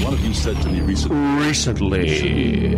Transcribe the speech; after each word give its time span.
One 0.00 0.14
of 0.14 0.20
you 0.24 0.34
said 0.34 0.60
to 0.62 0.68
me 0.68 0.80
recently, 0.80 1.46
Recently. 1.46 2.74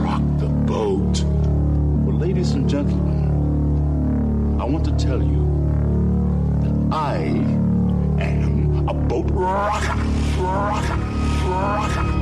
rock 0.00 0.22
the 0.38 0.46
boat. 0.48 1.22
Well, 1.24 2.16
ladies 2.16 2.52
and 2.52 2.68
gentlemen, 2.68 4.58
I 4.60 4.64
want 4.64 4.84
to 4.86 4.92
tell 4.92 5.22
you 5.22 5.42
that 6.62 6.94
I 6.96 7.16
am 8.22 8.88
a 8.88 8.94
boat 8.94 9.28
rocker. 9.30 9.98
Rocker. 10.40 10.96
Rocker. 11.48 12.21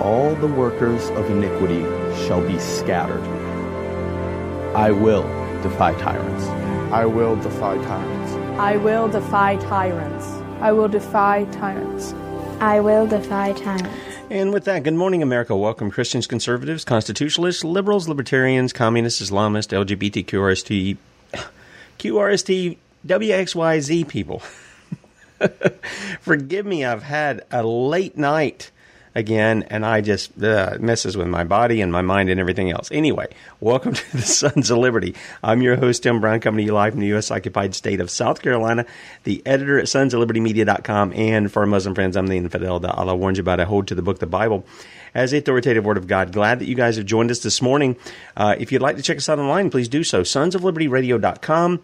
All 0.00 0.34
the 0.36 0.46
workers 0.46 1.10
of 1.10 1.30
iniquity 1.30 1.82
shall 2.26 2.40
be 2.40 2.58
scattered. 2.58 3.20
I 4.74 4.92
will 4.92 5.24
defy 5.62 5.92
tyrants. 6.00 6.46
I 6.90 7.04
will 7.04 7.36
defy 7.36 7.76
tyrants. 7.84 8.32
I 8.58 8.78
will 8.78 9.08
defy 9.08 9.56
tyrants. 9.56 10.26
I 10.62 10.72
will 10.72 10.88
defy 10.88 11.44
tyrants. 11.52 12.14
I 12.60 12.80
will 12.80 13.06
defy 13.06 13.52
tyrants. 13.52 13.90
And 14.30 14.54
with 14.54 14.64
that, 14.64 14.84
good 14.84 14.94
morning, 14.94 15.22
America. 15.22 15.54
Welcome, 15.54 15.90
Christians, 15.90 16.26
conservatives, 16.26 16.82
constitutionalists, 16.82 17.62
liberals, 17.62 18.08
libertarians, 18.08 18.72
communists, 18.72 19.20
Islamists, 19.20 19.76
LGBT, 19.76 20.24
QRST, 20.24 20.96
QRST, 21.98 22.78
WXYZ 23.06 24.08
people. 24.08 24.38
Forgive 26.20 26.64
me, 26.64 26.86
I've 26.86 27.02
had 27.02 27.44
a 27.50 27.62
late 27.62 28.16
night 28.16 28.70
again, 29.14 29.64
and 29.64 29.84
I 29.84 30.00
just 30.00 30.42
uh, 30.42 30.76
messes 30.80 31.16
with 31.16 31.26
my 31.26 31.44
body 31.44 31.80
and 31.80 31.90
my 31.90 32.02
mind 32.02 32.30
and 32.30 32.40
everything 32.40 32.70
else. 32.70 32.90
Anyway, 32.92 33.26
welcome 33.60 33.94
to 33.94 34.16
the 34.16 34.22
Sons 34.22 34.70
of 34.70 34.78
Liberty. 34.78 35.14
I'm 35.42 35.62
your 35.62 35.76
host, 35.76 36.02
Tim 36.02 36.20
Brown, 36.20 36.40
coming 36.40 36.58
to 36.58 36.64
you 36.64 36.72
live 36.72 36.92
from 36.92 37.00
the 37.00 37.08
U.S. 37.08 37.30
occupied 37.30 37.74
state 37.74 38.00
of 38.00 38.10
South 38.10 38.42
Carolina, 38.42 38.86
the 39.24 39.42
editor 39.46 39.78
at 39.78 39.88
sons 39.88 40.14
of 40.14 40.20
liberty 40.20 40.40
media.com, 40.40 41.12
and 41.14 41.52
for 41.52 41.60
our 41.60 41.66
Muslim 41.66 41.94
friends, 41.94 42.16
I'm 42.16 42.28
the 42.28 42.36
infidel 42.36 42.80
that 42.80 42.94
Allah 42.94 43.16
warns 43.16 43.38
you 43.38 43.42
about. 43.42 43.60
I 43.60 43.64
hold 43.64 43.88
to 43.88 43.94
the 43.94 44.02
book, 44.02 44.18
the 44.18 44.26
Bible. 44.26 44.64
As 45.12 45.32
the 45.32 45.38
authoritative 45.38 45.84
word 45.84 45.96
of 45.96 46.06
God. 46.06 46.32
Glad 46.32 46.60
that 46.60 46.66
you 46.66 46.76
guys 46.76 46.96
have 46.96 47.04
joined 47.04 47.32
us 47.32 47.40
this 47.40 47.60
morning. 47.60 47.96
Uh, 48.36 48.54
if 48.60 48.70
you'd 48.70 48.80
like 48.80 48.94
to 48.94 49.02
check 49.02 49.16
us 49.16 49.28
out 49.28 49.40
online, 49.40 49.68
please 49.68 49.88
do 49.88 50.04
so. 50.04 50.22
Sonsoflibertyradio.com 50.22 51.82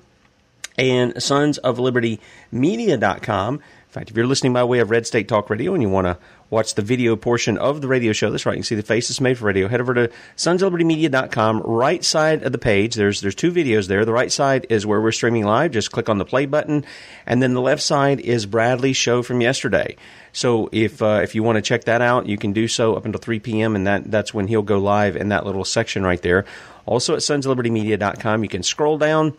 and 0.79 1.23
sons 1.23 1.59
of 1.59 1.79
liberty 1.81 2.21
media.com. 2.53 3.61
Fact, 3.97 4.11
if 4.11 4.17
you're 4.19 4.27
listening 4.27 4.53
by 4.53 4.63
way 4.63 4.81
of 4.81 4.91
Red 4.91 5.07
State 5.07 5.27
Talk 5.27 5.49
Radio 5.49 5.73
and 5.73 5.83
you 5.83 5.89
want 5.89 6.07
to 6.07 6.19
watch 6.51 6.75
the 6.75 6.83
video 6.83 7.17
portion 7.17 7.57
of 7.57 7.81
the 7.81 7.89
radio 7.89 8.13
show, 8.13 8.31
that's 8.31 8.45
right, 8.45 8.53
you 8.53 8.59
can 8.59 8.65
see 8.65 8.75
the 8.75 8.83
faces 8.83 9.23
made 9.23 9.39
for 9.39 9.47
radio. 9.47 9.69
Head 9.69 9.81
over 9.81 9.95
to 9.95 10.11
sons 10.37 10.61
of 10.61 10.67
liberty 10.67 10.85
media.com. 10.85 11.63
Right 11.63 12.05
side 12.05 12.43
of 12.43 12.53
the 12.53 12.59
page, 12.59 12.95
there's 12.95 13.23
there's 13.23 13.35
two 13.35 13.51
videos 13.51 13.89
there. 13.89 14.05
The 14.05 14.13
right 14.13 14.31
side 14.31 14.67
is 14.69 14.85
where 14.85 15.01
we're 15.01 15.13
streaming 15.13 15.47
live. 15.47 15.71
Just 15.71 15.93
click 15.93 16.11
on 16.11 16.19
the 16.19 16.27
play 16.27 16.45
button, 16.45 16.85
and 17.25 17.43
then 17.43 17.55
the 17.55 17.63
left 17.63 17.81
side 17.81 18.21
is 18.21 18.45
Bradley's 18.45 18.99
show 18.99 19.23
from 19.23 19.41
yesterday. 19.41 19.97
So 20.35 20.69
if 20.73 21.01
uh, 21.01 21.21
if 21.23 21.35
you 21.35 21.43
want 21.43 21.57
to 21.57 21.63
check 21.63 21.85
that 21.85 22.03
out, 22.03 22.27
you 22.27 22.37
can 22.37 22.53
do 22.53 22.69
so 22.69 22.97
up 22.97 23.07
until 23.07 23.19
3 23.19 23.41
p.m. 23.41 23.75
and 23.77 23.87
that 23.87 24.11
that's 24.11 24.35
when 24.35 24.47
he'll 24.47 24.61
go 24.61 24.77
live 24.77 25.17
in 25.17 25.31
that 25.31 25.47
little 25.47 25.65
section 25.65 26.05
right 26.05 26.21
there. 26.21 26.45
Also 26.85 27.15
at 27.15 27.23
sons 27.23 27.47
of 27.47 27.49
liberty 27.49 27.71
media.com, 27.71 28.43
you 28.43 28.51
can 28.51 28.63
scroll 28.63 28.99
down 28.99 29.33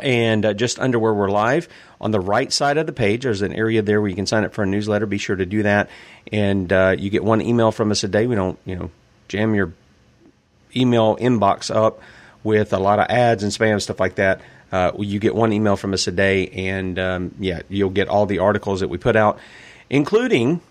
and 0.00 0.44
uh, 0.44 0.54
just 0.54 0.78
under 0.78 0.98
where 0.98 1.12
we're 1.12 1.30
live 1.30 1.68
on 2.00 2.10
the 2.10 2.20
right 2.20 2.52
side 2.52 2.78
of 2.78 2.86
the 2.86 2.92
page 2.92 3.24
there's 3.24 3.42
an 3.42 3.52
area 3.52 3.82
there 3.82 4.00
where 4.00 4.08
you 4.08 4.16
can 4.16 4.26
sign 4.26 4.44
up 4.44 4.54
for 4.54 4.62
a 4.62 4.66
newsletter. 4.66 5.06
Be 5.06 5.18
sure 5.18 5.36
to 5.36 5.46
do 5.46 5.64
that. 5.64 5.90
And 6.32 6.72
uh, 6.72 6.94
you 6.98 7.10
get 7.10 7.24
one 7.24 7.42
email 7.42 7.72
from 7.72 7.90
us 7.90 8.04
a 8.04 8.08
day. 8.08 8.26
We 8.26 8.34
don't 8.34 8.58
you 8.64 8.76
know 8.76 8.90
jam 9.28 9.54
your 9.54 9.72
email 10.74 11.16
inbox 11.16 11.74
up 11.74 12.00
with 12.42 12.72
a 12.72 12.78
lot 12.78 12.98
of 12.98 13.06
ads 13.08 13.42
and 13.42 13.52
spam 13.52 13.80
stuff 13.80 14.00
like 14.00 14.16
that. 14.16 14.40
Uh, 14.70 14.92
you 14.98 15.18
get 15.18 15.34
one 15.34 15.52
email 15.52 15.76
from 15.76 15.92
us 15.92 16.06
a 16.06 16.12
day 16.12 16.48
and 16.48 16.98
um, 16.98 17.34
yeah 17.38 17.60
you'll 17.68 17.90
get 17.90 18.08
all 18.08 18.24
the 18.24 18.38
articles 18.38 18.80
that 18.80 18.88
we 18.88 18.96
put 18.96 19.16
out 19.16 19.38
including 19.90 20.62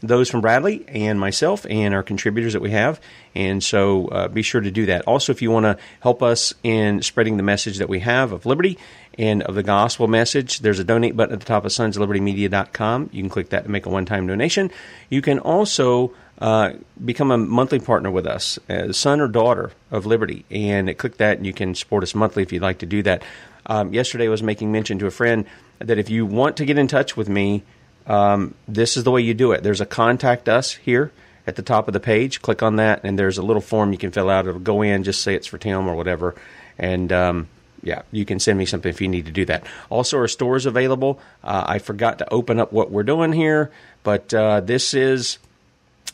those 0.00 0.30
from 0.30 0.40
Bradley 0.40 0.84
and 0.88 1.20
myself 1.20 1.66
and 1.68 1.94
our 1.94 2.02
contributors 2.02 2.54
that 2.54 2.62
we 2.62 2.70
have. 2.70 3.00
And 3.34 3.62
so 3.62 4.08
uh, 4.08 4.28
be 4.28 4.42
sure 4.42 4.60
to 4.60 4.70
do 4.70 4.86
that. 4.86 5.02
Also, 5.06 5.32
if 5.32 5.42
you 5.42 5.50
want 5.50 5.64
to 5.64 5.78
help 6.00 6.22
us 6.22 6.54
in 6.62 7.02
spreading 7.02 7.36
the 7.36 7.42
message 7.42 7.78
that 7.78 7.88
we 7.88 8.00
have 8.00 8.32
of 8.32 8.46
liberty 8.46 8.78
and 9.18 9.42
of 9.42 9.54
the 9.54 9.62
gospel 9.62 10.08
message, 10.08 10.60
there's 10.60 10.78
a 10.78 10.84
donate 10.84 11.16
button 11.16 11.34
at 11.34 11.40
the 11.40 11.46
top 11.46 11.64
of 11.64 11.72
sonslibertymedia.com. 11.72 13.10
You 13.12 13.22
can 13.22 13.30
click 13.30 13.50
that 13.50 13.64
to 13.64 13.70
make 13.70 13.86
a 13.86 13.90
one 13.90 14.06
time 14.06 14.26
donation. 14.26 14.70
You 15.10 15.22
can 15.22 15.38
also 15.38 16.12
uh, 16.38 16.72
become 17.04 17.30
a 17.30 17.38
monthly 17.38 17.78
partner 17.78 18.10
with 18.10 18.26
us, 18.26 18.58
uh, 18.68 18.92
son 18.92 19.20
or 19.20 19.28
daughter 19.28 19.72
of 19.90 20.06
Liberty, 20.06 20.44
and 20.50 20.96
click 20.96 21.18
that, 21.18 21.36
and 21.36 21.46
you 21.46 21.52
can 21.52 21.74
support 21.74 22.02
us 22.02 22.14
monthly 22.14 22.42
if 22.42 22.52
you'd 22.52 22.62
like 22.62 22.78
to 22.78 22.86
do 22.86 23.02
that. 23.02 23.22
Um, 23.66 23.92
yesterday, 23.92 24.26
I 24.26 24.30
was 24.30 24.42
making 24.42 24.72
mention 24.72 24.98
to 25.00 25.06
a 25.06 25.10
friend 25.10 25.44
that 25.80 25.98
if 25.98 26.08
you 26.08 26.24
want 26.24 26.56
to 26.56 26.64
get 26.64 26.78
in 26.78 26.88
touch 26.88 27.16
with 27.16 27.28
me, 27.28 27.62
um, 28.10 28.54
this 28.66 28.96
is 28.96 29.04
the 29.04 29.10
way 29.10 29.20
you 29.20 29.34
do 29.34 29.52
it. 29.52 29.62
There's 29.62 29.80
a 29.80 29.86
contact 29.86 30.48
us 30.48 30.72
here 30.72 31.12
at 31.46 31.56
the 31.56 31.62
top 31.62 31.88
of 31.88 31.94
the 31.94 32.00
page. 32.00 32.42
Click 32.42 32.62
on 32.62 32.76
that, 32.76 33.04
and 33.04 33.18
there's 33.18 33.38
a 33.38 33.42
little 33.42 33.62
form 33.62 33.92
you 33.92 33.98
can 33.98 34.10
fill 34.10 34.30
out. 34.30 34.46
It'll 34.46 34.60
go 34.60 34.82
in, 34.82 35.04
just 35.04 35.22
say 35.22 35.34
it's 35.34 35.46
for 35.46 35.58
Tim 35.58 35.88
or 35.88 35.94
whatever, 35.94 36.34
and 36.78 37.12
um, 37.12 37.48
yeah, 37.82 38.02
you 38.12 38.24
can 38.24 38.38
send 38.38 38.58
me 38.58 38.66
something 38.66 38.90
if 38.90 39.00
you 39.00 39.08
need 39.08 39.26
to 39.26 39.32
do 39.32 39.44
that. 39.46 39.64
Also, 39.88 40.18
our 40.18 40.28
store 40.28 40.56
is 40.56 40.66
available. 40.66 41.20
Uh, 41.42 41.64
I 41.66 41.78
forgot 41.78 42.18
to 42.18 42.32
open 42.32 42.58
up 42.60 42.72
what 42.72 42.90
we're 42.90 43.02
doing 43.02 43.32
here, 43.32 43.70
but 44.02 44.32
uh, 44.34 44.60
this 44.60 44.94
is 44.94 45.38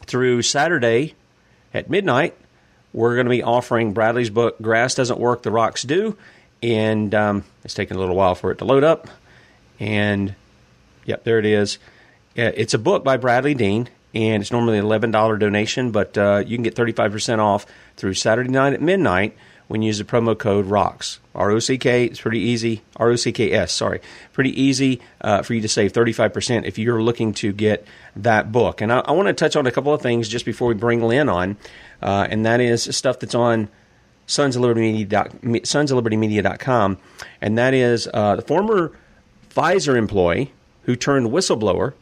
through 0.07 0.43
Saturday 0.43 1.15
at 1.75 1.91
midnight. 1.91 2.35
We're 2.93 3.15
going 3.15 3.27
to 3.27 3.31
be 3.31 3.43
offering 3.43 3.93
Bradley's 3.93 4.31
book, 4.31 4.61
Grass 4.63 4.95
Doesn't 4.95 5.19
Work, 5.19 5.43
The 5.43 5.51
Rocks 5.51 5.83
Do 5.83 6.17
and 6.63 7.15
um, 7.15 7.45
it's 7.65 7.75
taking 7.75 7.97
a 7.97 8.01
little 8.01 8.17
while 8.17 8.35
for 8.35 8.51
it 8.51 8.59
to 8.59 8.65
load 8.65 8.85
up. 8.85 9.09
And 9.79 10.35
yep, 11.07 11.25
there 11.25 11.39
it 11.39 11.47
is. 11.47 11.79
It's 12.35 12.75
a 12.75 12.79
book 12.79 13.03
by 13.03 13.17
Bradley 13.17 13.55
Dean, 13.55 13.89
and 14.15 14.43
it's 14.43 14.53
normally 14.53 14.79
an 14.79 14.85
eleven 14.85 15.11
dollar 15.11 15.39
donation, 15.39 15.91
but 15.91 16.19
uh, 16.19 16.43
you 16.47 16.57
can 16.57 16.63
get 16.63 16.75
thirty 16.75 16.93
five 16.93 17.13
percent 17.13 17.41
off 17.41 17.65
through 17.97 18.13
Saturday 18.13 18.51
night 18.51 18.75
at 18.75 18.83
midnight 18.83 19.35
when 19.69 19.83
you 19.83 19.89
use 19.89 19.99
the 19.99 20.05
promo 20.05 20.39
code 20.39 20.67
ROCKS. 20.67 21.19
R 21.35 21.51
O 21.51 21.59
C 21.59 21.79
K. 21.79 22.05
It's 22.05 22.21
pretty 22.21 22.41
easy. 22.41 22.83
R 22.97 23.11
O 23.11 23.17
C 23.17 23.33
K 23.33 23.53
S. 23.53 23.73
Sorry, 23.73 24.01
pretty 24.33 24.61
easy 24.61 25.01
uh, 25.23 25.43
for 25.43 25.55
you 25.55 25.63
to 25.63 25.69
save 25.69 25.93
thirty 25.93 26.13
five 26.13 26.35
percent 26.35 26.67
if 26.67 26.79
you're 26.79 27.03
looking 27.03 27.33
to 27.35 27.53
get 27.53 27.87
that 28.17 28.53
book. 28.53 28.81
And 28.81 28.93
I, 28.93 28.99
I 28.99 29.13
want 29.13 29.29
to 29.29 29.35
touch 29.35 29.57
on 29.57 29.67
a 29.67 29.73
couple 29.73 29.95
of 29.95 30.03
things 30.03 30.29
just 30.29 30.45
before 30.45 30.69
we 30.69 30.75
bring 30.75 31.03
Lynne 31.03 31.29
on, 31.29 31.57
uh, 32.03 32.27
and 32.29 32.45
that 32.45 32.61
is 32.61 32.85
stuff 32.95 33.19
that's 33.19 33.35
on 33.35 33.69
Sons 34.27 34.57
of 34.57 34.63
Liberty 34.63 34.93
Media, 34.93 35.31
Sons 35.65 35.91
of 35.91 35.97
Liberty 35.97 36.17
Media.com, 36.17 36.99
and 37.41 37.57
that 37.57 37.73
is 37.73 38.09
uh, 38.13 38.37
the 38.37 38.43
former 38.43 38.93
Pfizer 39.51 39.97
employee 39.97 40.53
who 40.87 40.97
turned 40.97 41.29
whistleblower. 41.29 41.93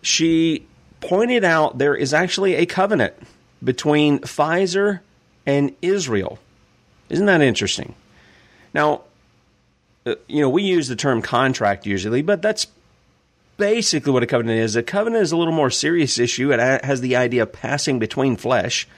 She 0.00 0.66
pointed 1.00 1.44
out 1.44 1.78
there 1.78 1.94
is 1.94 2.14
actually 2.14 2.54
a 2.54 2.66
covenant 2.66 3.14
between 3.62 4.20
Pfizer 4.20 5.00
and 5.44 5.74
Israel. 5.82 6.38
Isn't 7.08 7.26
that 7.26 7.42
interesting? 7.42 7.94
Now, 8.72 9.02
uh, 10.06 10.14
you 10.28 10.40
know, 10.40 10.48
we 10.48 10.62
use 10.62 10.88
the 10.88 10.96
term 10.96 11.22
contract 11.22 11.86
usually, 11.86 12.22
but 12.22 12.40
that's 12.40 12.66
basically 13.56 14.12
what 14.12 14.22
a 14.22 14.26
covenant 14.26 14.60
is. 14.60 14.76
A 14.76 14.82
covenant 14.82 15.22
is 15.22 15.32
a 15.32 15.36
little 15.36 15.52
more 15.52 15.70
serious 15.70 16.18
issue. 16.18 16.52
It 16.52 16.84
has 16.84 17.00
the 17.00 17.16
idea 17.16 17.42
of 17.42 17.52
passing 17.52 17.98
between 17.98 18.36
flesh. 18.36 18.88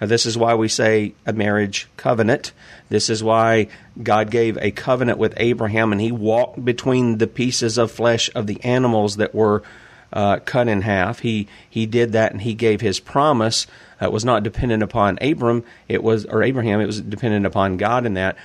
This 0.00 0.26
is 0.26 0.36
why 0.36 0.54
we 0.54 0.68
say 0.68 1.14
a 1.26 1.32
marriage 1.32 1.88
covenant. 1.96 2.52
This 2.88 3.08
is 3.08 3.22
why 3.22 3.68
God 4.02 4.30
gave 4.30 4.58
a 4.58 4.70
covenant 4.70 5.18
with 5.18 5.34
Abraham 5.36 5.92
and 5.92 6.00
he 6.00 6.12
walked 6.12 6.64
between 6.64 7.18
the 7.18 7.26
pieces 7.26 7.78
of 7.78 7.90
flesh 7.90 8.30
of 8.34 8.46
the 8.46 8.62
animals 8.64 9.16
that 9.16 9.34
were 9.34 9.62
uh, 10.12 10.38
cut 10.44 10.68
in 10.68 10.82
half. 10.82 11.20
He 11.20 11.48
he 11.68 11.86
did 11.86 12.12
that 12.12 12.32
and 12.32 12.42
he 12.42 12.54
gave 12.54 12.80
his 12.80 13.00
promise. 13.00 13.66
It 14.00 14.12
was 14.12 14.24
not 14.24 14.42
dependent 14.42 14.82
upon 14.82 15.18
Abram. 15.20 15.64
It 15.88 16.02
was 16.02 16.24
or 16.26 16.42
Abraham. 16.42 16.80
It 16.80 16.86
was 16.86 17.00
dependent 17.00 17.46
upon 17.46 17.76
God 17.76 18.06
in 18.06 18.14
that. 18.14 18.36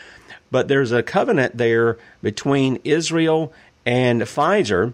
But 0.51 0.67
there's 0.67 0.91
a 0.91 1.03
covenant 1.03 1.57
there 1.57 1.97
between 2.23 2.79
Israel 2.83 3.53
and 3.85 4.21
Pfizer, 4.23 4.93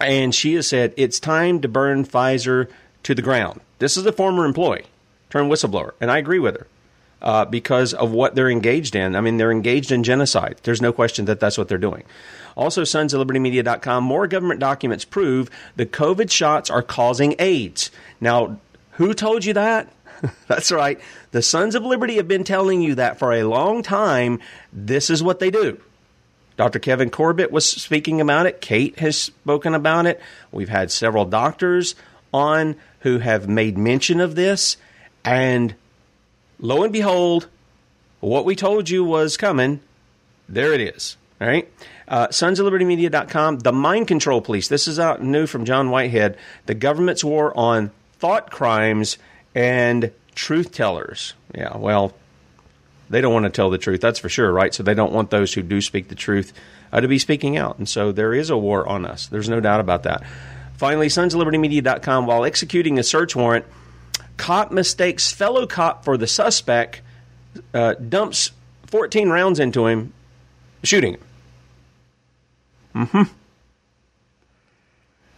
and 0.00 0.34
she 0.34 0.54
has 0.54 0.66
said 0.66 0.94
it's 0.96 1.20
time 1.20 1.60
to 1.60 1.68
burn 1.68 2.04
Pfizer 2.04 2.68
to 3.04 3.14
the 3.14 3.22
ground. 3.22 3.60
This 3.78 3.96
is 3.96 4.06
a 4.06 4.12
former 4.12 4.44
employee 4.44 4.86
turned 5.34 5.50
whistleblower, 5.50 5.94
and 6.00 6.12
I 6.12 6.18
agree 6.18 6.38
with 6.38 6.56
her. 6.56 6.66
Uh, 7.20 7.44
because 7.44 7.94
of 7.94 8.12
what 8.12 8.34
they're 8.34 8.50
engaged 8.50 8.94
in. 8.94 9.16
I 9.16 9.22
mean, 9.22 9.38
they're 9.38 9.50
engaged 9.50 9.90
in 9.90 10.02
genocide. 10.02 10.60
There's 10.62 10.82
no 10.82 10.92
question 10.92 11.24
that 11.24 11.40
that's 11.40 11.56
what 11.56 11.68
they're 11.68 11.78
doing. 11.78 12.04
Also, 12.54 12.84
sons 12.84 13.14
of 13.14 13.26
libertymedia.com, 13.26 14.04
more 14.04 14.26
government 14.26 14.60
documents 14.60 15.06
prove 15.06 15.48
the 15.74 15.86
COVID 15.86 16.30
shots 16.30 16.68
are 16.68 16.82
causing 16.82 17.34
AIDS. 17.38 17.90
Now, 18.20 18.58
who 18.92 19.14
told 19.14 19.46
you 19.46 19.54
that? 19.54 19.90
that's 20.48 20.70
right. 20.70 21.00
The 21.30 21.40
Sons 21.40 21.74
of 21.74 21.82
Liberty 21.82 22.16
have 22.16 22.28
been 22.28 22.44
telling 22.44 22.82
you 22.82 22.96
that 22.96 23.18
for 23.18 23.32
a 23.32 23.44
long 23.44 23.82
time. 23.82 24.40
This 24.70 25.08
is 25.08 25.22
what 25.22 25.38
they 25.38 25.50
do. 25.50 25.80
Dr. 26.58 26.78
Kevin 26.78 27.08
Corbett 27.08 27.50
was 27.50 27.68
speaking 27.68 28.20
about 28.20 28.44
it. 28.44 28.60
Kate 28.60 28.98
has 28.98 29.16
spoken 29.16 29.74
about 29.74 30.04
it. 30.04 30.20
We've 30.52 30.68
had 30.68 30.90
several 30.90 31.24
doctors 31.24 31.94
on 32.34 32.76
who 33.00 33.18
have 33.18 33.48
made 33.48 33.76
mention 33.76 34.20
of 34.20 34.34
this. 34.34 34.76
And 35.24 35.74
lo 36.58 36.82
and 36.82 36.92
behold, 36.92 37.48
what 38.20 38.44
we 38.44 38.56
told 38.56 38.88
you 38.88 39.04
was 39.04 39.36
coming, 39.36 39.80
there 40.48 40.72
it 40.72 40.80
is. 40.80 41.16
All 41.40 41.48
right. 41.48 41.68
Uh, 42.06 42.30
Sons 42.30 42.60
of 42.60 42.64
Liberty 42.64 42.84
Media.com, 42.84 43.60
the 43.60 43.72
mind 43.72 44.08
control 44.08 44.40
police. 44.40 44.68
This 44.68 44.86
is 44.86 44.98
out 44.98 45.22
new 45.22 45.46
from 45.46 45.64
John 45.64 45.90
Whitehead. 45.90 46.36
The 46.66 46.74
government's 46.74 47.24
war 47.24 47.56
on 47.56 47.90
thought 48.18 48.50
crimes 48.50 49.18
and 49.54 50.12
truth 50.34 50.72
tellers. 50.72 51.34
Yeah, 51.54 51.76
well, 51.76 52.14
they 53.10 53.20
don't 53.20 53.32
want 53.32 53.44
to 53.44 53.50
tell 53.50 53.70
the 53.70 53.78
truth, 53.78 54.00
that's 54.00 54.18
for 54.18 54.28
sure, 54.28 54.52
right? 54.52 54.72
So 54.74 54.82
they 54.82 54.94
don't 54.94 55.12
want 55.12 55.30
those 55.30 55.54
who 55.54 55.62
do 55.62 55.80
speak 55.80 56.08
the 56.08 56.14
truth 56.14 56.52
uh, 56.92 57.00
to 57.00 57.08
be 57.08 57.18
speaking 57.18 57.56
out. 57.56 57.78
And 57.78 57.88
so 57.88 58.12
there 58.12 58.34
is 58.34 58.50
a 58.50 58.56
war 58.56 58.86
on 58.88 59.04
us. 59.04 59.26
There's 59.26 59.48
no 59.48 59.60
doubt 59.60 59.80
about 59.80 60.04
that. 60.04 60.22
Finally, 60.76 61.08
Sons 61.08 61.34
of 61.34 61.38
Liberty 61.38 61.58
Media.com, 61.58 62.26
while 62.26 62.44
executing 62.44 62.98
a 62.98 63.02
search 63.02 63.36
warrant, 63.36 63.64
Cop 64.36 64.72
mistakes 64.72 65.32
fellow 65.32 65.66
cop 65.66 66.04
for 66.04 66.16
the 66.16 66.26
suspect, 66.26 67.00
uh, 67.72 67.94
dumps 67.94 68.50
14 68.86 69.28
rounds 69.28 69.60
into 69.60 69.86
him, 69.86 70.12
shooting 70.82 71.14
him. 71.14 71.20
Mm-hmm. 72.94 73.22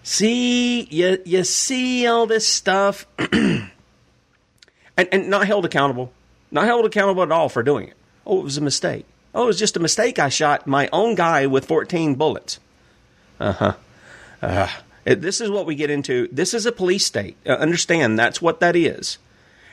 See, 0.03 0.83
you, 0.83 1.19
you 1.25 1.45
see 1.45 2.07
all 2.07 2.27
this 2.27 2.47
stuff, 2.47 3.07
and, 3.33 3.69
and 4.97 5.29
not 5.29 5.47
held 5.47 5.65
accountable. 5.65 6.13
Not 6.51 6.65
held 6.65 6.87
accountable 6.87 7.23
at 7.23 7.33
all 7.33 7.49
for 7.49 7.63
doing 7.63 7.89
it. 7.89 7.97
Oh, 8.25 8.41
it 8.41 8.45
was 8.45 8.57
a 8.57 8.61
mistake. 8.61 9.05
Oh, 9.35 9.45
it 9.45 9.47
was 9.47 9.59
just 9.59 9.77
a 9.77 9.81
mistake. 9.81 10.19
I 10.19 10.29
shot 10.29 10.67
my 10.67 10.89
own 10.93 11.15
guy 11.15 11.47
with 11.47 11.67
14 11.67 12.15
bullets. 12.15 12.59
Uh-huh. 13.41 13.75
Uh, 14.41 14.69
this 15.15 15.41
is 15.41 15.51
what 15.51 15.67
we 15.67 15.75
get 15.75 15.91
into. 15.91 16.29
This 16.33 16.53
is 16.53 16.67
a 16.67 16.73
police 16.73 17.07
state. 17.07 17.37
Uh, 17.47 17.53
understand 17.53 18.19
that's 18.19 18.43
what 18.43 18.61
that 18.61 18.77
is. 18.77 19.19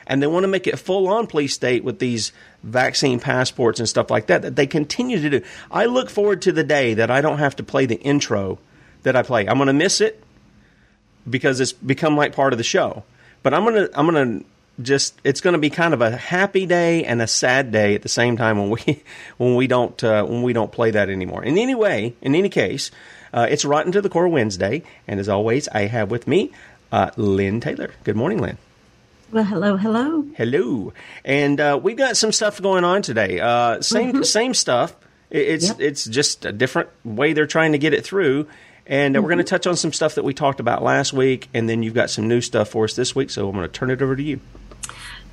And 0.06 0.22
they 0.22 0.26
want 0.26 0.44
to 0.44 0.48
make 0.48 0.66
it 0.66 0.78
full 0.78 1.08
on 1.08 1.26
police 1.26 1.54
state 1.54 1.82
with 1.82 1.98
these 1.98 2.32
vaccine 2.62 3.18
passports 3.18 3.80
and 3.80 3.88
stuff 3.88 4.10
like 4.10 4.26
that 4.26 4.42
that 4.42 4.54
they 4.54 4.66
continue 4.66 5.20
to 5.20 5.30
do. 5.30 5.46
I 5.70 5.86
look 5.86 6.10
forward 6.10 6.42
to 6.42 6.52
the 6.52 6.64
day 6.64 6.94
that 6.94 7.10
I 7.10 7.20
don't 7.20 7.38
have 7.38 7.56
to 7.56 7.62
play 7.62 7.86
the 7.86 8.00
intro 8.00 8.58
that 9.02 9.16
I 9.16 9.22
play. 9.22 9.48
I'm 9.48 9.56
going 9.56 9.68
to 9.68 9.72
miss 9.72 10.00
it 10.00 10.22
because 11.28 11.60
it's 11.60 11.72
become 11.72 12.16
like 12.16 12.34
part 12.34 12.52
of 12.52 12.58
the 12.58 12.64
show. 12.64 13.02
But 13.42 13.54
I'm 13.54 13.64
going 13.64 13.88
to 13.88 13.98
I'm 13.98 14.08
going 14.08 14.40
to 14.40 14.46
just 14.82 15.18
it's 15.24 15.40
going 15.40 15.52
to 15.52 15.58
be 15.58 15.70
kind 15.70 15.94
of 15.94 16.00
a 16.00 16.16
happy 16.16 16.66
day 16.66 17.04
and 17.04 17.22
a 17.22 17.26
sad 17.26 17.70
day 17.70 17.94
at 17.94 18.02
the 18.02 18.08
same 18.08 18.36
time 18.36 18.58
when 18.58 18.70
we 18.70 19.02
when 19.36 19.54
we 19.54 19.66
don't 19.66 20.02
uh, 20.02 20.24
when 20.24 20.42
we 20.42 20.52
don't 20.52 20.72
play 20.72 20.90
that 20.90 21.08
anymore. 21.08 21.44
In 21.44 21.58
any 21.58 21.74
way, 21.74 22.14
in 22.20 22.34
any 22.34 22.48
case, 22.48 22.90
uh, 23.34 23.46
it's 23.50 23.64
Rotten 23.64 23.92
to 23.92 24.00
the 24.00 24.08
Core 24.08 24.28
Wednesday, 24.28 24.84
and 25.08 25.18
as 25.20 25.28
always, 25.28 25.68
I 25.68 25.82
have 25.82 26.10
with 26.10 26.26
me 26.26 26.52
uh, 26.92 27.10
Lynne 27.16 27.60
Taylor. 27.60 27.90
Good 28.04 28.16
morning, 28.16 28.40
Lynne. 28.40 28.58
Well, 29.32 29.44
hello, 29.44 29.76
hello, 29.76 30.24
hello, 30.36 30.92
and 31.24 31.60
uh, 31.60 31.78
we've 31.82 31.96
got 31.96 32.16
some 32.16 32.30
stuff 32.30 32.62
going 32.62 32.84
on 32.84 33.02
today. 33.02 33.40
Uh, 33.40 33.82
same 33.82 34.12
mm-hmm. 34.12 34.22
same 34.22 34.54
stuff. 34.54 34.94
It's 35.30 35.66
yep. 35.66 35.80
it's 35.80 36.04
just 36.04 36.44
a 36.44 36.52
different 36.52 36.88
way 37.04 37.32
they're 37.32 37.46
trying 37.46 37.72
to 37.72 37.78
get 37.78 37.92
it 37.92 38.04
through. 38.04 38.46
And 38.86 39.16
uh, 39.16 39.18
mm-hmm. 39.18 39.24
we're 39.24 39.30
going 39.30 39.38
to 39.38 39.44
touch 39.44 39.66
on 39.66 39.76
some 39.76 39.92
stuff 39.92 40.14
that 40.14 40.24
we 40.24 40.34
talked 40.34 40.60
about 40.60 40.82
last 40.82 41.12
week, 41.12 41.48
and 41.52 41.68
then 41.68 41.82
you've 41.82 41.94
got 41.94 42.10
some 42.10 42.28
new 42.28 42.40
stuff 42.40 42.68
for 42.68 42.84
us 42.84 42.94
this 42.94 43.16
week. 43.16 43.30
So 43.30 43.48
I'm 43.48 43.56
going 43.56 43.66
to 43.66 43.72
turn 43.72 43.90
it 43.90 44.00
over 44.00 44.14
to 44.14 44.22
you. 44.22 44.40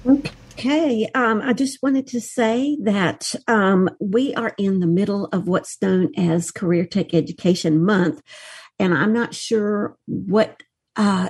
Okay. 0.05 1.09
Um, 1.13 1.41
I 1.41 1.53
just 1.53 1.79
wanted 1.81 2.07
to 2.07 2.21
say 2.21 2.77
that 2.83 3.35
um, 3.47 3.89
we 3.99 4.33
are 4.35 4.53
in 4.57 4.79
the 4.79 4.87
middle 4.87 5.25
of 5.27 5.47
what's 5.47 5.81
known 5.81 6.11
as 6.17 6.51
Career 6.51 6.85
Tech 6.85 7.13
Education 7.13 7.83
Month, 7.83 8.21
and 8.79 8.93
I'm 8.93 9.13
not 9.13 9.33
sure 9.33 9.95
what 10.05 10.61
uh, 10.95 11.29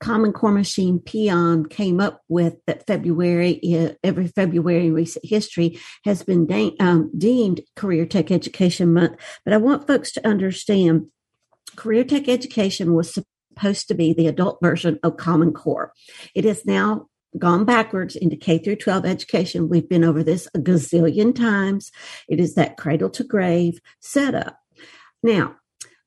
Common 0.00 0.32
Core 0.32 0.52
Machine 0.52 0.98
Peon 0.98 1.66
came 1.66 2.00
up 2.00 2.22
with 2.28 2.56
that 2.66 2.86
February, 2.86 3.96
every 4.04 4.28
February 4.28 4.86
in 4.86 4.94
recent 4.94 5.24
history 5.24 5.78
has 6.04 6.22
been 6.22 6.46
de- 6.46 6.76
um, 6.78 7.10
deemed 7.16 7.62
Career 7.74 8.06
Tech 8.06 8.30
Education 8.30 8.92
Month. 8.92 9.16
But 9.44 9.54
I 9.54 9.58
want 9.58 9.86
folks 9.86 10.12
to 10.12 10.26
understand 10.26 11.06
Career 11.76 12.04
Tech 12.04 12.28
Education 12.28 12.94
was 12.94 13.18
supposed 13.56 13.88
to 13.88 13.94
be 13.94 14.12
the 14.12 14.26
adult 14.26 14.58
version 14.62 14.98
of 15.02 15.16
Common 15.16 15.52
Core. 15.52 15.92
It 16.34 16.44
is 16.44 16.66
now 16.66 17.08
gone 17.38 17.64
backwards 17.64 18.16
into 18.16 18.36
K 18.36 18.58
through 18.58 18.76
12 18.76 19.04
education. 19.04 19.68
We've 19.68 19.88
been 19.88 20.04
over 20.04 20.22
this 20.22 20.48
a 20.54 20.58
gazillion 20.58 21.34
times. 21.34 21.90
It 22.28 22.40
is 22.40 22.54
that 22.54 22.76
cradle 22.76 23.10
to 23.10 23.24
grave 23.24 23.80
setup. 24.00 24.58
Now, 25.22 25.56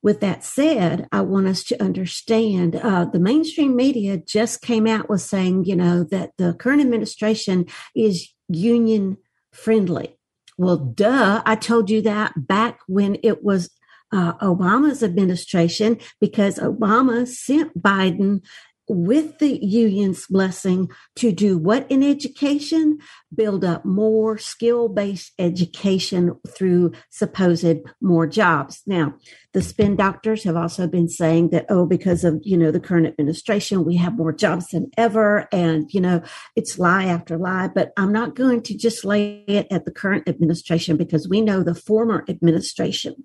with 0.01 0.21
that 0.21 0.43
said, 0.43 1.07
I 1.11 1.21
want 1.21 1.47
us 1.47 1.63
to 1.65 1.83
understand 1.83 2.75
uh, 2.77 3.05
the 3.05 3.19
mainstream 3.19 3.75
media 3.75 4.17
just 4.17 4.61
came 4.61 4.87
out 4.87 5.09
with 5.09 5.21
saying, 5.21 5.65
you 5.65 5.75
know, 5.75 6.03
that 6.05 6.31
the 6.37 6.53
current 6.53 6.81
administration 6.81 7.65
is 7.95 8.29
union 8.47 9.17
friendly. 9.51 10.17
Well, 10.57 10.77
duh, 10.77 11.41
I 11.45 11.55
told 11.55 11.89
you 11.89 12.01
that 12.03 12.33
back 12.35 12.79
when 12.87 13.17
it 13.23 13.43
was 13.43 13.69
uh, 14.11 14.33
Obama's 14.37 15.03
administration 15.03 15.97
because 16.19 16.57
Obama 16.57 17.27
sent 17.27 17.77
Biden 17.81 18.41
with 18.89 19.37
the 19.37 19.63
union's 19.63 20.25
blessing 20.27 20.89
to 21.15 21.31
do 21.31 21.57
what 21.57 21.89
in 21.89 22.03
education? 22.03 22.97
Build 23.33 23.63
up 23.63 23.85
more 23.85 24.37
skill 24.37 24.89
based 24.89 25.31
education 25.37 26.35
through 26.47 26.93
supposed 27.11 27.77
more 28.01 28.25
jobs. 28.25 28.81
Now, 28.87 29.13
the 29.53 29.61
spin 29.61 29.95
doctors 29.95 30.43
have 30.43 30.55
also 30.55 30.87
been 30.87 31.07
saying 31.07 31.49
that, 31.49 31.67
oh, 31.69 31.85
because 31.85 32.23
of, 32.23 32.39
you 32.41 32.57
know, 32.57 32.71
the 32.71 32.79
current 32.79 33.07
administration, 33.07 33.85
we 33.85 33.95
have 33.97 34.17
more 34.17 34.33
jobs 34.33 34.67
than 34.67 34.89
ever. 34.97 35.47
And, 35.51 35.91
you 35.93 36.01
know, 36.01 36.21
it's 36.55 36.79
lie 36.79 37.05
after 37.05 37.37
lie. 37.37 37.69
But 37.73 37.91
I'm 37.95 38.11
not 38.11 38.35
going 38.35 38.63
to 38.63 38.77
just 38.77 39.05
lay 39.05 39.43
it 39.47 39.67
at 39.69 39.85
the 39.85 39.91
current 39.91 40.27
administration 40.27 40.97
because 40.97 41.29
we 41.29 41.41
know 41.41 41.61
the 41.61 41.75
former 41.75 42.25
administration 42.27 43.23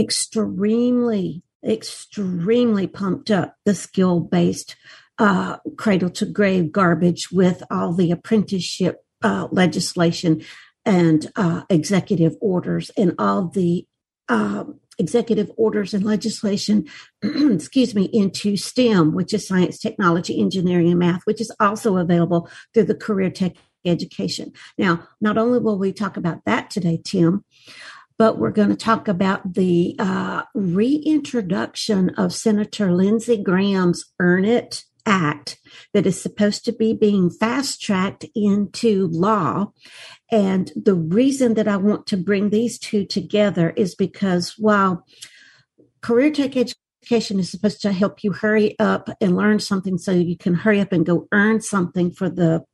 extremely 0.00 1.42
extremely 1.62 2.86
pumped 2.86 3.30
up 3.30 3.54
the 3.66 3.74
skill 3.74 4.20
based 4.20 4.76
uh, 5.18 5.58
cradle 5.76 6.08
to 6.08 6.24
grave 6.24 6.72
garbage 6.72 7.30
with 7.30 7.62
all 7.70 7.92
the 7.92 8.10
apprenticeship 8.10 9.04
uh, 9.22 9.46
legislation 9.52 10.42
and 10.86 11.30
uh, 11.36 11.62
executive 11.68 12.34
orders 12.40 12.90
and 12.96 13.14
all 13.18 13.48
the 13.48 13.86
um, 14.30 14.80
executive 14.98 15.50
orders 15.56 15.92
and 15.92 16.04
legislation, 16.04 16.86
excuse 17.22 17.94
me, 17.94 18.04
into 18.12 18.56
STEM, 18.56 19.12
which 19.12 19.34
is 19.34 19.46
science, 19.46 19.78
technology, 19.78 20.40
engineering, 20.40 20.88
and 20.88 20.98
math, 20.98 21.22
which 21.24 21.40
is 21.40 21.52
also 21.60 21.96
available 21.96 22.48
through 22.72 22.84
the 22.84 22.94
career 22.94 23.30
tech 23.30 23.56
education. 23.84 24.52
Now, 24.78 25.06
not 25.20 25.36
only 25.36 25.58
will 25.58 25.78
we 25.78 25.92
talk 25.92 26.16
about 26.16 26.44
that 26.44 26.70
today, 26.70 27.00
Tim, 27.02 27.44
but 28.20 28.36
we're 28.36 28.50
going 28.50 28.68
to 28.68 28.76
talk 28.76 29.08
about 29.08 29.54
the 29.54 29.96
uh, 29.98 30.42
reintroduction 30.54 32.10
of 32.18 32.34
Senator 32.34 32.92
Lindsey 32.92 33.42
Graham's 33.42 34.04
Earn 34.18 34.44
It 34.44 34.84
Act 35.06 35.58
that 35.94 36.04
is 36.04 36.20
supposed 36.20 36.66
to 36.66 36.72
be 36.72 36.92
being 36.92 37.30
fast 37.30 37.80
tracked 37.80 38.26
into 38.34 39.06
law. 39.06 39.72
And 40.30 40.70
the 40.76 40.94
reason 40.94 41.54
that 41.54 41.66
I 41.66 41.78
want 41.78 42.06
to 42.08 42.18
bring 42.18 42.50
these 42.50 42.78
two 42.78 43.06
together 43.06 43.70
is 43.70 43.94
because 43.94 44.54
while 44.58 45.06
career 46.02 46.30
tech 46.30 46.58
education 46.58 47.40
is 47.40 47.50
supposed 47.50 47.80
to 47.80 47.92
help 47.92 48.22
you 48.22 48.32
hurry 48.32 48.78
up 48.78 49.08
and 49.22 49.34
learn 49.34 49.60
something 49.60 49.96
so 49.96 50.12
you 50.12 50.36
can 50.36 50.52
hurry 50.52 50.82
up 50.82 50.92
and 50.92 51.06
go 51.06 51.26
earn 51.32 51.62
something 51.62 52.10
for 52.10 52.28
the 52.28 52.66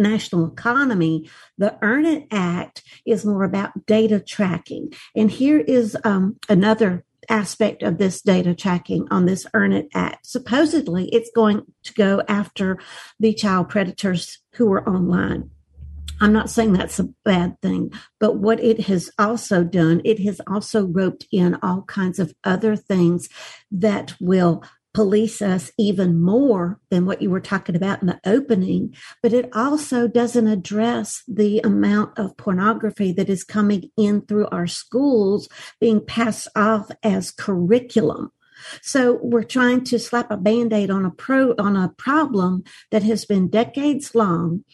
national 0.00 0.46
economy, 0.46 1.30
the 1.58 1.76
Earn 1.82 2.06
It 2.06 2.26
Act 2.30 2.82
is 3.06 3.24
more 3.24 3.44
about 3.44 3.86
data 3.86 4.20
tracking. 4.20 4.92
And 5.14 5.30
here 5.30 5.58
is 5.58 5.96
um, 6.04 6.38
another 6.48 7.04
aspect 7.28 7.82
of 7.82 7.98
this 7.98 8.20
data 8.22 8.54
tracking 8.54 9.06
on 9.10 9.26
this 9.26 9.46
Earn 9.54 9.72
It 9.72 9.88
Act. 9.94 10.26
Supposedly, 10.26 11.08
it's 11.10 11.30
going 11.34 11.62
to 11.84 11.94
go 11.94 12.22
after 12.28 12.78
the 13.18 13.32
child 13.32 13.68
predators 13.68 14.38
who 14.54 14.72
are 14.72 14.88
online. 14.88 15.50
I'm 16.20 16.32
not 16.34 16.50
saying 16.50 16.74
that's 16.74 16.98
a 16.98 17.08
bad 17.24 17.60
thing, 17.62 17.92
but 18.18 18.36
what 18.36 18.60
it 18.60 18.82
has 18.82 19.10
also 19.18 19.64
done, 19.64 20.02
it 20.04 20.20
has 20.20 20.40
also 20.46 20.86
roped 20.86 21.26
in 21.32 21.56
all 21.62 21.82
kinds 21.82 22.18
of 22.18 22.34
other 22.44 22.76
things 22.76 23.28
that 23.70 24.14
will 24.20 24.62
police 24.92 25.40
us 25.40 25.70
even 25.78 26.20
more 26.20 26.80
than 26.90 27.06
what 27.06 27.22
you 27.22 27.30
were 27.30 27.40
talking 27.40 27.76
about 27.76 28.00
in 28.00 28.08
the 28.08 28.20
opening, 28.24 28.94
but 29.22 29.32
it 29.32 29.48
also 29.54 30.08
doesn't 30.08 30.48
address 30.48 31.22
the 31.28 31.60
amount 31.60 32.18
of 32.18 32.36
pornography 32.36 33.12
that 33.12 33.30
is 33.30 33.44
coming 33.44 33.90
in 33.96 34.22
through 34.22 34.48
our 34.48 34.66
schools 34.66 35.48
being 35.80 36.04
passed 36.04 36.48
off 36.56 36.90
as 37.02 37.30
curriculum. 37.30 38.32
So 38.82 39.18
we're 39.22 39.44
trying 39.44 39.84
to 39.84 39.98
slap 39.98 40.30
a 40.30 40.36
band-aid 40.36 40.90
on 40.90 41.04
a 41.06 41.10
pro 41.10 41.54
on 41.58 41.76
a 41.76 41.94
problem 41.96 42.64
that 42.90 43.02
has 43.02 43.24
been 43.24 43.48
decades 43.48 44.14
long. 44.14 44.64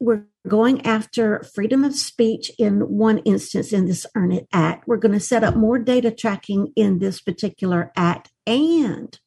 We're 0.00 0.26
going 0.48 0.84
after 0.84 1.42
freedom 1.54 1.84
of 1.84 1.94
speech 1.94 2.50
in 2.58 2.80
one 2.80 3.18
instance 3.18 3.72
in 3.72 3.86
this 3.86 4.04
Earn 4.16 4.32
It 4.32 4.48
Act. 4.52 4.88
We're 4.88 4.96
going 4.96 5.12
to 5.12 5.20
set 5.20 5.44
up 5.44 5.54
more 5.56 5.78
data 5.78 6.10
tracking 6.10 6.72
in 6.74 6.98
this 6.98 7.20
particular 7.20 7.92
act 7.96 8.30
and 8.46 9.18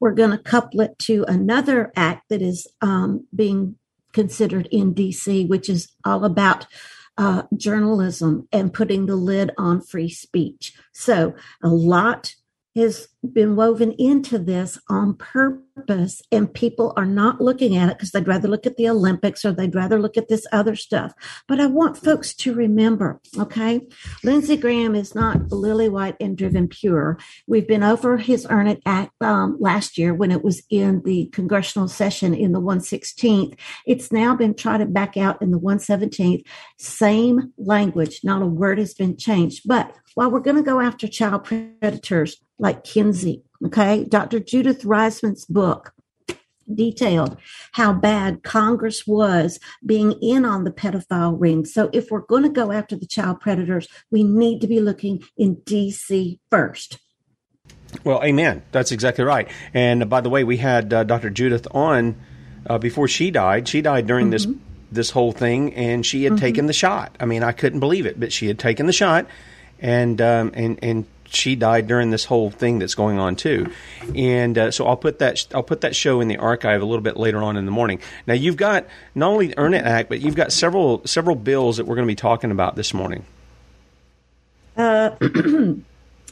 we're 0.00 0.12
going 0.12 0.30
to 0.30 0.38
couple 0.38 0.80
it 0.80 0.98
to 1.00 1.24
another 1.28 1.92
act 1.96 2.28
that 2.28 2.42
is 2.42 2.66
um, 2.82 3.26
being 3.34 3.76
considered 4.12 4.68
in 4.70 4.94
DC, 4.94 5.48
which 5.48 5.68
is 5.68 5.92
all 6.04 6.24
about 6.24 6.66
uh, 7.18 7.42
journalism 7.56 8.46
and 8.52 8.72
putting 8.72 9.06
the 9.06 9.16
lid 9.16 9.50
on 9.56 9.80
free 9.80 10.08
speech. 10.08 10.74
So 10.92 11.34
a 11.62 11.68
lot 11.68 12.34
has 12.76 13.08
been 13.32 13.56
woven 13.56 13.92
into 13.92 14.38
this 14.38 14.78
on 14.88 15.14
purpose 15.14 16.22
and 16.30 16.52
people 16.52 16.92
are 16.96 17.06
not 17.06 17.40
looking 17.40 17.76
at 17.76 17.88
it 17.88 17.96
because 17.96 18.12
they'd 18.12 18.28
rather 18.28 18.48
look 18.48 18.66
at 18.66 18.76
the 18.76 18.88
olympics 18.88 19.44
or 19.44 19.52
they'd 19.52 19.74
rather 19.74 19.98
look 19.98 20.16
at 20.16 20.28
this 20.28 20.46
other 20.52 20.76
stuff. 20.76 21.12
But 21.48 21.60
i 21.60 21.66
want 21.66 21.96
folks 21.96 22.34
to 22.34 22.54
remember 22.54 23.20
okay? 23.38 23.80
Lindsey 24.22 24.56
graham 24.56 24.94
is 24.94 25.14
not 25.14 25.50
lily 25.50 25.88
white 25.88 26.16
and 26.20 26.36
driven 26.36 26.68
pure. 26.68 27.18
We've 27.46 27.66
been 27.66 27.82
over 27.82 28.16
his 28.18 28.46
earn 28.48 28.68
it 28.68 28.82
act 28.86 29.12
um, 29.20 29.56
last 29.58 29.98
year 29.98 30.14
when 30.14 30.30
it 30.30 30.44
was 30.44 30.62
in 30.70 31.02
the 31.02 31.26
congressional 31.32 31.88
session 31.88 32.34
in 32.34 32.52
the 32.52 32.60
116th 32.60 33.58
it's 33.86 34.12
now 34.12 34.34
been 34.34 34.54
trotted 34.54 34.92
back 34.92 35.16
out 35.16 35.40
in 35.42 35.50
the 35.50 35.60
117th 35.60 36.44
same 36.78 37.52
language 37.58 38.20
not 38.22 38.42
a 38.42 38.46
word 38.46 38.78
has 38.78 38.94
been 38.94 39.16
changed. 39.16 39.62
But 39.66 39.94
while 40.14 40.30
we're 40.30 40.40
going 40.40 40.56
to 40.56 40.62
go 40.62 40.80
after 40.80 41.06
child 41.06 41.44
predators 41.44 42.40
like 42.58 42.84
Kinsey, 42.84 43.42
okay, 43.64 44.04
Dr. 44.04 44.40
Judith 44.40 44.82
Reisman's 44.82 45.44
book 45.44 45.92
detailed 46.72 47.36
how 47.72 47.92
bad 47.92 48.42
Congress 48.42 49.06
was 49.06 49.60
being 49.84 50.12
in 50.20 50.44
on 50.44 50.64
the 50.64 50.70
pedophile 50.70 51.36
ring. 51.38 51.64
So 51.64 51.90
if 51.92 52.10
we're 52.10 52.20
going 52.20 52.42
to 52.42 52.48
go 52.48 52.72
after 52.72 52.96
the 52.96 53.06
child 53.06 53.40
predators, 53.40 53.88
we 54.10 54.24
need 54.24 54.60
to 54.60 54.66
be 54.66 54.80
looking 54.80 55.22
in 55.36 55.56
DC 55.56 56.38
first. 56.50 56.98
Well, 58.04 58.22
amen. 58.22 58.62
That's 58.72 58.92
exactly 58.92 59.24
right. 59.24 59.48
And 59.72 60.08
by 60.10 60.20
the 60.20 60.30
way, 60.30 60.44
we 60.44 60.56
had 60.56 60.92
uh, 60.92 61.04
Dr. 61.04 61.30
Judith 61.30 61.66
on 61.70 62.16
uh, 62.68 62.78
before 62.78 63.08
she 63.08 63.30
died. 63.30 63.68
She 63.68 63.80
died 63.80 64.06
during 64.06 64.26
mm-hmm. 64.26 64.52
this 64.52 64.62
this 64.92 65.10
whole 65.10 65.32
thing, 65.32 65.74
and 65.74 66.06
she 66.06 66.24
had 66.24 66.34
mm-hmm. 66.34 66.40
taken 66.40 66.66
the 66.66 66.72
shot. 66.72 67.16
I 67.18 67.26
mean, 67.26 67.42
I 67.42 67.52
couldn't 67.52 67.80
believe 67.80 68.06
it, 68.06 68.20
but 68.20 68.32
she 68.32 68.46
had 68.46 68.58
taken 68.58 68.86
the 68.86 68.92
shot, 68.92 69.26
and 69.80 70.20
um, 70.20 70.52
and 70.54 70.78
and 70.82 71.06
she 71.28 71.56
died 71.56 71.86
during 71.86 72.10
this 72.10 72.24
whole 72.24 72.50
thing 72.50 72.78
that's 72.78 72.94
going 72.94 73.18
on 73.18 73.36
too. 73.36 73.72
And 74.14 74.56
uh, 74.56 74.70
so 74.70 74.86
I'll 74.86 74.96
put 74.96 75.18
that 75.18 75.46
I'll 75.54 75.62
put 75.62 75.82
that 75.82 75.94
show 75.94 76.20
in 76.20 76.28
the 76.28 76.36
archive 76.38 76.82
a 76.82 76.84
little 76.84 77.02
bit 77.02 77.16
later 77.16 77.42
on 77.42 77.56
in 77.56 77.64
the 77.64 77.70
morning. 77.70 78.00
Now 78.26 78.34
you've 78.34 78.56
got 78.56 78.86
not 79.14 79.30
only 79.30 79.48
the 79.48 79.58
Earn 79.58 79.74
It 79.74 79.84
Act, 79.84 80.08
but 80.08 80.20
you've 80.20 80.36
got 80.36 80.52
several 80.52 81.06
several 81.06 81.36
bills 81.36 81.76
that 81.76 81.86
we're 81.86 81.96
going 81.96 82.06
to 82.06 82.12
be 82.12 82.16
talking 82.16 82.50
about 82.50 82.76
this 82.76 82.94
morning. 82.94 83.24
Uh, 84.76 85.16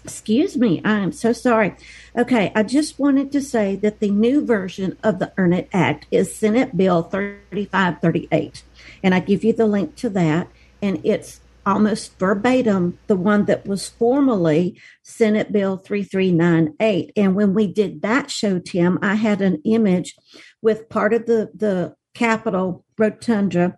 excuse 0.04 0.56
me, 0.56 0.82
I 0.84 0.98
am 0.98 1.12
so 1.12 1.32
sorry. 1.32 1.74
Okay, 2.16 2.52
I 2.54 2.62
just 2.62 2.98
wanted 2.98 3.32
to 3.32 3.40
say 3.40 3.76
that 3.76 4.00
the 4.00 4.10
new 4.10 4.44
version 4.44 4.96
of 5.02 5.18
the 5.18 5.32
Earn 5.36 5.52
It 5.52 5.68
Act 5.72 6.06
is 6.10 6.34
Senate 6.34 6.76
Bill 6.76 7.02
3538. 7.02 8.62
And 9.02 9.14
I 9.14 9.20
give 9.20 9.44
you 9.44 9.52
the 9.52 9.66
link 9.66 9.96
to 9.96 10.10
that. 10.10 10.48
And 10.82 11.00
it's 11.04 11.40
almost 11.66 12.18
verbatim 12.18 12.98
the 13.06 13.16
one 13.16 13.46
that 13.46 13.66
was 13.66 13.88
formerly 13.88 14.80
Senate 15.02 15.52
Bill 15.52 15.76
3398. 15.76 17.12
And 17.16 17.34
when 17.34 17.54
we 17.54 17.72
did 17.72 18.02
that 18.02 18.30
show, 18.30 18.58
Tim, 18.58 18.98
I 19.02 19.14
had 19.14 19.40
an 19.40 19.60
image 19.64 20.14
with 20.62 20.88
part 20.88 21.12
of 21.14 21.26
the, 21.26 21.50
the 21.54 21.94
Capitol 22.14 22.84
rotunda, 22.96 23.76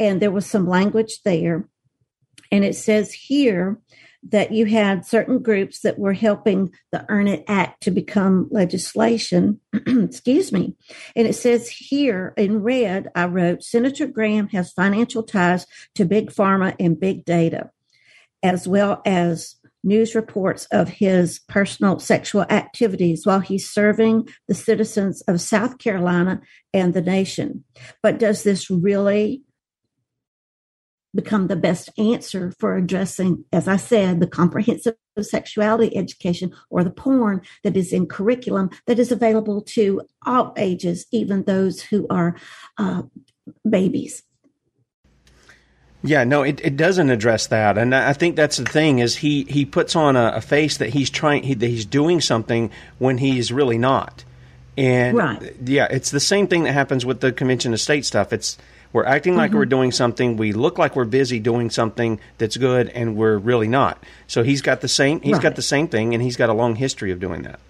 and 0.00 0.20
there 0.20 0.30
was 0.30 0.46
some 0.46 0.68
language 0.68 1.20
there. 1.24 1.68
And 2.50 2.64
it 2.64 2.74
says 2.74 3.12
here 3.12 3.78
that 4.24 4.52
you 4.52 4.66
had 4.66 5.06
certain 5.06 5.40
groups 5.40 5.80
that 5.80 5.98
were 5.98 6.12
helping 6.12 6.72
the 6.90 7.04
Earn 7.08 7.28
It 7.28 7.44
Act 7.46 7.82
to 7.84 7.90
become 7.90 8.48
legislation. 8.50 9.60
Excuse 9.86 10.52
me. 10.52 10.74
And 11.14 11.26
it 11.26 11.34
says 11.34 11.68
here 11.68 12.34
in 12.36 12.62
red, 12.62 13.08
I 13.14 13.26
wrote 13.26 13.62
Senator 13.62 14.06
Graham 14.06 14.48
has 14.48 14.72
financial 14.72 15.22
ties 15.22 15.66
to 15.94 16.04
big 16.04 16.30
pharma 16.30 16.74
and 16.80 16.98
big 16.98 17.24
data, 17.24 17.70
as 18.42 18.66
well 18.66 19.02
as 19.06 19.56
news 19.84 20.14
reports 20.14 20.66
of 20.66 20.88
his 20.88 21.40
personal 21.48 21.98
sexual 21.98 22.42
activities 22.50 23.24
while 23.24 23.40
he's 23.40 23.68
serving 23.68 24.28
the 24.48 24.54
citizens 24.54 25.20
of 25.22 25.40
South 25.40 25.78
Carolina 25.78 26.40
and 26.74 26.92
the 26.92 27.00
nation. 27.00 27.64
But 28.02 28.18
does 28.18 28.42
this 28.42 28.68
really 28.68 29.42
become 31.18 31.48
the 31.48 31.56
best 31.56 31.90
answer 31.98 32.52
for 32.60 32.76
addressing, 32.76 33.44
as 33.52 33.66
I 33.66 33.74
said, 33.74 34.20
the 34.20 34.26
comprehensive 34.28 34.94
sexuality 35.20 35.96
education 35.96 36.52
or 36.70 36.84
the 36.84 36.92
porn 36.92 37.40
that 37.64 37.76
is 37.76 37.92
in 37.92 38.06
curriculum 38.06 38.70
that 38.86 39.00
is 39.00 39.10
available 39.10 39.60
to 39.62 40.02
all 40.24 40.54
ages, 40.56 41.06
even 41.10 41.42
those 41.42 41.82
who 41.82 42.06
are 42.08 42.36
uh, 42.78 43.02
babies. 43.68 44.22
Yeah, 46.04 46.22
no, 46.22 46.44
it, 46.44 46.60
it 46.62 46.76
doesn't 46.76 47.10
address 47.10 47.48
that, 47.48 47.76
and 47.76 47.92
I 47.92 48.12
think 48.12 48.36
that's 48.36 48.58
the 48.58 48.64
thing 48.64 49.00
is 49.00 49.16
he 49.16 49.42
he 49.48 49.64
puts 49.64 49.96
on 49.96 50.14
a, 50.14 50.34
a 50.36 50.40
face 50.40 50.76
that 50.76 50.90
he's 50.90 51.10
trying 51.10 51.42
he, 51.42 51.54
that 51.54 51.66
he's 51.66 51.84
doing 51.84 52.20
something 52.20 52.70
when 52.98 53.18
he's 53.18 53.50
really 53.50 53.78
not. 53.78 54.24
And 54.76 55.16
Right. 55.16 55.56
yeah, 55.64 55.88
it's 55.90 56.12
the 56.12 56.20
same 56.20 56.46
thing 56.46 56.62
that 56.62 56.72
happens 56.72 57.04
with 57.04 57.18
the 57.18 57.32
convention 57.32 57.72
of 57.72 57.80
state 57.80 58.06
stuff. 58.06 58.32
It's 58.32 58.56
we're 58.92 59.04
acting 59.04 59.36
like 59.36 59.50
Mhm. 59.50 59.54
we're 59.54 59.66
doing 59.66 59.92
something, 59.92 60.36
we 60.36 60.52
look 60.52 60.78
like 60.78 60.96
we're 60.96 61.04
busy 61.04 61.38
doing 61.38 61.70
something 61.70 62.18
that's 62.38 62.56
good, 62.56 62.88
and 62.90 63.16
we're 63.16 63.38
really 63.38 63.68
not. 63.68 64.02
So 64.26 64.42
he's 64.42 64.62
got 64.62 64.80
the 64.80 64.88
same. 64.88 65.20
He's 65.20 65.34
Right. 65.34 65.42
got 65.42 65.56
the 65.56 65.62
same 65.62 65.88
thing, 65.88 66.14
and 66.14 66.22
he's 66.22 66.36
got 66.36 66.48
a 66.48 66.54
long 66.54 66.76
history 66.76 67.10
of 67.10 67.20
doing 67.20 67.42
that. 67.42 67.60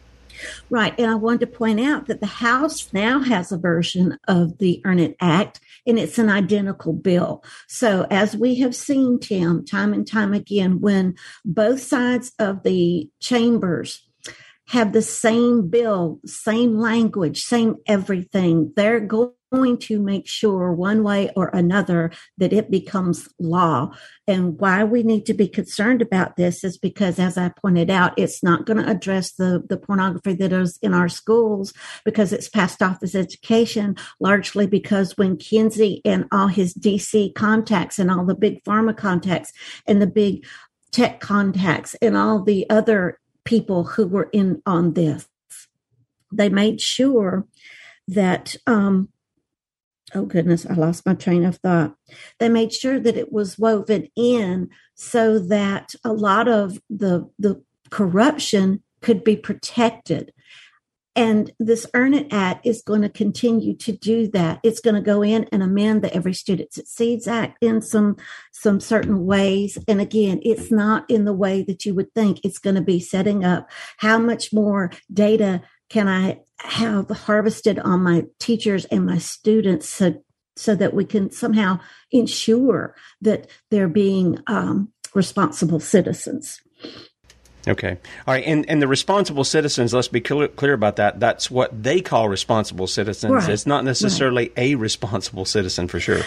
Right. 0.71 0.95
And 0.99 1.11
I 1.11 1.17
wanted 1.17 1.41
to 1.41 1.47
point 1.49 1.81
out 1.81 2.07
that 2.07 2.21
the 2.21 2.27
House 2.27 2.89
now 2.93 3.21
has 3.21 3.51
a 3.51 3.59
version 3.59 4.19
of 4.29 4.59
the 4.59 4.81
Earn 4.85 5.01
It 5.01 5.17
Act, 5.21 5.61
and 5.87 5.99
it's 5.99 6.19
an 6.19 6.29
identical 6.29 6.93
bill. 6.93 7.43
So, 7.67 8.07
as 8.11 8.37
we 8.37 8.57
have 8.57 8.75
seen, 8.75 9.19
Tim, 9.19 9.65
time 9.65 9.93
and 9.93 10.07
time 10.07 10.33
again, 10.33 10.81
when 10.81 11.17
both 11.45 11.83
sides 11.83 12.33
of 12.39 12.63
the 12.63 13.09
chambers 13.19 14.07
have 14.67 14.93
the 14.93 15.03
same 15.03 15.69
bill, 15.69 16.21
same 16.27 16.79
language, 16.79 17.43
same 17.43 17.77
everything, 17.87 18.73
they're 18.77 19.01
going 19.01 19.31
to 19.51 19.99
make 19.99 20.27
sure 20.27 20.73
one 20.73 21.03
way 21.03 21.31
or 21.35 21.49
another 21.49 22.11
that 22.37 22.53
it 22.53 22.71
becomes 22.71 23.29
law. 23.39 23.91
And 24.27 24.59
why 24.61 24.85
we 24.85 25.03
need 25.03 25.25
to 25.27 25.35
be 25.35 25.49
concerned 25.49 26.03
about 26.03 26.37
this 26.37 26.63
is 26.65 26.77
because, 26.77 27.19
as 27.19 27.39
I 27.39 27.49
pointed 27.49 27.89
out, 27.89 28.13
it's 28.19 28.43
not 28.43 28.67
going 28.67 28.77
to 28.77 28.91
address 28.91 29.33
the, 29.33 29.65
the 29.67 29.79
pornography 29.79 30.35
that 30.35 30.53
is 30.53 30.79
in 30.83 30.93
our 30.93 31.09
schools 31.09 31.73
because 32.05 32.33
it's 32.33 32.49
passed 32.49 32.83
off 32.83 32.99
as 33.03 33.15
education, 33.15 33.97
largely 34.21 34.67
because 34.67 35.17
when 35.17 35.39
Kinsey 35.39 36.03
and 36.05 36.27
all 36.31 36.49
his 36.49 36.75
DC 36.75 37.35
contacts 37.35 37.99
and 37.99 38.11
all 38.11 38.27
the 38.27 38.35
big 38.35 38.63
pharma 38.65 38.95
contacts 38.95 39.53
and 39.87 40.03
the 40.03 40.07
big 40.07 40.45
tech 40.93 41.21
contacts 41.21 41.95
and 42.03 42.17
all 42.17 42.43
the 42.43 42.69
other 42.69 43.19
people 43.45 43.85
who 43.85 44.07
were 44.07 44.29
in 44.33 44.61
on 44.67 44.93
this, 44.93 45.27
they 46.31 46.51
made 46.51 46.83
sure 46.83 47.47
that 48.09 48.57
um, 48.67 49.09
oh 50.15 50.25
goodness, 50.25 50.67
I 50.67 50.75
lost 50.75 51.07
my 51.07 51.15
train 51.15 51.45
of 51.45 51.57
thought. 51.57 51.95
They 52.39 52.49
made 52.49 52.73
sure 52.73 52.99
that 53.01 53.17
it 53.17 53.33
was 53.33 53.59
woven 53.59 54.09
in 54.17 54.71
so 54.95 55.39
that 55.39 55.95
a 56.05 56.13
lot 56.13 56.49
of 56.49 56.81
the 56.91 57.29
the 57.39 57.63
corruption 57.91 58.83
could 59.01 59.25
be 59.25 59.37
protected. 59.37 60.33
And 61.17 61.51
this 61.59 61.85
Earn 61.95 62.15
It 62.15 62.33
Act 62.33 62.65
is 62.65 62.81
going 62.81 63.03
to 63.03 63.09
continue 63.09 63.75
to 63.79 63.91
do 63.91 64.29
that. 64.29 64.61
It's 64.63 64.79
going 64.79 64.95
to 64.95 65.01
go 65.01 65.23
in 65.23 65.49
and 65.51 65.65
amend 65.65 66.03
the 66.03 66.15
Every 66.15 66.33
Student 66.33 66.73
Succeeds 66.73 67.27
Act 67.27 67.59
in 67.61 67.83
some 67.83 68.17
some 68.53 68.79
certain 68.79 69.27
ways. 69.27 69.79
And 69.89 70.01
again, 70.01 70.39
it's 70.45 70.71
not 70.71 71.11
in 71.11 71.25
the 71.25 71.33
way 71.33 71.63
that 71.65 71.85
you 71.85 71.95
would 71.95 72.15
think. 72.15 72.41
It's 72.45 72.59
going 72.59 72.77
to 72.77 72.83
be 72.83 73.01
setting 73.01 73.45
up 73.45 73.69
how 73.97 74.19
much 74.19 74.53
more 74.53 74.93
data 75.13 75.63
can 75.89 76.07
I 76.07 76.41
have 76.61 77.09
harvested 77.09 77.79
on 77.79 78.03
my 78.03 78.25
teachers 78.39 78.85
and 78.87 79.07
my 79.07 79.19
students 79.19 79.89
so 79.89 80.23
so 80.57 80.75
that 80.75 80.93
we 80.93 81.05
can 81.05 81.31
somehow 81.31 81.79
ensure 82.11 82.97
that 83.21 83.49
they're 83.71 83.89
being 83.89 84.41
um, 84.49 84.93
responsible 85.15 85.79
citizens. 85.79 86.61
Okay. 87.67 87.99
All 88.27 88.35
right. 88.35 88.45
And 88.47 88.69
and 88.69 88.81
the 88.81 88.89
responsible 88.89 89.45
citizens, 89.45 89.93
let's 89.93 90.09
be 90.09 90.21
clear, 90.21 90.49
clear 90.49 90.73
about 90.73 90.97
that. 90.97 91.21
That's 91.21 91.51
what 91.51 91.83
they 91.83 92.01
call 92.01 92.29
responsible 92.29 92.87
citizens. 92.87 93.33
Right. 93.33 93.49
It's 93.49 93.67
not 93.67 93.85
necessarily 93.85 94.53
a 94.57 94.75
responsible 94.77 95.45
citizen 95.45 95.89
for 95.89 96.01
sure. 96.01 96.23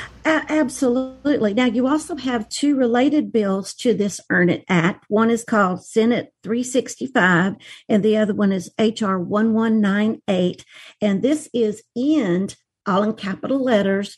Absolutely. 0.61 1.55
Now, 1.55 1.65
you 1.65 1.87
also 1.87 2.15
have 2.17 2.47
two 2.49 2.75
related 2.75 3.31
bills 3.31 3.73
to 3.75 3.93
this 3.93 4.19
Earn 4.29 4.49
It 4.49 4.63
Act. 4.69 5.05
One 5.07 5.31
is 5.31 5.43
called 5.43 5.83
Senate 5.83 6.33
365, 6.43 7.55
and 7.89 8.03
the 8.03 8.17
other 8.17 8.35
one 8.35 8.51
is 8.51 8.69
HR 8.77 9.17
1198. 9.17 10.65
And 11.01 11.21
this 11.21 11.49
is 11.53 11.81
End, 11.97 12.57
all 12.85 13.01
in 13.01 13.13
capital 13.13 13.63
letters, 13.63 14.17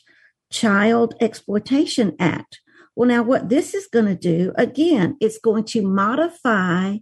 Child 0.50 1.14
Exploitation 1.20 2.14
Act. 2.18 2.60
Well, 2.96 3.08
now, 3.08 3.22
what 3.22 3.48
this 3.48 3.74
is 3.74 3.86
going 3.86 4.06
to 4.06 4.14
do, 4.14 4.52
again, 4.56 5.16
it's 5.20 5.38
going 5.38 5.64
to 5.64 5.82
modify 5.82 6.98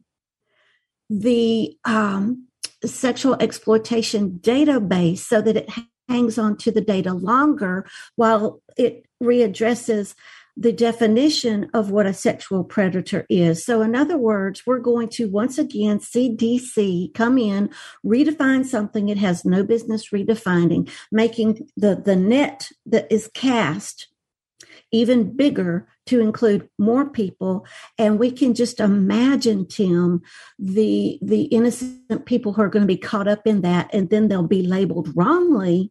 the 1.11 1.77
um, 1.85 2.49
sexual 2.85 3.37
exploitation 3.41 4.41
database 4.43 5.19
so 5.19 5.43
that 5.43 5.57
it 5.57 5.69
hangs 6.09 6.39
on 6.39 6.57
to 6.59 6.71
the 6.71 6.81
data 6.81 7.13
longer 7.13 7.87
while 8.17 8.63
it 8.77 9.05
readdresses 9.23 10.15
the 10.57 10.73
definition 10.73 11.71
of 11.73 11.91
what 11.91 12.07
a 12.07 12.13
sexual 12.13 12.63
predator 12.63 13.25
is. 13.31 13.65
So, 13.65 13.81
in 13.81 13.95
other 13.95 14.19
words, 14.19 14.63
we're 14.67 14.81
going 14.81 15.09
to 15.11 15.29
once 15.29 15.59
again 15.59 16.01
see 16.01 16.35
DC 16.35 17.15
come 17.15 17.39
in, 17.39 17.71
redefine 18.05 18.65
something 18.67 19.09
it 19.09 19.19
has 19.19 19.45
no 19.45 19.63
business 19.63 20.11
redefining, 20.11 20.91
making 21.11 21.69
the, 21.77 21.97
the 21.97 22.17
net 22.17 22.69
that 22.85 23.11
is 23.11 23.31
cast 23.33 24.09
even 24.93 25.35
bigger 25.35 25.89
to 26.07 26.21
include 26.21 26.69
more 26.79 27.09
people 27.09 27.67
and 27.99 28.19
we 28.19 28.31
can 28.31 28.55
just 28.55 28.79
imagine 28.79 29.67
tim 29.67 30.21
the 30.59 31.19
the 31.23 31.45
innocent 31.45 32.27
people 32.27 32.53
who 32.53 32.63
are 32.63 32.69
going 32.69 32.83
to 32.83 32.87
be 32.87 32.97
caught 32.97 33.27
up 33.27 33.47
in 33.47 33.63
that 33.63 33.89
and 33.93 34.11
then 34.11 34.29
they'll 34.29 34.47
be 34.47 34.63
labeled 34.63 35.09
wrongly 35.17 35.91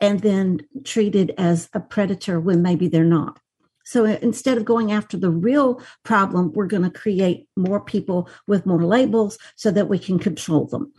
and 0.00 0.20
then 0.20 0.60
treated 0.84 1.34
as 1.36 1.68
a 1.74 1.80
predator 1.80 2.40
when 2.40 2.62
maybe 2.62 2.88
they're 2.88 3.04
not 3.04 3.38
so 3.84 4.06
uh, 4.06 4.16
instead 4.22 4.56
of 4.56 4.64
going 4.64 4.92
after 4.92 5.16
the 5.16 5.30
real 5.30 5.82
problem 6.04 6.52
we're 6.52 6.66
going 6.66 6.82
to 6.82 6.90
create 6.90 7.48
more 7.56 7.80
people 7.80 8.28
with 8.46 8.64
more 8.64 8.84
labels 8.84 9.38
so 9.56 9.70
that 9.70 9.88
we 9.88 9.98
can 9.98 10.18
control 10.18 10.66
them 10.66 10.92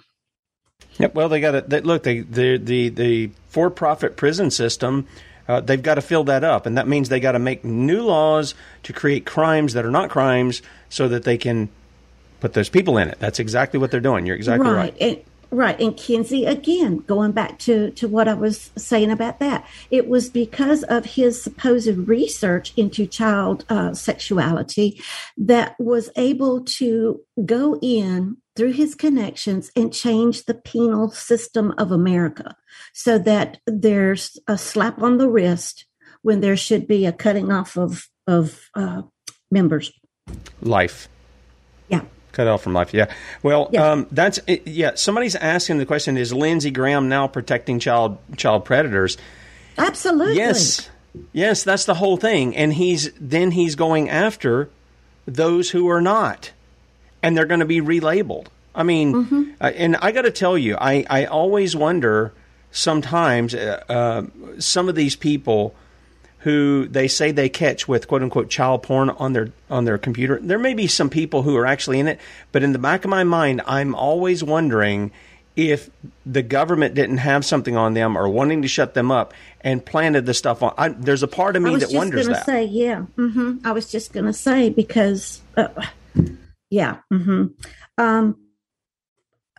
Yep. 1.00 1.14
Well, 1.14 1.30
they 1.30 1.40
got 1.40 1.70
they, 1.70 1.82
look. 1.82 2.04
They, 2.04 2.22
the 2.22 2.58
the 2.58 2.90
the 2.90 3.32
for 3.50 3.70
profit 3.70 4.18
prison 4.18 4.52
system. 4.52 5.08
Uh, 5.48 5.62
they've 5.62 5.82
got 5.82 5.96
to 5.96 6.02
fill 6.02 6.24
that 6.26 6.44
up, 6.44 6.66
and 6.66 6.78
that 6.78 6.88
means 6.88 7.10
they 7.10 7.20
got 7.20 7.32
to 7.32 7.40
make 7.40 7.64
new 7.64 8.02
laws 8.02 8.54
to 8.84 8.94
create 8.94 9.26
crimes 9.26 9.74
that 9.74 9.86
are 9.86 9.92
not 9.92 10.10
crimes, 10.10 10.62
so 10.90 11.08
that 11.08 11.24
they 11.24 11.38
can 11.38 11.70
put 12.40 12.54
those 12.54 12.70
people 12.70 12.98
in 12.98 13.08
it. 13.08 13.18
That's 13.20 13.40
exactly 13.40 13.80
what 13.80 13.92
they're 13.92 14.00
doing. 14.00 14.26
You're 14.26 14.36
exactly 14.36 14.70
right. 14.70 14.96
And, 15.02 15.22
right. 15.50 15.80
And 15.80 15.96
Kinsey, 15.98 16.46
again, 16.46 17.00
going 17.00 17.32
back 17.32 17.60
to, 17.60 17.92
to 17.92 18.08
what 18.08 18.28
I 18.28 18.34
was 18.34 18.72
saying 18.78 19.12
about 19.12 19.40
that, 19.40 19.66
it 19.90 20.08
was 20.08 20.30
because 20.30 20.84
of 20.84 21.06
his 21.06 21.42
supposed 21.42 21.98
research 22.08 22.74
into 22.78 23.08
child 23.08 23.66
uh, 23.70 23.94
sexuality 23.94 25.02
that 25.38 25.76
was 25.80 26.10
able 26.16 26.64
to 26.66 27.22
go 27.46 27.80
in 27.82 28.38
through 28.58 28.74
his 28.74 28.96
connections 28.96 29.72
and 29.76 29.94
change 29.94 30.46
the 30.46 30.56
penal 30.56 31.12
system 31.12 31.74
of 31.78 31.92
America 31.92 32.56
so 32.94 33.18
that 33.20 33.60
there's 33.68 34.38
a 34.48 34.58
slap 34.58 35.02
on 35.02 35.18
the 35.18 35.30
wrist 35.30 35.86
when 36.24 36.42
there 36.42 36.58
should 36.58 36.88
be 36.88 37.06
a 37.06 37.12
cutting 37.12 37.52
off 37.52 37.78
of, 37.78 38.10
of 38.26 38.70
uh, 38.74 39.04
members. 39.52 39.92
Life. 40.62 41.08
Yeah. 41.88 42.02
Cut 42.32 42.48
off 42.48 42.64
from 42.64 42.74
life. 42.74 42.94
Yeah. 42.94 43.14
Well, 43.44 43.76
um, 43.78 44.08
that's 44.12 44.40
it, 44.48 44.68
yeah. 44.68 44.96
Somebody's 44.96 45.36
asking 45.36 45.78
the 45.78 45.86
question: 45.86 46.18
Is 46.18 46.34
Lindsey 46.34 46.70
Graham 46.70 47.08
now 47.08 47.28
protecting 47.28 47.80
child 47.80 48.18
child 48.36 48.66
predators? 48.66 49.18
Absolutely. 49.78 50.36
Yes. 50.36 50.90
Yes, 51.32 51.64
that's 51.64 51.86
the 51.86 51.96
whole 51.96 52.18
thing. 52.18 52.56
And 52.56 52.74
he's 52.74 53.12
then 53.20 53.52
he's 53.52 53.76
going 53.76 54.10
after 54.10 54.70
those 55.26 55.72
who 55.72 55.90
are 55.90 56.02
not, 56.02 56.52
and 57.22 57.38
they're 57.38 57.46
going 57.46 57.60
to 57.60 57.66
be 57.66 57.82
relabeled. 57.82 58.48
I 58.76 58.84
mean, 58.84 59.56
uh, 59.60 59.72
and 59.76 59.96
I 59.96 60.12
got 60.12 60.22
to 60.24 60.32
tell 60.32 60.58
you, 60.58 60.78
I 60.80 61.06
I 61.10 61.26
always 61.26 61.76
wonder 61.76 62.34
sometimes 62.72 63.56
uh, 63.56 63.84
uh, 63.90 64.24
some 64.60 64.88
of 64.88 64.96
these 64.96 65.16
people 65.16 65.76
who 66.40 66.88
they 66.88 67.08
say 67.08 67.32
they 67.32 67.50
catch 67.50 67.88
with 67.88 68.08
quote 68.08 68.22
unquote 68.22 68.50
child 68.50 68.84
porn 68.84 69.10
on 69.10 69.34
their 69.34 69.52
on 69.70 69.86
their 69.86 69.98
computer. 69.98 70.40
There 70.42 70.60
may 70.60 70.74
be 70.74 70.88
some 70.88 71.10
people 71.10 71.42
who 71.42 71.56
are 71.58 71.66
actually 71.66 72.00
in 72.00 72.08
it, 72.08 72.20
but 72.52 72.64
in 72.64 72.72
the 72.72 72.80
back 72.80 73.04
of 73.04 73.10
my 73.10 73.24
mind, 73.24 73.62
I'm 73.66 73.96
always 73.96 74.44
wondering 74.44 75.12
if 75.56 75.90
the 76.24 76.44
government 76.44 76.94
didn't 76.94 77.18
have 77.18 77.44
something 77.44 77.76
on 77.76 77.96
them 77.96 78.16
or 78.16 78.30
wanting 78.30 78.62
to 78.62 78.68
shut 78.68 78.94
them 78.94 79.12
up 79.12 79.34
and 79.62 79.84
planted 79.84 80.28
the 80.28 80.34
stuff 80.36 80.62
on. 80.62 80.74
I, 80.78 80.90
there's 80.90 81.24
a 81.24 81.28
part 81.28 81.56
of 81.56 81.64
me 81.64 81.72
I 81.72 81.74
was 81.74 81.82
that 81.82 81.88
just 81.88 81.98
wonders 81.98 82.28
that. 82.28 82.46
Say 82.46 82.66
yeah. 82.66 83.06
mm-hmm. 83.18 83.66
I 83.66 83.72
was 83.72 83.92
just 83.92 84.14
going 84.14 84.28
to 84.28 84.34
say 84.34 84.70
because 84.70 85.42
uh, 85.58 85.68
yeah. 86.70 87.00
hmm 87.12 87.48
Um, 87.98 88.38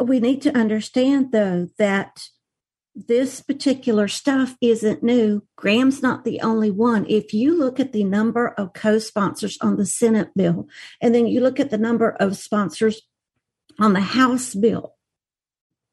we 0.00 0.20
need 0.20 0.42
to 0.42 0.56
understand 0.56 1.32
though 1.32 1.68
that 1.78 2.28
this 2.94 3.40
particular 3.40 4.08
stuff 4.08 4.56
isn't 4.60 5.02
new. 5.02 5.42
Graham's 5.56 6.02
not 6.02 6.24
the 6.24 6.40
only 6.40 6.70
one. 6.70 7.06
If 7.08 7.32
you 7.32 7.56
look 7.56 7.78
at 7.78 7.92
the 7.92 8.04
number 8.04 8.48
of 8.48 8.72
co-sponsors 8.72 9.56
on 9.60 9.76
the 9.76 9.86
Senate 9.86 10.30
bill, 10.34 10.68
and 11.00 11.14
then 11.14 11.26
you 11.26 11.40
look 11.40 11.60
at 11.60 11.70
the 11.70 11.78
number 11.78 12.10
of 12.10 12.36
sponsors 12.36 13.02
on 13.78 13.92
the 13.92 14.00
House 14.00 14.54
bill, 14.54 14.94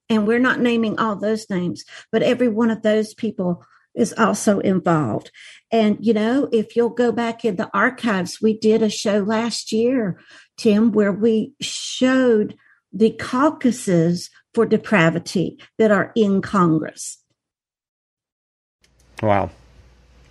and 0.10 0.26
we're 0.26 0.40
not 0.40 0.60
naming 0.60 0.98
all 0.98 1.16
those 1.16 1.50
names, 1.50 1.84
but 2.12 2.24
every 2.24 2.48
one 2.48 2.72
of 2.72 2.82
those 2.82 3.14
people 3.14 3.64
is 3.96 4.14
also 4.18 4.60
involved. 4.60 5.32
And, 5.72 5.98
you 6.00 6.14
know, 6.14 6.50
if 6.52 6.76
you'll 6.76 6.90
go 6.90 7.12
back 7.12 7.46
in 7.46 7.56
the 7.56 7.70
archives, 7.74 8.42
we 8.42 8.58
did 8.58 8.82
a 8.82 8.90
show 8.90 9.20
last 9.20 9.72
year, 9.72 10.20
Tim, 10.58 10.92
where 10.92 11.12
we 11.12 11.54
showed 11.62 12.58
the 12.94 13.12
caucuses 13.12 14.30
for 14.54 14.66
depravity 14.66 15.60
that 15.78 15.92
are 15.92 16.12
in 16.16 16.42
Congress. 16.42 17.18
Wow. 19.22 19.52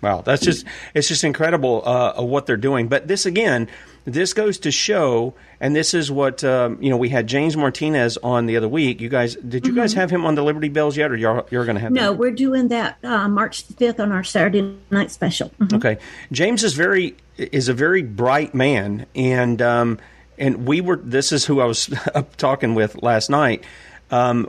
Wow, 0.05 0.21
that's 0.21 0.43
just 0.43 0.65
it's 0.93 1.07
just 1.07 1.23
incredible 1.23 1.81
uh, 1.83 2.21
what 2.21 2.45
they're 2.45 2.57
doing. 2.57 2.87
But 2.89 3.07
this 3.07 3.25
again, 3.25 3.67
this 4.05 4.33
goes 4.33 4.59
to 4.59 4.69
show, 4.69 5.33
and 5.59 5.75
this 5.75 5.95
is 5.95 6.11
what 6.11 6.43
um, 6.43 6.77
you 6.79 6.91
know. 6.91 6.97
We 6.97 7.09
had 7.09 7.25
James 7.25 7.57
Martinez 7.57 8.15
on 8.17 8.45
the 8.45 8.55
other 8.55 8.67
week. 8.67 9.01
You 9.01 9.09
guys, 9.09 9.33
did 9.33 9.65
you 9.65 9.73
mm-hmm. 9.73 9.81
guys 9.81 9.93
have 9.93 10.11
him 10.11 10.23
on 10.23 10.35
the 10.35 10.43
Liberty 10.43 10.69
Bells 10.69 10.95
yet, 10.95 11.09
or 11.09 11.15
you're, 11.15 11.43
you're 11.49 11.65
going 11.65 11.77
to 11.77 11.81
have? 11.81 11.91
No, 11.91 12.13
we're 12.13 12.29
doing 12.29 12.67
that 12.67 13.03
uh, 13.03 13.27
March 13.27 13.63
fifth 13.63 13.99
on 13.99 14.11
our 14.11 14.23
Saturday 14.23 14.77
night 14.91 15.09
special. 15.09 15.49
Mm-hmm. 15.59 15.77
Okay, 15.77 15.97
James 16.31 16.63
is 16.63 16.73
very 16.73 17.15
is 17.37 17.67
a 17.67 17.73
very 17.73 18.03
bright 18.03 18.53
man, 18.53 19.07
and 19.15 19.59
um, 19.59 19.97
and 20.37 20.67
we 20.67 20.81
were. 20.81 20.97
This 20.97 21.31
is 21.31 21.45
who 21.45 21.61
I 21.61 21.65
was 21.65 21.89
talking 22.37 22.75
with 22.75 23.01
last 23.01 23.29
night. 23.29 23.63
Um, 24.11 24.47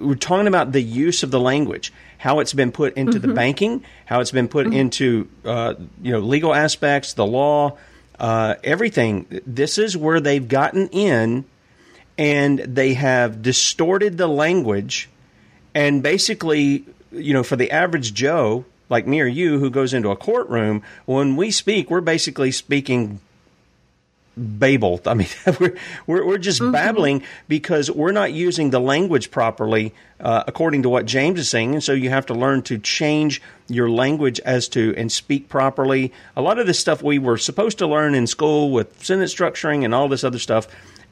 we're 0.00 0.16
talking 0.16 0.48
about 0.48 0.72
the 0.72 0.82
use 0.82 1.22
of 1.22 1.30
the 1.30 1.38
language 1.38 1.92
how 2.18 2.40
it's 2.40 2.52
been 2.52 2.72
put 2.72 2.96
into 2.96 3.18
mm-hmm. 3.18 3.28
the 3.28 3.34
banking, 3.34 3.84
how 4.04 4.20
it's 4.20 4.30
been 4.30 4.48
put 4.48 4.66
mm-hmm. 4.66 4.76
into 4.76 5.28
uh, 5.44 5.74
you 6.02 6.12
know 6.12 6.20
legal 6.20 6.54
aspects, 6.54 7.12
the 7.12 7.26
law, 7.26 7.76
uh, 8.18 8.54
everything. 8.64 9.26
This 9.46 9.78
is 9.78 9.96
where 9.96 10.20
they've 10.20 10.46
gotten 10.46 10.88
in, 10.88 11.44
and 12.18 12.58
they 12.58 12.94
have 12.94 13.42
distorted 13.42 14.18
the 14.18 14.26
language, 14.26 15.08
and 15.74 16.02
basically, 16.02 16.84
you 17.12 17.32
know, 17.32 17.42
for 17.42 17.56
the 17.56 17.70
average 17.70 18.14
Joe 18.14 18.64
like 18.88 19.06
me 19.06 19.20
or 19.20 19.26
you 19.26 19.58
who 19.58 19.68
goes 19.68 19.92
into 19.92 20.10
a 20.10 20.16
courtroom, 20.16 20.82
when 21.06 21.34
we 21.36 21.50
speak, 21.50 21.90
we're 21.90 22.00
basically 22.00 22.52
speaking 22.52 23.20
babel. 24.36 25.00
I 25.06 25.14
mean, 25.14 25.28
we're, 25.60 25.76
we're, 26.06 26.26
we're 26.26 26.38
just 26.38 26.60
mm-hmm. 26.60 26.72
babbling 26.72 27.22
because 27.48 27.90
we're 27.90 28.12
not 28.12 28.32
using 28.32 28.70
the 28.70 28.80
language 28.80 29.30
properly 29.30 29.94
uh, 30.20 30.44
according 30.46 30.82
to 30.82 30.88
what 30.88 31.06
James 31.06 31.40
is 31.40 31.48
saying. 31.48 31.74
And 31.74 31.82
so 31.82 31.92
you 31.92 32.10
have 32.10 32.26
to 32.26 32.34
learn 32.34 32.62
to 32.62 32.78
change 32.78 33.42
your 33.68 33.90
language 33.90 34.40
as 34.40 34.68
to 34.68 34.94
and 34.96 35.10
speak 35.10 35.48
properly. 35.48 36.12
A 36.36 36.42
lot 36.42 36.58
of 36.58 36.66
this 36.66 36.78
stuff 36.78 37.02
we 37.02 37.18
were 37.18 37.38
supposed 37.38 37.78
to 37.78 37.86
learn 37.86 38.14
in 38.14 38.26
school 38.26 38.70
with 38.70 39.04
sentence 39.04 39.34
structuring 39.34 39.84
and 39.84 39.94
all 39.94 40.08
this 40.08 40.24
other 40.24 40.38
stuff. 40.38 40.68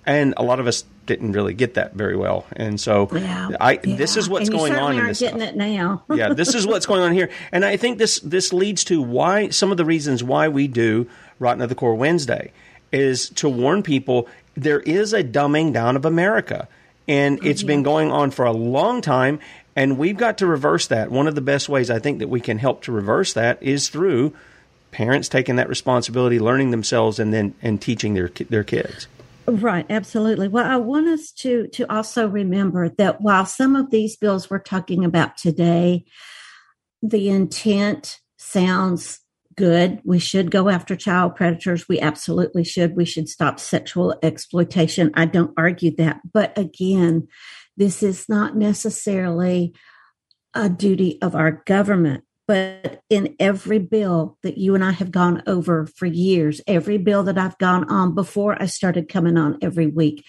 And 0.07 0.35
a 0.37 0.43
lot 0.43 0.61
of 0.61 0.67
us 0.67 0.85
didn't 1.07 1.33
really 1.33 1.55
get 1.55 1.75
that 1.75 1.95
very 1.95 2.15
well, 2.15 2.47
and 2.53 2.79
so 2.79 3.09
yeah, 3.11 3.49
I. 3.59 3.81
Yeah. 3.83 3.97
This 3.97 4.19
is 4.19 4.29
what's 4.29 4.51
going 4.51 4.75
on 4.75 4.99
in 4.99 5.07
this. 5.07 5.21
Getting 5.21 5.41
stuff. 5.41 5.55
it 5.55 5.57
now. 5.57 6.03
yeah, 6.15 6.35
this 6.35 6.55
is 6.55 6.67
what's 6.67 6.85
going 6.85 7.01
on 7.01 7.15
here, 7.15 7.31
and 7.53 7.65
I 7.65 7.79
think 7.79 7.97
this 7.97 8.21
this 8.21 8.53
leads 8.53 8.85
to 8.85 9.01
why 9.01 9.49
some 9.49 9.71
of 9.71 9.79
the 9.79 9.85
reasons 9.87 10.23
why 10.23 10.49
we 10.49 10.69
do 10.69 11.09
Rotten 11.39 11.63
at 11.63 11.71
the 11.71 11.75
Core 11.75 11.95
Wednesday 11.95 12.53
is 12.95 13.29
to 13.31 13.49
warn 13.49 13.83
people 13.83 14.29
there 14.55 14.81
is 14.81 15.13
a 15.13 15.25
dumbing 15.25 15.73
down 15.73 15.97
of 15.97 16.05
America. 16.05 16.69
And 17.07 17.45
it's 17.45 17.63
been 17.63 17.83
going 17.83 18.11
on 18.11 18.31
for 18.31 18.47
a 18.47 18.53
long 18.53 19.03
time, 19.03 19.39
and 19.77 19.99
we've 19.99 20.17
got 20.17 20.39
to 20.39 20.47
reverse 20.47 20.87
that. 20.87 21.11
One 21.11 21.27
of 21.27 21.35
the 21.35 21.43
best 21.43 21.69
ways 21.69 21.91
I 21.91 21.99
think 21.99 22.21
that 22.21 22.29
we 22.29 22.41
can 22.41 22.57
help 22.57 22.81
to 22.85 22.93
reverse 22.93 23.35
that 23.35 23.63
is 23.63 23.91
through 23.91 24.33
parents 24.91 25.29
taking 25.29 25.57
that 25.57 25.69
responsibility, 25.69 26.39
learning 26.39 26.71
themselves, 26.71 27.19
and 27.19 27.35
then 27.35 27.55
and 27.61 27.83
teaching 27.83 28.15
their 28.15 28.31
their 28.49 28.65
kids. 28.65 29.07
Right, 29.47 29.85
absolutely. 29.91 30.49
Well, 30.49 30.65
I 30.65 30.77
want 30.77 31.09
us 31.09 31.31
to 31.33 31.67
to 31.69 31.93
also 31.95 32.27
remember 32.27 32.89
that 32.89 33.21
while 33.21 33.45
some 33.45 33.77
of 33.77 33.91
these 33.91 34.17
bills 34.17 34.49
we're 34.49 34.61
talking 34.61 35.05
about 35.05 35.37
today, 35.37 36.07
the 37.03 37.29
intent 37.29 38.21
sounds 38.39 39.21
good. 39.57 40.01
We 40.05 40.19
should 40.19 40.51
go 40.51 40.69
after 40.69 40.97
child 40.97 41.37
predators. 41.37 41.89
We 41.89 42.01
absolutely 42.01 42.65
should. 42.65 42.97
We 42.97 43.05
should 43.05 43.29
stop 43.29 43.59
sexual 43.61 44.19
exploitation. 44.23 45.11
I 45.15 45.27
don't 45.27 45.55
argue 45.57 45.95
that. 45.97 46.21
But 46.33 46.57
again, 46.57 47.29
this 47.77 48.03
is 48.03 48.29
not 48.29 48.57
necessarily 48.57 49.75
a 50.55 50.69
duty 50.69 51.21
of 51.23 51.35
our 51.35 51.63
government. 51.67 52.25
But 52.47 53.01
in 53.09 53.37
every 53.41 53.79
bill 53.79 54.37
that 54.43 54.59
you 54.59 54.75
and 54.75 54.85
I 54.85 54.93
have 54.93 55.11
gone 55.11 55.43
over 55.47 55.87
for 55.87 56.05
years, 56.05 56.61
every 56.67 56.99
bill 56.99 57.23
that 57.25 57.39
I've 57.39 57.57
gone 57.57 57.89
on 57.91 58.15
before 58.15 58.61
I 58.61 58.67
started 58.67 59.09
coming 59.09 59.39
on 59.39 59.59
every 59.63 59.87
week 59.87 60.25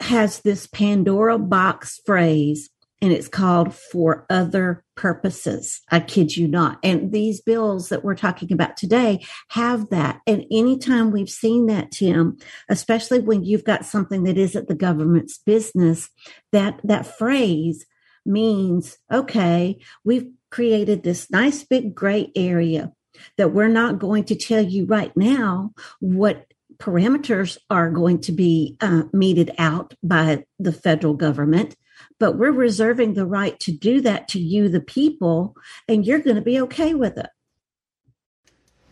has 0.00 0.40
this 0.40 0.66
Pandora 0.66 1.38
box 1.38 2.00
phrase 2.06 2.70
and 3.02 3.12
it's 3.12 3.28
called 3.28 3.74
for 3.74 4.26
other 4.30 4.84
purposes. 4.96 5.82
I 5.90 6.00
kid 6.00 6.36
you 6.36 6.48
not. 6.48 6.78
And 6.82 7.12
these 7.12 7.40
bills 7.40 7.90
that 7.90 8.02
we're 8.02 8.16
talking 8.16 8.52
about 8.52 8.76
today 8.76 9.24
have 9.50 9.90
that. 9.90 10.20
And 10.26 10.44
anytime 10.50 11.10
we've 11.10 11.28
seen 11.28 11.66
that, 11.66 11.90
Tim, 11.90 12.38
especially 12.70 13.20
when 13.20 13.44
you've 13.44 13.64
got 13.64 13.84
something 13.84 14.24
that 14.24 14.38
isn't 14.38 14.68
the 14.68 14.74
government's 14.74 15.38
business, 15.38 16.08
that 16.52 16.80
that 16.84 17.06
phrase 17.18 17.84
means, 18.24 18.96
okay, 19.12 19.78
we've 20.04 20.28
created 20.50 21.02
this 21.02 21.30
nice 21.30 21.64
big 21.64 21.94
gray 21.94 22.32
area 22.34 22.92
that 23.36 23.52
we're 23.52 23.68
not 23.68 23.98
going 23.98 24.24
to 24.24 24.34
tell 24.34 24.62
you 24.62 24.86
right 24.86 25.14
now 25.16 25.72
what 26.00 26.46
parameters 26.78 27.56
are 27.70 27.90
going 27.90 28.20
to 28.20 28.32
be 28.32 28.76
uh, 28.80 29.04
meted 29.12 29.50
out 29.58 29.94
by 30.02 30.44
the 30.58 30.72
federal 30.72 31.14
government 31.14 31.74
but 32.18 32.36
we're 32.36 32.52
reserving 32.52 33.14
the 33.14 33.26
right 33.26 33.58
to 33.60 33.72
do 33.72 34.00
that 34.02 34.28
to 34.28 34.40
you, 34.40 34.68
the 34.68 34.80
people, 34.80 35.56
and 35.88 36.06
you're 36.06 36.20
going 36.20 36.36
to 36.36 36.42
be 36.42 36.60
okay 36.62 36.94
with 36.94 37.18
it. 37.18 37.30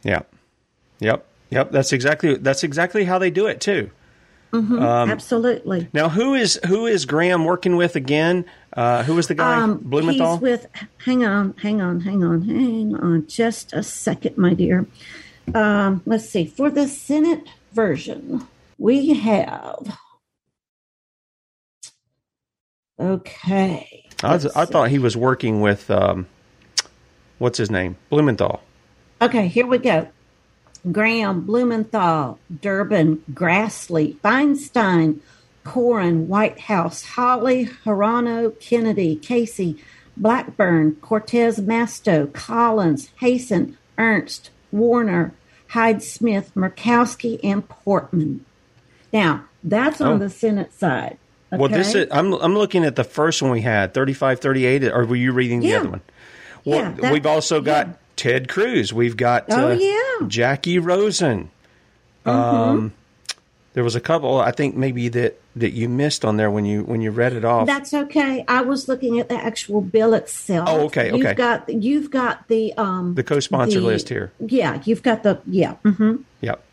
Yeah. 0.03 0.23
Yep. 1.01 1.27
Yep. 1.51 1.71
That's 1.73 1.93
exactly 1.93 2.37
that's 2.37 2.65
exactly 2.65 3.05
how 3.05 3.19
they 3.19 3.31
do 3.31 3.47
it 3.47 3.61
too. 3.61 3.91
Mm-hmm, 4.55 4.79
um, 4.79 5.11
absolutely. 5.11 5.89
Now, 5.93 6.09
who 6.09 6.35
is 6.35 6.61
who 6.67 6.87
is 6.87 7.07
Graham 7.07 7.45
working 7.45 7.75
with 7.75 7.97
again? 7.97 8.45
Uh, 8.73 9.03
who 9.03 9.19
is 9.19 9.27
the 9.27 9.35
guy? 9.35 9.61
Um, 9.61 9.79
Blumenthal. 9.79 10.35
He's 10.35 10.43
with. 10.43 10.67
Hang 10.99 11.25
on, 11.25 11.55
hang 11.61 11.81
on, 11.81 12.01
hang 12.01 12.23
on, 12.23 12.43
hang 12.43 12.95
on, 12.95 13.27
just 13.27 13.73
a 13.73 13.83
second, 13.83 14.39
my 14.39 14.55
dear. 14.55 14.87
Um, 15.55 16.03
let's 16.07 16.29
see. 16.29 16.47
For 16.47 16.71
the 16.71 16.87
Senate 16.87 17.49
version, 17.73 18.47
we 18.79 19.15
have 19.15 19.99
Okay. 22.99 24.05
I, 24.23 24.35
was, 24.35 24.47
I 24.47 24.65
thought 24.65 24.91
he 24.91 24.99
was 24.99 25.17
working 25.17 25.61
with, 25.61 25.91
um, 25.91 26.27
what's 27.39 27.59
his 27.59 27.71
name? 27.71 27.97
Blumenthal. 28.09 28.63
Okay, 29.21 29.49
here 29.49 29.67
we 29.67 29.79
go. 29.79 30.09
Graham, 30.91 31.43
Blumenthal, 31.43 32.39
Durbin, 32.61 33.23
Grassley, 33.33 34.17
Feinstein, 34.19 35.21
Cornyn, 35.65 36.27
Whitehouse, 36.27 37.05
Hawley, 37.05 37.67
Hirono, 37.67 38.59
Kennedy, 38.61 39.17
Casey, 39.17 39.83
Blackburn, 40.17 40.97
Cortez 40.97 41.59
Masto, 41.59 42.33
Collins, 42.33 43.11
Hassan, 43.17 43.77
Ernst, 43.99 44.51
Warner, 44.71 45.33
Hyde 45.69 46.03
Smith, 46.03 46.53
Murkowski, 46.55 47.41
and 47.43 47.67
Portman. 47.69 48.45
Now, 49.13 49.45
that's 49.63 50.01
on 50.01 50.15
oh. 50.15 50.19
the 50.19 50.31
Senate 50.31 50.73
side. 50.73 51.19
Okay. 51.55 51.61
Well, 51.61 51.71
this 51.71 51.95
is 51.95 52.09
I'm 52.11 52.33
I'm 52.35 52.55
looking 52.55 52.85
at 52.85 52.97
the 52.97 53.05
first 53.05 53.43
one 53.43 53.51
we 53.51 53.63
had 53.63 53.95
35 53.95 54.41
38 54.41 54.85
or 54.85 55.05
were 55.07 55.17
you 55.17 55.33
reading 55.33 55.61
the 55.61 55.69
yeah. 55.69 55.81
other 55.81 55.89
one? 55.91 56.01
Well, 56.65 56.79
yeah, 56.81 56.91
that, 56.93 57.13
we've 57.13 57.27
also 57.27 57.61
got 57.61 57.87
yeah. 57.89 57.95
Ted 58.17 58.49
Cruz. 58.49 58.93
We've 58.93 59.17
got 59.17 59.47
oh, 59.51 59.71
uh, 59.71 59.75
yeah. 59.75 60.27
Jackie 60.29 60.79
Rosen. 60.79 61.51
Mm-hmm. 62.25 62.31
Um, 62.31 62.93
there 63.75 63.85
was 63.85 63.95
a 63.95 64.01
couple 64.01 64.41
I 64.41 64.51
think 64.51 64.77
maybe 64.77 65.09
that 65.11 65.41
that 65.57 65.73
you 65.73 65.89
missed 65.89 66.25
on 66.25 66.37
there 66.37 66.51
when 66.51 66.65
you 66.65 66.83
when 66.83 67.01
you 67.01 67.11
read 67.11 67.33
it 67.33 67.45
off. 67.45 67.67
That's 67.67 67.95
okay. 67.95 68.45
I 68.49 68.63
was 68.63 68.89
looking 68.89 69.21
at 69.21 69.29
the 69.29 69.37
actual 69.37 69.81
bill 69.81 70.15
itself. 70.15 70.69
Oh, 70.69 70.81
okay, 70.87 71.13
okay. 71.13 71.29
You've 71.29 71.37
got 71.37 71.69
you've 71.69 72.11
got 72.11 72.49
the 72.49 72.73
um 72.75 73.15
the 73.15 73.23
co-sponsor 73.23 73.81
the, 73.81 73.87
list 73.87 74.09
here. 74.09 74.33
Yeah, 74.41 74.81
you've 74.85 75.03
got 75.03 75.23
the 75.23 75.41
yeah. 75.47 75.75
Mm-hmm. 75.85 76.17
Yep. 76.41 76.64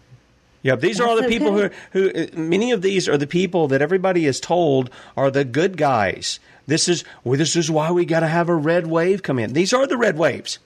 Yeah, 0.64 0.76
these 0.76 0.98
That's 0.98 1.08
are 1.08 1.10
all 1.10 1.22
the 1.22 1.28
people 1.28 1.60
okay. 1.60 1.76
who, 1.92 2.10
who, 2.10 2.28
many 2.40 2.72
of 2.72 2.82
these 2.82 3.10
are 3.10 3.18
the 3.18 3.28
people 3.28 3.68
that 3.70 3.82
everybody 3.82 4.26
is 4.26 4.40
told 4.40 4.90
are 5.18 5.32
the 5.32 5.44
good 5.44 5.76
guys. 5.76 6.40
This 6.68 6.88
is, 6.88 7.04
well, 7.24 7.38
this 7.38 7.56
is 7.56 7.72
why 7.72 7.92
we 7.92 8.06
got 8.06 8.20
to 8.20 8.28
have 8.28 8.48
a 8.48 8.56
red 8.56 8.88
wave 8.88 9.24
come 9.24 9.40
in. 9.40 9.54
These 9.54 9.74
are 9.74 9.88
the 9.88 9.98
red 9.98 10.18
waves. 10.18 10.60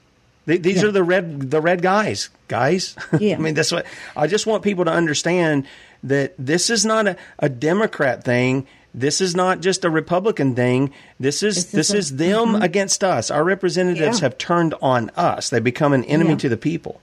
These 0.45 0.83
yeah. 0.83 0.89
are 0.89 0.91
the 0.91 1.03
red, 1.03 1.49
the 1.49 1.61
red 1.61 1.81
guys, 1.81 2.29
guys. 2.47 2.95
Yeah. 3.19 3.35
I 3.35 3.39
mean, 3.39 3.55
that's 3.55 3.71
what 3.71 3.85
I 4.15 4.27
just 4.27 4.45
want 4.45 4.63
people 4.63 4.85
to 4.85 4.91
understand 4.91 5.65
that 6.03 6.35
this 6.37 6.69
is 6.69 6.85
not 6.85 7.07
a, 7.07 7.17
a 7.39 7.49
Democrat 7.49 8.23
thing. 8.23 8.67
This 8.93 9.21
is 9.21 9.35
not 9.35 9.61
just 9.61 9.83
a 9.83 9.89
Republican 9.89 10.55
thing. 10.55 10.93
This 11.19 11.41
is 11.41 11.71
this, 11.71 11.89
is, 11.89 12.11
is, 12.11 12.17
them 12.17 12.49
mm-hmm. 12.49 12.61
against 12.61 13.03
us. 13.03 13.31
Our 13.31 13.43
representatives 13.43 14.19
yeah. 14.19 14.25
have 14.25 14.37
turned 14.37 14.75
on 14.81 15.09
us. 15.11 15.49
They 15.49 15.59
become 15.59 15.93
an 15.93 16.03
enemy 16.05 16.31
yeah. 16.31 16.37
to 16.37 16.49
the 16.49 16.57
people. 16.57 17.01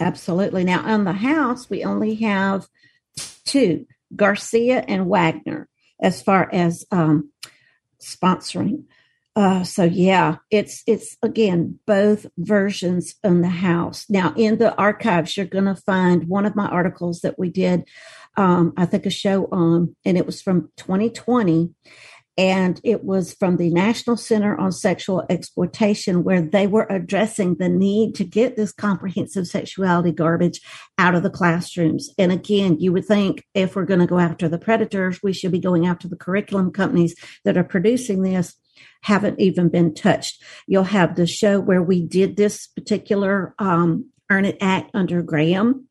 Absolutely. 0.00 0.64
Now, 0.64 0.82
on 0.82 1.04
the 1.04 1.12
House, 1.12 1.68
we 1.68 1.84
only 1.84 2.14
have 2.16 2.66
two 3.44 3.86
Garcia 4.16 4.82
and 4.88 5.06
Wagner 5.08 5.68
as 6.00 6.22
far 6.22 6.48
as 6.52 6.86
um, 6.90 7.30
sponsoring. 8.00 8.84
Uh, 9.36 9.62
so 9.62 9.84
yeah, 9.84 10.36
it's 10.50 10.82
it's 10.86 11.16
again 11.22 11.78
both 11.86 12.26
versions 12.36 13.14
in 13.22 13.42
the 13.42 13.48
house. 13.48 14.06
Now 14.10 14.34
in 14.36 14.58
the 14.58 14.74
archives, 14.74 15.36
you're 15.36 15.46
going 15.46 15.66
to 15.66 15.76
find 15.76 16.26
one 16.28 16.46
of 16.46 16.56
my 16.56 16.66
articles 16.66 17.20
that 17.20 17.38
we 17.38 17.48
did. 17.48 17.84
Um, 18.36 18.72
I 18.76 18.86
think 18.86 19.06
a 19.06 19.10
show 19.10 19.48
on, 19.52 19.94
and 20.04 20.18
it 20.18 20.26
was 20.26 20.42
from 20.42 20.70
2020, 20.76 21.70
and 22.38 22.80
it 22.84 23.04
was 23.04 23.34
from 23.34 23.56
the 23.56 23.70
National 23.70 24.16
Center 24.16 24.56
on 24.56 24.72
Sexual 24.72 25.26
Exploitation, 25.28 26.24
where 26.24 26.40
they 26.40 26.66
were 26.66 26.86
addressing 26.88 27.56
the 27.56 27.68
need 27.68 28.14
to 28.16 28.24
get 28.24 28.56
this 28.56 28.72
comprehensive 28.72 29.46
sexuality 29.46 30.12
garbage 30.12 30.60
out 30.96 31.14
of 31.14 31.22
the 31.22 31.30
classrooms. 31.30 32.10
And 32.18 32.32
again, 32.32 32.78
you 32.80 32.92
would 32.92 33.04
think 33.04 33.44
if 33.54 33.76
we're 33.76 33.84
going 33.84 34.00
to 34.00 34.06
go 34.06 34.18
after 34.18 34.48
the 34.48 34.58
predators, 34.58 35.20
we 35.22 35.32
should 35.32 35.52
be 35.52 35.58
going 35.58 35.86
after 35.86 36.08
the 36.08 36.16
curriculum 36.16 36.70
companies 36.70 37.14
that 37.44 37.56
are 37.56 37.64
producing 37.64 38.22
this 38.22 38.56
haven't 39.02 39.40
even 39.40 39.68
been 39.68 39.94
touched. 39.94 40.42
You'll 40.66 40.84
have 40.84 41.16
the 41.16 41.26
show 41.26 41.58
where 41.60 41.82
we 41.82 42.02
did 42.02 42.36
this 42.36 42.66
particular 42.68 43.54
um, 43.58 44.06
Earn 44.30 44.44
It 44.44 44.58
Act 44.60 44.90
under 44.94 45.22
Graham. 45.22 45.86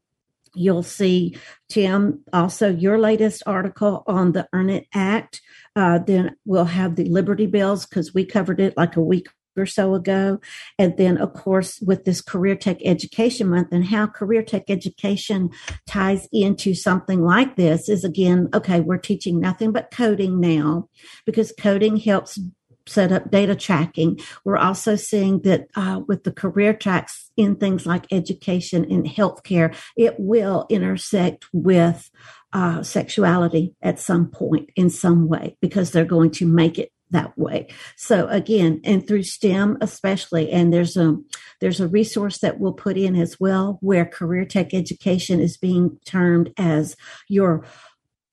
You'll 0.56 0.84
see, 0.84 1.38
Tim, 1.70 2.22
also 2.34 2.70
your 2.70 2.98
latest 2.98 3.44
article 3.46 4.04
on 4.08 4.32
the 4.32 4.48
Earn 4.54 4.70
It 4.70 4.88
Act. 4.94 5.42
Uh, 5.80 5.98
then 5.98 6.36
we'll 6.44 6.66
have 6.66 6.98
the 6.98 7.06
Liberty 7.06 7.46
Bells 7.46 7.86
because 7.86 8.14
we 8.14 8.26
covered 8.26 8.60
it 8.60 8.76
like 8.76 8.98
a 8.98 9.02
week 9.02 9.30
or 9.56 9.66
so 9.66 9.96
ago. 9.96 10.38
And 10.78 10.98
then, 10.98 11.18
of 11.18 11.32
course, 11.34 11.80
with 11.80 12.04
this 12.04 12.20
Career 12.20 12.58
Tech 12.58 12.80
Education 12.84 13.48
Month 13.48 13.70
and 13.72 13.86
how 13.86 14.08
Career 14.08 14.44
Tech 14.44 14.64
Education 14.68 15.52
ties 15.88 16.28
into 16.34 16.74
something 16.74 17.24
like 17.24 17.56
this 17.56 17.88
is 17.88 18.04
again, 18.04 18.50
okay, 18.54 18.82
we're 18.82 18.98
teaching 18.98 19.40
nothing 19.40 19.72
but 19.72 19.90
coding 19.90 20.42
now 20.42 20.90
because 21.26 21.54
coding 21.58 21.96
helps 21.96 22.38
set 22.86 23.14
up 23.14 23.32
data 23.32 23.56
tracking. 23.56 24.20
We're 24.44 24.58
also 24.58 24.98
seeing 24.98 25.44
that 25.44 25.68
uh, 25.76 26.02
with 26.08 26.26
the 26.26 26.32
career 26.34 26.74
tracks 26.74 27.32
in 27.38 27.56
things 27.56 27.86
like 27.86 28.12
education 28.12 28.86
and 28.92 29.06
healthcare, 29.06 29.74
it 29.96 30.16
will 30.18 30.66
intersect 30.70 31.46
with 31.54 32.10
uh, 32.54 32.82
sexuality 32.84 33.76
at 33.82 34.00
some 34.00 34.28
point 34.28 34.70
in 34.76 34.90
some 34.90 35.28
way 35.28 35.56
because 35.62 35.92
they're 35.92 36.06
going 36.06 36.32
to 36.32 36.46
make 36.46 36.80
it 36.80 36.92
that 37.12 37.38
way. 37.38 37.68
So 37.96 38.28
again, 38.28 38.82
and 38.84 39.08
through 39.08 39.24
STEM 39.24 39.78
especially, 39.82 40.52
and 40.52 40.72
there's 40.72 40.96
a 40.96 41.18
there's 41.60 41.80
a 41.80 41.88
resource 41.88 42.40
that 42.40 42.60
we'll 42.60 42.74
put 42.74 42.98
in 42.98 43.16
as 43.16 43.40
well 43.40 43.78
where 43.82 44.06
career 44.06 44.46
tech 44.46 44.74
education 44.74 45.40
is 45.40 45.58
being 45.58 46.00
termed 46.06 46.54
as 46.58 46.96
your 47.28 47.66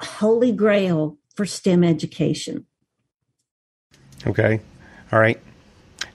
holy 0.02 0.52
grail 0.52 1.18
for 1.34 1.46
STEM 1.46 1.84
education. 1.84 2.66
Okay. 4.26 4.60
All 5.12 5.20
right. 5.20 5.40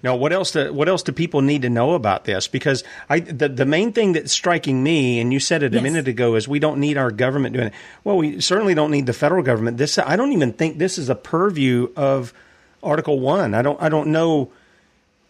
Now, 0.03 0.15
what 0.15 0.33
else? 0.33 0.51
Do, 0.51 0.73
what 0.73 0.89
else 0.89 1.03
do 1.03 1.11
people 1.11 1.41
need 1.41 1.61
to 1.61 1.69
know 1.69 1.93
about 1.93 2.25
this? 2.25 2.47
Because 2.47 2.83
I, 3.09 3.19
the 3.19 3.49
the 3.49 3.65
main 3.65 3.93
thing 3.93 4.13
that's 4.13 4.31
striking 4.31 4.81
me, 4.83 5.19
and 5.19 5.31
you 5.31 5.39
said 5.39 5.63
it 5.63 5.73
a 5.73 5.75
yes. 5.75 5.83
minute 5.83 6.07
ago, 6.07 6.35
is 6.35 6.47
we 6.47 6.59
don't 6.59 6.79
need 6.79 6.97
our 6.97 7.11
government 7.11 7.53
doing 7.53 7.67
it. 7.67 7.73
Well, 8.03 8.17
we 8.17 8.41
certainly 8.41 8.73
don't 8.73 8.91
need 8.91 9.05
the 9.05 9.13
federal 9.13 9.43
government. 9.43 9.77
This 9.77 9.97
I 9.97 10.15
don't 10.15 10.31
even 10.33 10.53
think 10.53 10.77
this 10.77 10.97
is 10.97 11.09
a 11.09 11.15
purview 11.15 11.89
of 11.95 12.33
Article 12.81 13.19
One. 13.19 13.53
I 13.53 13.61
don't 13.61 13.81
I 13.81 13.89
don't 13.89 14.07
know 14.07 14.51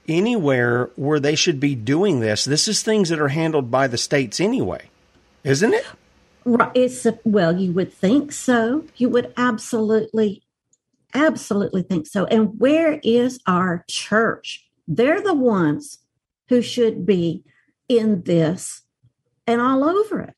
anywhere 0.07 0.89
where 0.95 1.19
they 1.19 1.35
should 1.35 1.59
be 1.59 1.75
doing 1.75 2.19
this. 2.19 2.45
This 2.45 2.67
is 2.67 2.81
things 2.81 3.09
that 3.09 3.19
are 3.19 3.29
handled 3.29 3.71
by 3.71 3.87
the 3.87 3.97
states 3.97 4.39
anyway, 4.39 4.89
isn't 5.43 5.73
it? 5.73 5.85
Right. 6.43 6.71
It's 6.73 7.05
a, 7.05 7.19
well, 7.23 7.55
you 7.55 7.71
would 7.73 7.93
think 7.93 8.31
so. 8.31 8.85
You 8.97 9.09
would 9.09 9.33
absolutely 9.37 10.41
absolutely 11.13 11.83
think 11.83 12.07
so. 12.07 12.25
And 12.25 12.59
where 12.59 12.99
is 13.03 13.39
our 13.47 13.85
church? 13.89 14.67
They're 14.87 15.21
the 15.21 15.33
ones 15.33 15.99
who 16.49 16.61
should 16.61 17.05
be 17.05 17.43
in 17.87 18.23
this 18.23 18.81
and 19.47 19.61
all 19.61 19.83
over 19.83 20.19
it. 20.21 20.35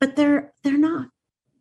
But 0.00 0.16
they're 0.16 0.52
they're 0.62 0.78
not. 0.78 1.08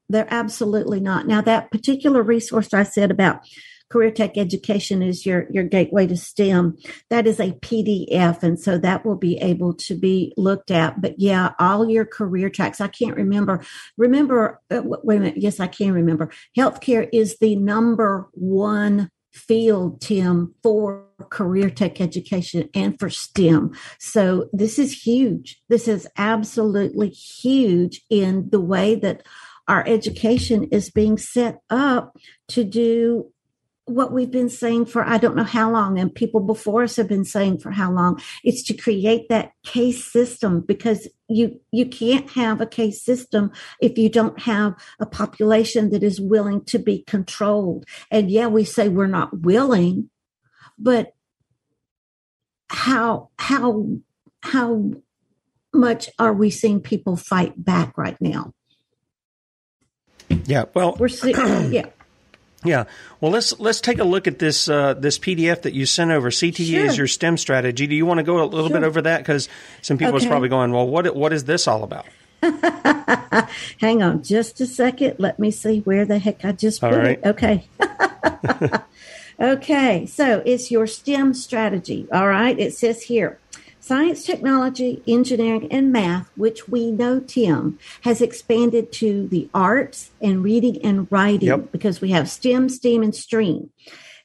They're 0.09 0.31
absolutely 0.31 0.99
not. 0.99 1.27
Now 1.27 1.41
that 1.41 1.71
particular 1.71 2.21
resource 2.21 2.73
I 2.73 2.83
said 2.83 3.11
about 3.11 3.41
career 3.89 4.11
tech 4.11 4.37
education 4.37 5.01
is 5.01 5.25
your 5.25 5.47
your 5.49 5.63
gateway 5.63 6.07
to 6.07 6.17
STEM. 6.17 6.77
That 7.09 7.27
is 7.27 7.39
a 7.39 7.51
PDF, 7.51 8.43
and 8.43 8.59
so 8.59 8.77
that 8.77 9.05
will 9.05 9.15
be 9.15 9.37
able 9.37 9.73
to 9.75 9.95
be 9.95 10.33
looked 10.37 10.71
at. 10.71 11.01
But 11.01 11.19
yeah, 11.19 11.51
all 11.59 11.89
your 11.89 12.05
career 12.05 12.49
tracks. 12.49 12.81
I 12.81 12.87
can't 12.87 13.15
remember. 13.15 13.63
Remember? 13.97 14.61
Uh, 14.71 14.81
wait 14.83 15.17
a 15.17 15.19
minute. 15.19 15.37
Yes, 15.37 15.59
I 15.59 15.67
can 15.67 15.93
remember. 15.93 16.31
Healthcare 16.57 17.07
is 17.11 17.37
the 17.39 17.55
number 17.55 18.29
one 18.33 19.09
field, 19.33 19.99
Tim, 20.01 20.55
for 20.63 21.05
career 21.29 21.69
tech 21.69 21.99
education 21.99 22.69
and 22.73 22.97
for 22.97 23.09
STEM. 23.09 23.71
So 23.99 24.49
this 24.53 24.79
is 24.79 25.03
huge. 25.05 25.61
This 25.67 25.87
is 25.87 26.07
absolutely 26.17 27.09
huge 27.09 28.01
in 28.09 28.49
the 28.49 28.61
way 28.61 28.95
that 28.95 29.23
our 29.67 29.83
education 29.87 30.65
is 30.65 30.89
being 30.89 31.17
set 31.17 31.59
up 31.69 32.15
to 32.49 32.63
do 32.63 33.31
what 33.85 34.11
we've 34.11 34.31
been 34.31 34.49
saying 34.49 34.87
for 34.87 35.03
I 35.05 35.17
don't 35.17 35.35
know 35.35 35.43
how 35.43 35.71
long, 35.71 35.99
and 35.99 36.13
people 36.13 36.39
before 36.39 36.83
us 36.83 36.95
have 36.95 37.07
been 37.07 37.25
saying 37.25 37.59
for 37.59 37.71
how 37.71 37.91
long. 37.91 38.19
It's 38.43 38.63
to 38.63 38.73
create 38.73 39.29
that 39.29 39.51
case 39.63 40.03
system 40.03 40.61
because 40.61 41.07
you 41.27 41.59
you 41.71 41.85
can't 41.85 42.29
have 42.31 42.61
a 42.61 42.65
case 42.65 43.01
system 43.01 43.51
if 43.79 43.97
you 43.97 44.09
don't 44.09 44.39
have 44.41 44.73
a 44.99 45.05
population 45.05 45.91
that 45.91 46.03
is 46.03 46.19
willing 46.19 46.63
to 46.65 46.79
be 46.79 47.03
controlled. 47.05 47.85
And 48.09 48.31
yeah, 48.31 48.47
we 48.47 48.63
say 48.63 48.89
we're 48.89 49.07
not 49.07 49.41
willing, 49.41 50.09
but 50.79 51.13
how 52.69 53.29
how 53.37 53.87
how 54.41 54.91
much 55.73 56.09
are 56.17 56.33
we 56.33 56.49
seeing 56.49 56.81
people 56.81 57.17
fight 57.17 57.53
back 57.63 57.97
right 57.97 58.19
now? 58.19 58.53
Yeah, 60.45 60.65
well, 60.73 60.95
we're 60.99 61.07
seeing 61.07 61.71
yeah. 61.71 61.85
Yeah. 62.65 62.85
Well, 63.21 63.31
let's 63.31 63.57
let's 63.59 63.81
take 63.81 63.99
a 63.99 64.03
look 64.03 64.27
at 64.27 64.39
this 64.39 64.67
uh, 64.67 64.93
this 64.95 65.17
PDF 65.19 65.63
that 65.63 65.73
you 65.73 65.85
sent 65.85 66.11
over. 66.11 66.29
CTE 66.29 66.71
sure. 66.71 66.85
is 66.85 66.97
your 66.97 67.07
STEM 67.07 67.37
strategy. 67.37 67.87
Do 67.87 67.95
you 67.95 68.05
want 68.05 68.19
to 68.19 68.23
go 68.23 68.43
a 68.43 68.45
little 68.45 68.69
sure. 68.69 68.79
bit 68.79 68.85
over 68.85 69.01
that? 69.01 69.19
Because 69.19 69.49
some 69.81 69.97
people 69.97 70.15
okay. 70.15 70.25
are 70.25 70.29
probably 70.29 70.49
going, 70.49 70.71
well, 70.71 70.87
what 70.87 71.15
what 71.15 71.33
is 71.33 71.45
this 71.45 71.67
all 71.67 71.83
about? 71.83 72.05
Hang 73.79 74.03
on 74.03 74.23
just 74.23 74.61
a 74.61 74.67
second. 74.67 75.15
Let 75.17 75.39
me 75.39 75.51
see 75.51 75.79
where 75.79 76.05
the 76.05 76.19
heck 76.19 76.45
I 76.45 76.51
just 76.51 76.81
put 76.81 76.93
it. 76.93 77.21
Okay. 77.25 77.67
okay. 79.39 80.05
So 80.05 80.41
it's 80.45 80.71
your 80.71 80.87
STEM 80.87 81.33
strategy. 81.33 82.07
All 82.11 82.27
right. 82.27 82.57
It 82.59 82.73
says 82.73 83.03
here 83.03 83.39
Science, 83.85 84.23
technology, 84.25 85.03
engineering, 85.07 85.67
and 85.69 85.91
math, 85.91 86.31
which 86.35 86.67
we 86.67 86.89
know, 86.89 87.19
Tim, 87.19 87.77
has 88.01 88.19
expanded 88.19 88.91
to 88.93 89.27
the 89.27 89.47
arts 89.53 90.09
and 90.19 90.43
reading 90.43 90.83
and 90.83 91.07
writing 91.11 91.49
yep. 91.49 91.71
because 91.71 92.01
we 92.01 92.09
have 92.09 92.27
STEM, 92.27 92.67
STEAM, 92.69 93.03
and 93.03 93.13
STREAM. 93.13 93.69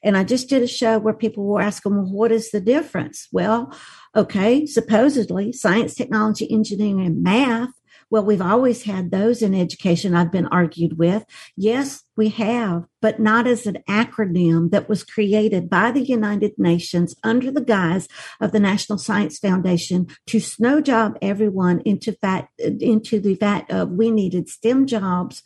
And 0.01 0.17
I 0.17 0.23
just 0.23 0.49
did 0.49 0.63
a 0.63 0.67
show 0.67 0.97
where 0.97 1.13
people 1.13 1.45
were 1.45 1.61
asking, 1.61 1.95
well, 1.95 2.11
what 2.11 2.31
is 2.31 2.49
the 2.49 2.59
difference? 2.59 3.27
Well, 3.31 3.71
okay, 4.15 4.65
supposedly 4.65 5.53
science, 5.53 5.93
technology, 5.93 6.51
engineering, 6.51 7.05
and 7.05 7.21
math 7.21 7.69
well, 8.11 8.25
we've 8.25 8.41
always 8.41 8.83
had 8.83 9.09
those 9.09 9.41
in 9.41 9.55
education, 9.55 10.13
I've 10.13 10.33
been 10.33 10.47
argued 10.47 10.99
with. 10.99 11.25
Yes, 11.55 12.03
we 12.17 12.27
have, 12.29 12.83
but 13.01 13.21
not 13.21 13.47
as 13.47 13.65
an 13.65 13.77
acronym 13.89 14.69
that 14.71 14.89
was 14.89 15.05
created 15.05 15.69
by 15.69 15.91
the 15.91 16.03
United 16.03 16.51
Nations 16.57 17.15
under 17.23 17.49
the 17.49 17.61
guise 17.61 18.09
of 18.41 18.51
the 18.51 18.59
National 18.59 18.97
Science 18.97 19.39
Foundation 19.39 20.07
to 20.27 20.41
snow 20.41 20.81
job 20.81 21.17
everyone 21.21 21.81
into 21.85 22.11
fact 22.11 22.59
into 22.59 23.21
the 23.21 23.35
fact 23.35 23.71
of 23.71 23.91
we 23.91 24.11
needed 24.11 24.49
STEM 24.49 24.87
jobs 24.87 25.41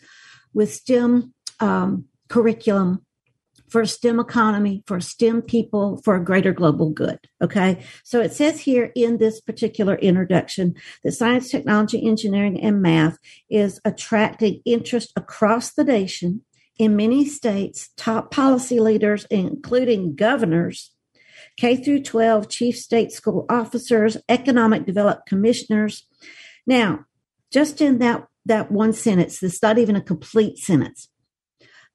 with 0.52 0.74
STEM 0.74 1.34
um, 1.60 2.06
curriculum 2.30 3.06
for 3.70 3.82
a 3.82 3.88
STEM 3.88 4.20
economy, 4.20 4.84
for 4.86 5.00
STEM 5.00 5.42
people, 5.42 6.02
for 6.04 6.16
a 6.16 6.24
greater 6.24 6.54
global 6.54 6.90
good. 6.90 7.20
Okay. 7.42 7.84
So 8.04 8.22
it 8.22 8.32
says 8.32 8.62
here 8.62 8.92
in 8.96 9.18
this 9.18 9.42
particular 9.42 9.96
introduction 9.96 10.76
that 11.04 11.14
science, 11.14 11.50
technology, 11.50 12.06
engineering, 12.06 12.62
and 12.62 12.82
math 12.82 13.18
is 13.50 13.80
attracting 13.86 14.62
interest 14.66 15.12
across 15.16 15.74
the 15.74 15.84
nation 15.84 16.42
in 16.78 16.96
many 16.96 17.26
states, 17.26 17.90
top 17.96 18.32
policy 18.32 18.80
leaders, 18.80 19.26
including 19.32 20.16
governors, 20.16 20.92
K 21.58 21.78
through 21.78 22.04
12 22.04 22.50
chief 22.50 22.78
state 22.78 23.12
school 23.12 23.46
officers, 23.50 24.18
economic 24.28 24.86
development 24.86 25.26
commissioners. 25.26 26.06
Now, 26.68 27.06
just 27.52 27.80
in 27.80 28.00
that, 28.00 28.28
that 28.46 28.72
one 28.72 28.92
sentence, 28.92 29.40
this 29.40 29.62
not 29.62 29.78
even 29.78 29.96
a 29.96 30.02
complete 30.02 30.58
sentence. 30.58 31.10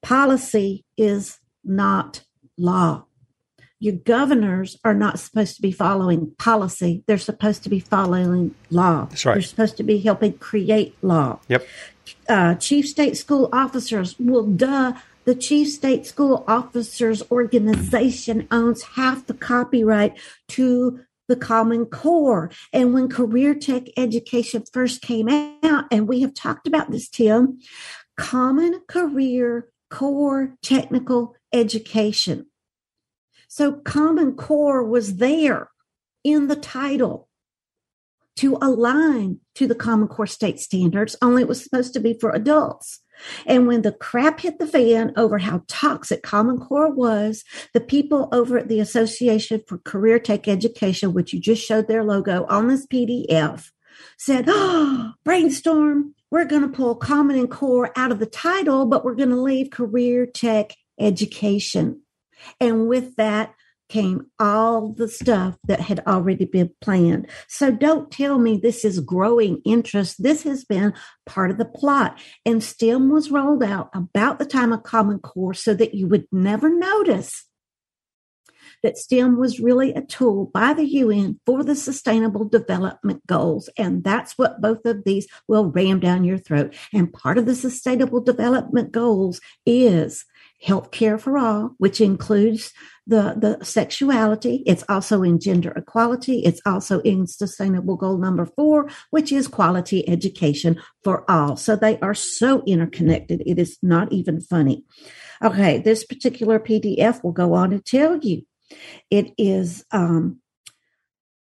Policy 0.01 0.83
is 0.97 1.37
not 1.63 2.23
law. 2.57 3.05
Your 3.79 3.95
governors 3.95 4.77
are 4.83 4.93
not 4.93 5.19
supposed 5.19 5.55
to 5.55 5.61
be 5.61 5.71
following 5.71 6.35
policy. 6.37 7.03
They're 7.07 7.17
supposed 7.17 7.63
to 7.63 7.69
be 7.69 7.79
following 7.79 8.53
law. 8.69 9.05
That's 9.05 9.25
right. 9.25 9.33
They're 9.33 9.41
supposed 9.41 9.77
to 9.77 9.83
be 9.83 9.99
helping 9.99 10.37
create 10.37 10.95
law. 11.01 11.39
Yep. 11.47 11.67
Uh, 12.29 12.55
chief 12.55 12.87
state 12.87 13.17
school 13.17 13.49
officers, 13.51 14.15
well, 14.19 14.43
duh, 14.43 14.93
the 15.25 15.33
chief 15.33 15.69
state 15.69 16.05
school 16.05 16.43
officers 16.47 17.23
organization 17.31 18.47
owns 18.51 18.83
half 18.83 19.25
the 19.25 19.33
copyright 19.33 20.19
to 20.49 20.99
the 21.27 21.35
Common 21.35 21.85
Core. 21.85 22.51
And 22.73 22.93
when 22.93 23.07
career 23.07 23.55
tech 23.55 23.83
education 23.97 24.63
first 24.71 25.01
came 25.01 25.29
out, 25.29 25.85
and 25.89 26.07
we 26.07 26.21
have 26.21 26.33
talked 26.33 26.67
about 26.67 26.91
this, 26.91 27.09
Tim, 27.09 27.59
Common 28.17 28.81
Career 28.87 29.69
core 29.89 30.55
technical 30.61 31.35
education. 31.53 32.47
So 33.47 33.73
Common 33.73 34.35
Core 34.35 34.83
was 34.83 35.17
there 35.17 35.69
in 36.23 36.47
the 36.47 36.55
title 36.55 37.27
to 38.37 38.57
align 38.61 39.39
to 39.55 39.67
the 39.67 39.75
Common 39.75 40.07
Core 40.07 40.27
state 40.27 40.59
standards, 40.59 41.15
only 41.21 41.41
it 41.41 41.47
was 41.47 41.63
supposed 41.63 41.93
to 41.93 41.99
be 41.99 42.17
for 42.19 42.31
adults. 42.31 42.99
And 43.45 43.67
when 43.67 43.81
the 43.81 43.91
crap 43.91 44.39
hit 44.39 44.57
the 44.57 44.65
fan 44.65 45.13
over 45.15 45.37
how 45.37 45.63
toxic 45.67 46.23
Common 46.23 46.57
Core 46.57 46.91
was, 46.91 47.43
the 47.73 47.81
people 47.81 48.29
over 48.31 48.57
at 48.57 48.67
the 48.67 48.79
Association 48.79 49.61
for 49.67 49.77
Career 49.79 50.17
Tech 50.17 50.47
Education, 50.47 51.13
which 51.13 51.33
you 51.33 51.39
just 51.39 51.63
showed 51.63 51.87
their 51.87 52.03
logo 52.03 52.45
on 52.49 52.67
this 52.67 52.87
PDF, 52.87 53.69
said, 54.17 54.45
Oh, 54.47 55.11
brainstorm, 55.23 56.15
we're 56.31 56.45
going 56.45 56.63
to 56.63 56.69
pull 56.69 56.95
Common 56.95 57.37
and 57.37 57.51
Core 57.51 57.91
out 57.95 58.11
of 58.11 58.19
the 58.19 58.25
title, 58.25 58.85
but 58.85 59.03
we're 59.03 59.15
going 59.15 59.29
to 59.29 59.41
leave 59.41 59.69
Career 59.69 60.25
Tech 60.25 60.73
Education. 60.99 62.01
And 62.59 62.87
with 62.87 63.15
that, 63.17 63.53
came 63.91 64.25
all 64.39 64.93
the 64.93 65.07
stuff 65.07 65.57
that 65.65 65.81
had 65.81 65.99
already 66.07 66.45
been 66.45 66.71
planned. 66.79 67.27
So 67.49 67.71
don't 67.71 68.09
tell 68.09 68.39
me 68.39 68.55
this 68.55 68.85
is 68.85 69.01
growing 69.01 69.61
interest. 69.65 70.23
This 70.23 70.43
has 70.43 70.63
been 70.63 70.93
part 71.25 71.51
of 71.51 71.57
the 71.57 71.65
plot. 71.65 72.17
And 72.45 72.63
STEM 72.63 73.11
was 73.11 73.31
rolled 73.31 73.63
out 73.63 73.89
about 73.93 74.39
the 74.39 74.45
time 74.45 74.71
of 74.71 74.83
Common 74.83 75.19
Core 75.19 75.53
so 75.53 75.73
that 75.73 75.93
you 75.93 76.07
would 76.07 76.25
never 76.31 76.69
notice 76.69 77.47
that 78.81 78.97
STEM 78.97 79.37
was 79.37 79.59
really 79.59 79.93
a 79.93 80.01
tool 80.01 80.49
by 80.53 80.73
the 80.73 80.85
UN 80.85 81.39
for 81.45 81.63
the 81.63 81.75
Sustainable 81.75 82.45
Development 82.45 83.21
Goals. 83.27 83.69
And 83.77 84.03
that's 84.03 84.37
what 84.37 84.61
both 84.61 84.85
of 84.85 85.03
these 85.03 85.27
will 85.47 85.65
ram 85.65 85.99
down 85.99 86.23
your 86.23 86.37
throat. 86.37 86.73
And 86.93 87.11
part 87.13 87.37
of 87.37 87.45
the 87.45 87.55
Sustainable 87.55 88.21
Development 88.21 88.91
Goals 88.91 89.41
is 89.65 90.25
health 90.61 90.91
care 90.91 91.17
for 91.17 91.37
all, 91.37 91.75
which 91.77 91.99
includes 91.99 92.71
the, 93.07 93.35
the 93.35 93.65
sexuality. 93.65 94.63
It's 94.67 94.83
also 94.87 95.23
in 95.23 95.39
gender 95.39 95.71
equality. 95.71 96.39
It's 96.39 96.61
also 96.65 97.01
in 97.01 97.25
sustainable 97.25 97.95
goal 97.95 98.17
number 98.17 98.45
four, 98.45 98.89
which 99.09 99.31
is 99.31 99.47
quality 99.47 100.07
education 100.07 100.79
for 101.03 101.29
all. 101.29 101.57
So 101.57 101.75
they 101.75 101.99
are 101.99 102.13
so 102.13 102.63
interconnected. 102.65 103.41
It 103.45 103.57
is 103.57 103.79
not 103.81 104.13
even 104.13 104.39
funny. 104.39 104.83
Okay. 105.43 105.79
This 105.79 106.03
particular 106.03 106.59
PDF 106.59 107.23
will 107.23 107.31
go 107.31 107.53
on 107.53 107.71
to 107.71 107.79
tell 107.79 108.17
you 108.19 108.43
it 109.09 109.33
is, 109.37 109.83
um, 109.91 110.40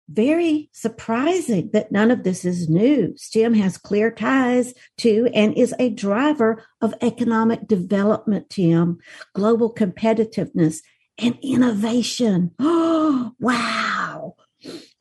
very 0.09 0.71
surprising 0.73 1.71
that 1.73 1.93
none 1.93 2.11
of 2.11 2.25
this 2.25 2.45
is 2.45 2.69
new. 2.69 3.15
STEM 3.17 3.55
has 3.55 3.77
clear 3.77 4.11
ties 4.11 4.75
to 4.99 5.29
and 5.35 5.57
is 5.57 5.75
a 5.79 5.91
driver 5.91 6.65
of 6.81 6.95
economic 7.03 7.67
development, 7.69 8.49
Tim, 8.51 8.99
global 9.35 9.73
competitiveness, 9.73 10.79
and 11.19 11.39
innovation. 11.43 12.53
Oh, 12.59 13.33
wow. 13.41 14.35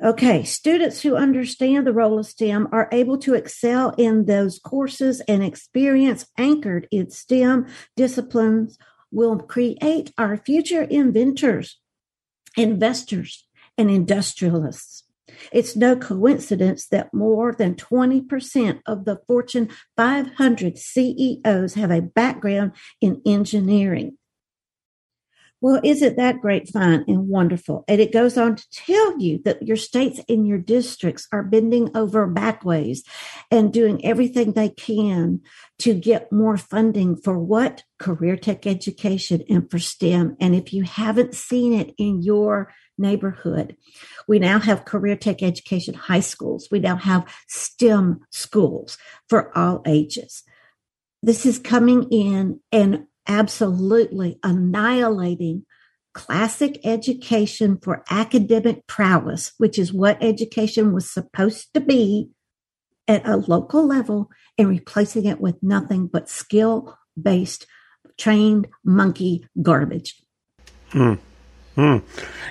Okay, 0.03 0.43
students 0.43 1.01
who 1.01 1.15
understand 1.15 1.87
the 1.87 1.93
role 1.93 2.19
of 2.19 2.27
STEM 2.27 2.67
are 2.71 2.87
able 2.91 3.17
to 3.19 3.33
excel 3.33 3.89
in 3.97 4.25
those 4.25 4.59
courses 4.59 5.21
and 5.21 5.43
experience 5.43 6.27
anchored 6.37 6.87
in 6.91 7.09
STEM 7.09 7.65
disciplines 7.95 8.77
will 9.11 9.39
create 9.39 10.13
our 10.17 10.37
future 10.37 10.83
inventors, 10.83 11.79
investors, 12.55 13.46
and 13.77 13.89
industrialists. 13.89 15.03
It's 15.51 15.75
no 15.75 15.95
coincidence 15.95 16.87
that 16.87 17.13
more 17.13 17.53
than 17.53 17.75
20% 17.75 18.81
of 18.85 19.05
the 19.05 19.19
Fortune 19.27 19.69
500 19.95 20.77
CEOs 20.77 21.73
have 21.75 21.91
a 21.91 22.01
background 22.01 22.73
in 23.01 23.21
engineering. 23.25 24.17
Well, 25.59 25.81
isn't 25.83 26.17
that 26.17 26.39
great 26.39 26.69
fun 26.69 27.03
and 27.07 27.27
wonderful? 27.27 27.83
And 27.87 27.99
it 27.99 28.13
goes 28.13 28.37
on 28.37 28.57
to 28.57 28.69
tell 28.71 29.19
you 29.19 29.41
that 29.43 29.63
your 29.63 29.75
states 29.75 30.19
and 30.29 30.47
your 30.47 30.59
districts 30.59 31.27
are 31.31 31.41
bending 31.41 31.89
over 31.97 32.27
backways 32.27 33.03
and 33.49 33.73
doing 33.73 34.05
everything 34.05 34.51
they 34.51 34.69
can 34.69 35.41
to 35.79 35.95
get 35.95 36.31
more 36.31 36.57
funding 36.57 37.15
for 37.15 37.39
what? 37.39 37.83
Career 37.97 38.37
tech 38.37 38.67
education 38.67 39.43
and 39.49 39.69
for 39.69 39.79
STEM. 39.79 40.37
And 40.39 40.53
if 40.53 40.73
you 40.73 40.83
haven't 40.83 41.33
seen 41.33 41.73
it 41.73 41.95
in 41.97 42.21
your 42.21 42.71
neighborhood. 42.97 43.75
We 44.27 44.39
now 44.39 44.59
have 44.59 44.85
career 44.85 45.15
tech 45.15 45.41
education 45.41 45.93
high 45.93 46.19
schools. 46.19 46.67
We 46.71 46.79
now 46.79 46.95
have 46.97 47.27
STEM 47.47 48.21
schools 48.31 48.97
for 49.29 49.57
all 49.57 49.81
ages. 49.85 50.43
This 51.21 51.45
is 51.45 51.59
coming 51.59 52.03
in 52.11 52.59
and 52.71 53.05
absolutely 53.27 54.39
annihilating 54.43 55.65
classic 56.13 56.79
education 56.83 57.77
for 57.77 58.03
academic 58.09 58.87
prowess, 58.87 59.53
which 59.57 59.77
is 59.77 59.93
what 59.93 60.17
education 60.21 60.91
was 60.91 61.09
supposed 61.09 61.73
to 61.73 61.79
be 61.79 62.29
at 63.07 63.27
a 63.27 63.37
local 63.37 63.85
level, 63.85 64.29
and 64.57 64.67
replacing 64.67 65.25
it 65.25 65.39
with 65.39 65.61
nothing 65.61 66.07
but 66.07 66.27
skill 66.27 66.97
based, 67.21 67.65
trained 68.17 68.67
monkey 68.83 69.47
garbage. 69.61 70.21
Hmm. 70.89 71.13
Hmm. 71.77 71.97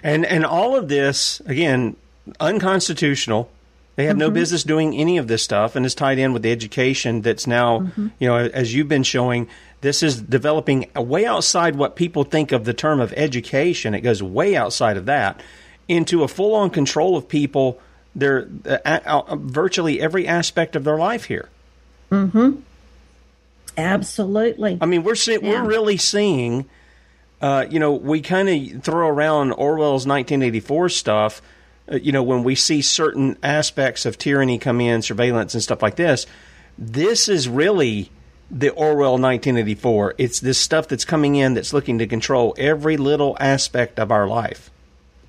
And 0.04 0.24
and 0.24 0.46
all 0.46 0.76
of 0.76 0.88
this 0.88 1.42
again 1.46 1.96
unconstitutional. 2.38 3.50
They 3.96 4.04
have 4.04 4.12
mm-hmm. 4.12 4.20
no 4.20 4.30
business 4.30 4.62
doing 4.62 4.94
any 4.94 5.16
of 5.16 5.26
this 5.26 5.42
stuff, 5.42 5.74
and 5.74 5.84
it's 5.84 5.94
tied 5.94 6.18
in 6.18 6.32
with 6.34 6.42
the 6.42 6.52
education 6.52 7.22
that's 7.22 7.46
now, 7.46 7.80
mm-hmm. 7.80 8.08
you 8.18 8.28
know, 8.28 8.36
as 8.36 8.74
you've 8.74 8.88
been 8.88 9.02
showing, 9.02 9.48
this 9.80 10.02
is 10.02 10.20
developing 10.20 10.90
way 10.94 11.24
outside 11.24 11.76
what 11.76 11.96
people 11.96 12.22
think 12.22 12.52
of 12.52 12.64
the 12.64 12.74
term 12.74 13.00
of 13.00 13.12
education. 13.14 13.94
It 13.94 14.02
goes 14.02 14.22
way 14.22 14.54
outside 14.54 14.98
of 14.98 15.06
that 15.06 15.42
into 15.88 16.22
a 16.22 16.28
full 16.28 16.54
on 16.54 16.70
control 16.70 17.16
of 17.16 17.28
people. 17.28 17.80
Their 18.14 18.48
uh, 18.64 18.78
uh, 18.84 19.36
virtually 19.36 20.00
every 20.00 20.26
aspect 20.26 20.76
of 20.76 20.84
their 20.84 20.98
life 20.98 21.24
here. 21.24 21.48
Hmm. 22.10 22.52
Absolutely. 23.76 24.78
I 24.80 24.86
mean, 24.86 25.04
we're 25.04 25.14
see- 25.14 25.38
yeah. 25.40 25.62
we're 25.62 25.66
really 25.66 25.96
seeing 25.96 26.66
uh, 27.40 27.66
you 27.70 27.78
know, 27.78 27.92
we 27.92 28.20
kind 28.20 28.48
of 28.48 28.82
throw 28.82 29.08
around 29.08 29.52
Orwell's 29.52 30.06
1984 30.06 30.88
stuff, 30.88 31.42
uh, 31.90 31.96
you 31.96 32.12
know, 32.12 32.22
when 32.22 32.42
we 32.42 32.54
see 32.54 32.80
certain 32.80 33.36
aspects 33.42 34.06
of 34.06 34.18
tyranny 34.18 34.58
come 34.58 34.80
in, 34.80 35.02
surveillance 35.02 35.54
and 35.54 35.62
stuff 35.62 35.82
like 35.82 35.96
this. 35.96 36.26
This 36.78 37.28
is 37.28 37.48
really 37.48 38.10
the 38.50 38.70
Orwell 38.70 39.12
1984. 39.12 40.14
It's 40.18 40.40
this 40.40 40.58
stuff 40.58 40.88
that's 40.88 41.04
coming 41.04 41.36
in 41.36 41.54
that's 41.54 41.72
looking 41.72 41.98
to 41.98 42.06
control 42.06 42.54
every 42.58 42.96
little 42.96 43.36
aspect 43.40 43.98
of 43.98 44.10
our 44.10 44.26
life. 44.26 44.70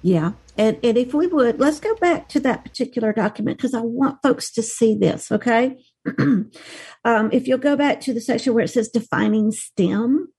Yeah. 0.02 0.34
And, 0.58 0.78
and 0.84 0.98
if 0.98 1.14
we 1.14 1.28
would, 1.28 1.60
let's 1.60 1.80
go 1.80 1.94
back 1.96 2.30
to 2.30 2.40
that 2.42 2.64
particular 2.64 3.14
document 3.14 3.58
because 3.58 3.74
I 3.74 3.82
want 3.82 4.22
folks 4.24 4.52
to 4.52 4.64
see 4.64 4.96
this, 4.96 5.32
okay? 5.32 5.78
um, 6.18 6.50
if 7.32 7.48
you'll 7.48 7.58
go 7.58 7.76
back 7.76 8.00
to 8.02 8.14
the 8.14 8.22
section 8.22 8.54
where 8.54 8.64
it 8.64 8.70
says 8.70 8.90
defining 8.90 9.52
STEM, 9.52 10.30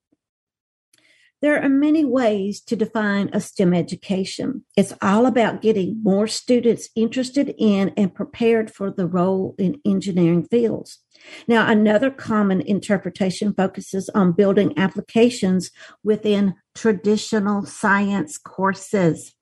there 1.41 1.61
are 1.61 1.69
many 1.69 2.03
ways 2.03 2.59
to 2.61 2.75
define 2.75 3.29
a 3.31 3.39
STEM 3.39 3.73
education. 3.73 4.65
It's 4.75 4.93
all 5.01 5.25
about 5.25 5.61
getting 5.61 6.01
more 6.03 6.27
students 6.27 6.89
interested 6.95 7.55
in 7.57 7.93
and 7.95 8.13
prepared 8.13 8.71
for 8.71 8.91
the 8.91 9.07
role 9.07 9.55
in 9.57 9.79
engineering 9.85 10.45
fields. 10.49 10.99
Now, 11.47 11.69
another 11.69 12.11
common 12.11 12.61
interpretation 12.61 13.53
focuses 13.53 14.09
on 14.09 14.33
building 14.33 14.77
applications 14.77 15.71
within 16.03 16.55
traditional 16.75 17.65
science 17.65 18.37
courses. 18.37 19.33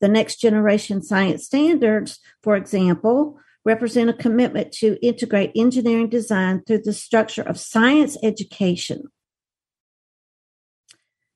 The 0.00 0.08
next 0.08 0.40
generation 0.40 1.02
science 1.02 1.46
standards, 1.46 2.18
for 2.42 2.56
example, 2.56 3.38
represent 3.64 4.10
a 4.10 4.14
commitment 4.14 4.72
to 4.72 4.98
integrate 5.06 5.52
engineering 5.54 6.08
design 6.08 6.62
through 6.66 6.82
the 6.82 6.92
structure 6.92 7.42
of 7.42 7.58
science 7.58 8.18
education 8.22 9.04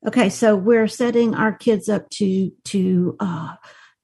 Okay, 0.07 0.29
so 0.29 0.55
we're 0.55 0.87
setting 0.87 1.35
our 1.35 1.53
kids 1.53 1.89
up 1.89 2.09
to 2.11 2.53
to 2.67 3.17
uh, 3.19 3.55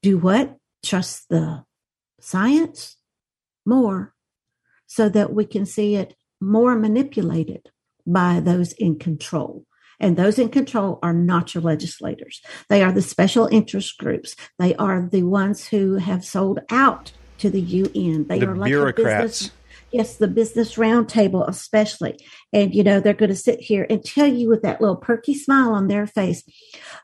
do 0.02 0.18
what? 0.18 0.56
Trust 0.84 1.28
the 1.28 1.64
science 2.20 2.96
more, 3.64 4.14
so 4.86 5.08
that 5.08 5.32
we 5.32 5.44
can 5.44 5.64
see 5.64 5.94
it 5.94 6.14
more 6.40 6.74
manipulated 6.74 7.70
by 8.04 8.40
those 8.40 8.72
in 8.72 8.98
control. 8.98 9.64
And 10.00 10.16
those 10.16 10.40
in 10.40 10.48
control 10.48 10.98
are 11.04 11.12
not 11.12 11.54
your 11.54 11.62
legislators. 11.62 12.42
They 12.68 12.82
are 12.82 12.90
the 12.90 13.02
special 13.02 13.46
interest 13.52 13.96
groups. 13.98 14.34
They 14.58 14.74
are 14.74 15.08
the 15.08 15.22
ones 15.22 15.68
who 15.68 15.94
have 15.94 16.24
sold 16.24 16.58
out 16.70 17.12
to 17.38 17.50
the 17.50 17.60
UN. 17.60 18.26
They 18.26 18.40
the 18.40 18.48
are 18.48 18.56
like 18.56 18.70
bureaucrats. 18.70 19.52
Yes, 19.92 20.16
the 20.16 20.28
business 20.28 20.76
roundtable, 20.76 21.46
especially. 21.46 22.18
And, 22.52 22.74
you 22.74 22.82
know, 22.82 22.98
they're 22.98 23.12
going 23.12 23.30
to 23.30 23.36
sit 23.36 23.60
here 23.60 23.86
and 23.90 24.02
tell 24.02 24.26
you 24.26 24.48
with 24.48 24.62
that 24.62 24.80
little 24.80 24.96
perky 24.96 25.34
smile 25.34 25.72
on 25.72 25.88
their 25.88 26.06
face, 26.06 26.42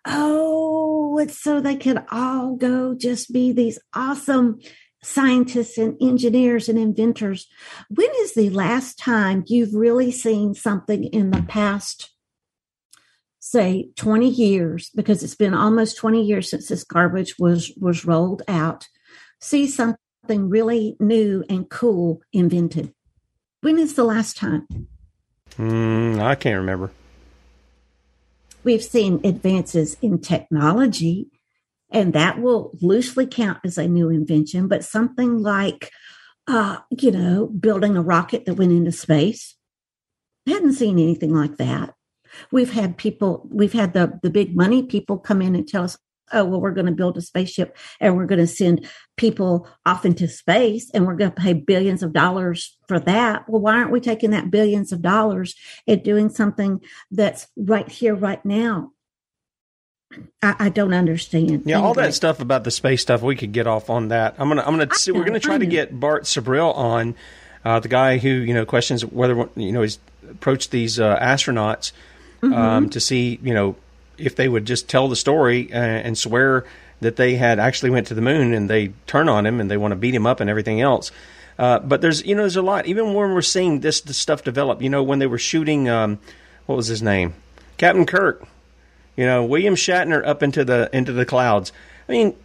oh, 0.07 1.19
it's 1.19 1.39
so 1.39 1.61
they 1.61 1.77
can 1.77 2.07
all 2.11 2.57
go 2.57 2.95
just 2.95 3.31
be 3.31 3.53
these 3.53 3.79
awesome 3.95 4.61
scientists 5.03 5.77
and 5.77 5.97
engineers 6.01 6.69
and 6.69 6.79
inventors. 6.79 7.47
When 7.91 8.09
is 8.21 8.35
the 8.35 8.51
last 8.51 8.99
time 8.99 9.45
you've 9.47 9.75
really 9.75 10.11
seen 10.11 10.55
something 10.55 11.05
in 11.05 11.31
the 11.31 11.43
past 11.43 12.11
say 13.39 13.91
20 13.97 14.29
years, 14.29 14.91
because 14.95 15.23
it's 15.23 15.37
been 15.37 15.55
almost 15.55 15.97
20 15.99 16.23
years 16.23 16.51
since 16.51 16.69
this 16.69 16.85
garbage 16.85 17.35
was, 17.39 17.73
was 17.79 18.05
rolled 18.05 18.43
out, 18.49 18.89
see 19.41 19.67
something 19.67 19.99
really 20.37 20.97
new 21.01 21.45
and 21.49 21.69
cool 21.69 22.21
invented. 22.33 22.93
When 23.61 23.79
is 23.79 23.95
the 23.95 24.05
last 24.05 24.37
time? 24.37 24.67
Mm, 25.57 26.21
I 26.21 26.35
can't 26.35 26.59
remember. 26.59 26.93
We've 28.65 28.83
seen 28.83 29.21
advances 29.25 29.97
in 30.03 30.21
technology, 30.21 31.29
and 31.91 32.13
that 32.13 32.41
will 32.41 32.73
loosely 32.81 33.27
count 33.27 33.59
as 33.65 33.79
a 33.79 33.89
new 33.89 34.11
invention, 34.11 34.69
but 34.69 34.85
something 34.85 35.43
like, 35.43 35.91
uh, 36.47 36.79
you 36.91 37.11
know, 37.11 37.47
building 37.47 37.97
a 37.97 38.03
rocket 38.03 38.45
that 38.45 38.55
went 38.55 38.73
into 38.73 38.93
space. 38.93 39.57
I 40.47 40.53
hadn't 40.53 40.75
seen 40.75 40.99
anything 40.99 41.35
like 41.35 41.57
that. 41.57 41.95
We've 42.53 42.73
had 42.73 42.99
people, 42.99 43.49
we've 43.51 43.73
had 43.73 43.95
the, 43.95 44.19
the 44.23 44.31
big 44.31 44.55
money 44.55 44.83
people 44.83 45.19
come 45.19 45.41
in 45.41 45.55
and 45.55 45.67
tell 45.67 45.85
us, 45.85 45.97
oh, 46.33 46.45
well, 46.45 46.61
we're 46.61 46.73
going 46.73 46.87
to 46.87 46.93
build 46.93 47.17
a 47.17 47.23
spaceship 47.23 47.77
and 48.01 48.17
we're 48.17 48.27
going 48.27 48.41
to 48.41 48.47
send 48.47 48.89
people 49.17 49.69
off 49.85 50.05
into 50.05 50.29
space 50.29 50.91
and 50.93 51.07
we're 51.07 51.17
going 51.17 51.31
to 51.31 51.41
pay 51.41 51.53
billions 51.53 52.03
of 52.03 52.13
dollars 52.13 52.77
for 52.87 52.99
that. 53.01 53.49
Well, 53.49 53.61
why 53.61 53.75
aren't 53.75 53.91
we 53.91 54.01
taking 54.01 54.31
that 54.31 54.51
billions 54.51 54.93
of 54.93 55.03
dollars 55.03 55.55
and 55.87 56.03
doing 56.03 56.29
something 56.29 56.81
that's 57.11 57.49
right 57.57 57.89
here, 57.89 58.15
right 58.15 58.45
now? 58.45 58.93
I, 60.43 60.57
I 60.59 60.69
don't 60.71 60.95
understand. 60.95 61.65
Yeah, 61.67 61.81
all 61.81 61.95
that 61.95 62.15
stuff 62.15 62.41
about 62.41 62.65
the 62.65 62.71
space 62.71 63.03
stuff, 63.03 63.21
we 63.21 63.37
could 63.37 63.53
get 63.53 63.67
off 63.67 63.91
on 63.91 64.09
that. 64.09 64.37
I'm 64.39 64.49
gonna, 64.49 64.63
I'm 64.63 64.79
gonna, 64.79 64.95
see, 64.95 65.13
we're 65.13 65.25
gonna 65.25 65.39
try 65.39 65.59
to 65.59 65.67
get 65.67 66.01
Bart 66.01 66.25
Sibrel 66.25 66.75
on, 66.75 67.15
uh, 67.65 67.81
the 67.81 67.89
guy 67.89 68.19
who 68.19 68.29
you 68.29 68.55
know 68.55 68.65
questions 68.65 69.05
whether 69.05 69.49
you 69.57 69.73
know 69.73 69.83
he's 69.83 69.99
approached 70.31 70.71
these 70.71 70.99
uh, 70.99 71.19
astronauts 71.19 71.93
um, 72.43 72.53
mm-hmm. 72.53 72.89
to 72.89 73.01
see 73.01 73.39
you 73.43 73.55
know 73.55 73.77
if 74.19 74.37
they 74.37 74.49
would 74.49 74.65
just 74.65 74.89
tell 74.89 75.09
the 75.09 75.17
story 75.17 75.69
and, 75.73 76.05
uh, 76.05 76.07
and 76.07 76.19
swear 76.19 76.65
that 77.01 77.17
they 77.17 77.37
had 77.37 77.59
actually 77.59 77.91
went 77.91 78.09
to 78.09 78.15
the 78.15 78.21
moon 78.21 78.53
and 78.53 78.69
they 78.69 78.89
turn 79.07 79.29
on 79.29 79.47
him 79.47 79.61
and 79.61 79.71
they 79.71 79.77
want 79.77 79.93
to 79.93 79.97
beat 79.97 80.15
him 80.15 80.27
up 80.27 80.41
and 80.41 80.51
everything 80.51 80.81
else. 80.81 81.11
Uh, 81.59 81.79
but 81.81 82.01
there's 82.01 82.25
you 82.25 82.35
know 82.35 82.43
there's 82.43 82.57
a 82.57 82.63
lot 82.63 82.87
even 82.87 83.15
when 83.15 83.35
we're 83.35 83.43
seeing 83.43 83.81
this, 83.81 84.01
this 84.01 84.17
stuff 84.17 84.45
develop. 84.45 84.81
You 84.81 84.91
know 84.91 85.03
when 85.03 85.19
they 85.19 85.27
were 85.27 85.39
shooting 85.39 85.89
um, 85.89 86.19
what 86.67 86.77
was 86.77 86.87
his 86.87 87.03
name 87.03 87.35
Captain 87.79 88.07
Kirk. 88.07 88.47
You 89.17 89.27
know 89.27 89.45
William 89.45 89.75
Shatner 89.75 90.25
up 90.25 90.43
into 90.43 90.65
the 90.65 90.89
into 90.93 91.13
the 91.13 91.27
clouds. 91.27 91.73
I 92.09 92.13
mean, 92.13 92.37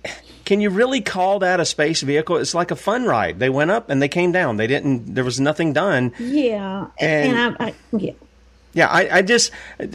can 0.45 0.59
you 0.61 0.69
really 0.71 1.01
call 1.01 1.39
that 1.39 1.59
a 1.59 1.65
space 1.65 2.01
vehicle? 2.01 2.37
It's 2.37 2.53
like 2.55 2.71
a 2.71 2.75
fun 2.75 3.05
ride. 3.05 3.39
They 3.39 3.49
went 3.49 3.71
up 3.71 3.89
and 3.89 4.01
they 4.01 4.09
came 4.09 4.31
down. 4.31 4.57
They 4.57 4.67
didn't. 4.67 5.13
There 5.13 5.23
was 5.23 5.39
nothing 5.39 5.73
done. 5.73 6.11
Yeah, 6.19 6.87
and, 6.99 7.37
and 7.37 7.55
I, 7.59 7.65
I 7.67 7.73
yeah. 7.95 8.13
Yeah, 8.73 8.87
I, 8.87 9.19
I 9.19 9.21
just, 9.21 9.51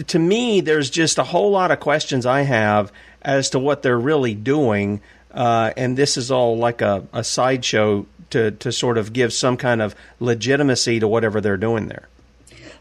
to 0.07 0.19
me, 0.19 0.61
there's 0.61 0.89
just 0.89 1.19
a 1.19 1.25
whole 1.25 1.51
lot 1.51 1.71
of 1.71 1.81
questions 1.81 2.25
I 2.25 2.43
have 2.43 2.93
as 3.23 3.51
to 3.51 3.59
what 3.59 3.83
they're 3.83 3.99
really 3.99 4.35
doing. 4.35 5.01
Uh, 5.33 5.73
and 5.77 5.97
this 5.97 6.17
is 6.17 6.31
all 6.31 6.57
like 6.57 6.81
a, 6.81 7.07
a 7.13 7.25
sideshow 7.25 8.07
to, 8.31 8.53
to 8.53 8.73
sort 8.73 8.99
of 8.99 9.13
give 9.13 9.33
some 9.33 9.57
kind 9.57 9.83
of 9.83 9.95
legitimacy 10.21 11.01
to 11.01 11.09
whatever 11.09 11.41
they're 11.41 11.57
doing 11.57 11.89
there. 11.89 12.09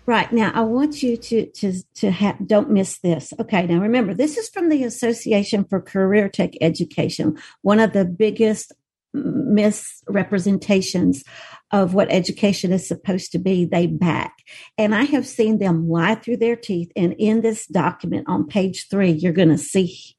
Right 0.05 0.31
now, 0.31 0.53
I 0.55 0.61
want 0.61 1.03
you 1.03 1.17
to 1.17 1.47
to 1.47 1.83
to 1.95 2.11
ha- 2.11 2.37
don't 2.45 2.71
miss 2.71 2.99
this. 2.99 3.33
Okay, 3.41 3.67
now 3.67 3.81
remember, 3.81 4.13
this 4.13 4.37
is 4.37 4.47
from 4.47 4.69
the 4.69 4.85
Association 4.85 5.65
for 5.65 5.81
Career 5.81 6.29
Tech 6.29 6.51
Education, 6.61 7.37
one 7.61 7.81
of 7.81 7.91
the 7.91 8.05
biggest 8.05 8.71
misrepresentations 9.13 11.23
of 11.71 11.93
what 11.93 12.11
education 12.11 12.71
is 12.71 12.87
supposed 12.87 13.31
to 13.31 13.39
be, 13.39 13.65
they 13.65 13.87
back. 13.87 14.37
And 14.77 14.95
I 14.95 15.03
have 15.03 15.27
seen 15.27 15.57
them 15.57 15.89
lie 15.89 16.15
through 16.15 16.37
their 16.37 16.55
teeth. 16.55 16.91
And 16.95 17.13
in 17.17 17.41
this 17.41 17.67
document 17.67 18.25
on 18.27 18.47
page 18.47 18.87
three, 18.89 19.11
you're 19.11 19.33
going 19.33 19.49
to 19.49 19.57
see 19.57 20.17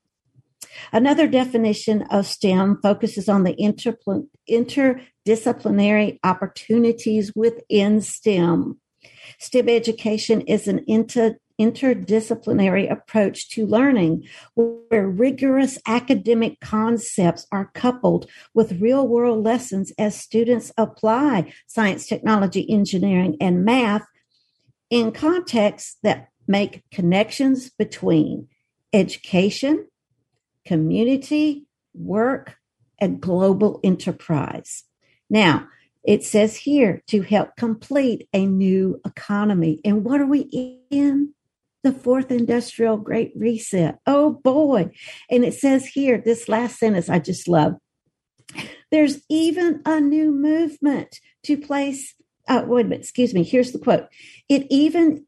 Another 0.92 1.26
definition 1.26 2.02
of 2.10 2.26
STEM 2.26 2.80
focuses 2.82 3.28
on 3.28 3.44
the 3.44 3.54
interdisciplinary 4.48 6.18
opportunities 6.24 7.32
within 7.34 8.00
STEM. 8.00 8.78
STEM 9.38 9.68
education 9.68 10.40
is 10.42 10.68
an 10.68 10.84
inter- 10.86 11.38
interdisciplinary 11.60 12.90
approach 12.90 13.48
to 13.50 13.66
learning 13.66 14.24
where 14.54 15.08
rigorous 15.08 15.78
academic 15.86 16.60
concepts 16.60 17.46
are 17.50 17.70
coupled 17.74 18.30
with 18.54 18.80
real 18.80 19.06
world 19.06 19.44
lessons 19.44 19.92
as 19.98 20.18
students 20.18 20.72
apply 20.76 21.52
science, 21.66 22.06
technology, 22.06 22.68
engineering, 22.70 23.36
and 23.40 23.64
math 23.64 24.06
in 24.90 25.12
contexts 25.12 25.96
that 26.02 26.28
make 26.46 26.82
connections 26.90 27.70
between 27.70 28.48
education, 28.92 29.86
community, 30.64 31.66
work, 31.94 32.56
and 32.98 33.20
global 33.20 33.80
enterprise. 33.84 34.84
Now, 35.28 35.68
it 36.04 36.24
says 36.24 36.56
here 36.56 37.02
to 37.08 37.20
help 37.22 37.56
complete 37.56 38.28
a 38.32 38.46
new 38.46 39.00
economy. 39.04 39.80
And 39.84 40.04
what 40.04 40.20
are 40.20 40.26
we 40.26 40.80
in? 40.90 41.34
The 41.82 41.92
fourth 41.92 42.30
industrial 42.30 42.96
great 42.96 43.32
reset. 43.36 43.98
Oh 44.06 44.30
boy. 44.30 44.90
And 45.30 45.44
it 45.44 45.54
says 45.54 45.86
here, 45.86 46.18
this 46.18 46.48
last 46.48 46.78
sentence 46.78 47.08
I 47.08 47.18
just 47.18 47.48
love. 47.48 47.74
There's 48.90 49.20
even 49.28 49.82
a 49.84 50.00
new 50.00 50.32
movement 50.32 51.20
to 51.44 51.56
place. 51.56 52.14
Uh, 52.48 52.64
wait 52.66 52.86
a 52.86 52.88
minute, 52.88 53.02
excuse 53.02 53.34
me. 53.34 53.42
Here's 53.44 53.72
the 53.72 53.78
quote. 53.78 54.06
It 54.48 54.66
even, 54.70 55.26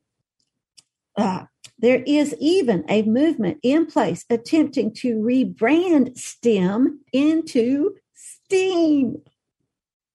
uh, 1.17 1.45
there 1.79 2.03
is 2.07 2.35
even 2.41 2.85
a 2.89 3.03
movement 3.03 3.59
in 3.63 3.87
place 3.87 4.25
attempting 4.31 4.93
to 4.95 5.17
rebrand 5.17 6.17
STEM 6.19 7.01
into 7.13 7.97
STEAM 8.15 9.23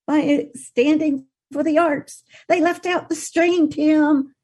by 0.07 0.47
standing 0.55 1.25
for 1.51 1.63
the 1.63 1.77
arts. 1.77 2.23
They 2.49 2.61
left 2.61 2.85
out 2.85 3.09
the 3.09 3.15
stream, 3.15 3.69
Tim. 3.69 4.35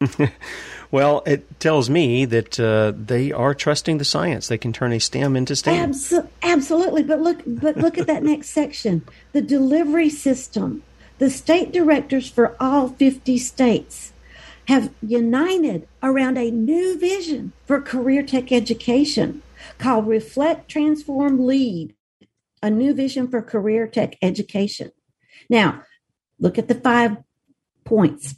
well, 0.90 1.22
it 1.26 1.58
tells 1.60 1.90
me 1.90 2.24
that 2.26 2.58
uh, 2.60 2.92
they 2.96 3.32
are 3.32 3.54
trusting 3.54 3.98
the 3.98 4.04
science. 4.04 4.48
They 4.48 4.58
can 4.58 4.72
turn 4.72 4.92
a 4.92 5.00
STEM 5.00 5.36
into 5.36 5.56
STEM. 5.56 5.92
Abso- 5.92 6.28
absolutely, 6.42 7.02
but 7.02 7.20
look, 7.20 7.42
but 7.46 7.76
look 7.76 7.98
at 7.98 8.06
that 8.06 8.22
next 8.22 8.50
section: 8.50 9.04
the 9.32 9.42
delivery 9.42 10.10
system. 10.10 10.82
The 11.18 11.30
state 11.30 11.72
directors 11.72 12.28
for 12.28 12.56
all 12.60 12.88
fifty 12.88 13.38
states 13.38 14.12
have 14.66 14.92
united 15.00 15.86
around 16.02 16.36
a 16.36 16.50
new 16.50 16.98
vision 16.98 17.52
for 17.64 17.80
career 17.80 18.22
tech 18.22 18.52
education 18.52 19.42
called 19.78 20.06
Reflect, 20.06 20.68
Transform, 20.68 21.46
Lead. 21.46 21.94
A 22.62 22.70
new 22.70 22.94
vision 22.94 23.28
for 23.28 23.42
career 23.42 23.86
tech 23.86 24.16
education. 24.22 24.90
Now, 25.48 25.82
look 26.38 26.58
at 26.58 26.68
the 26.68 26.74
five 26.74 27.18
points 27.84 28.34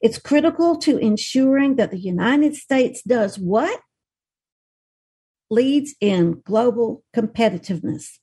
it's 0.00 0.18
critical 0.18 0.76
to 0.78 0.98
ensuring 0.98 1.76
that 1.76 1.90
the 1.90 1.98
United 1.98 2.54
States 2.54 3.02
does 3.02 3.38
what? 3.38 3.80
Leads 5.50 5.94
in 6.00 6.42
global 6.44 7.02
competitiveness. 7.14 8.18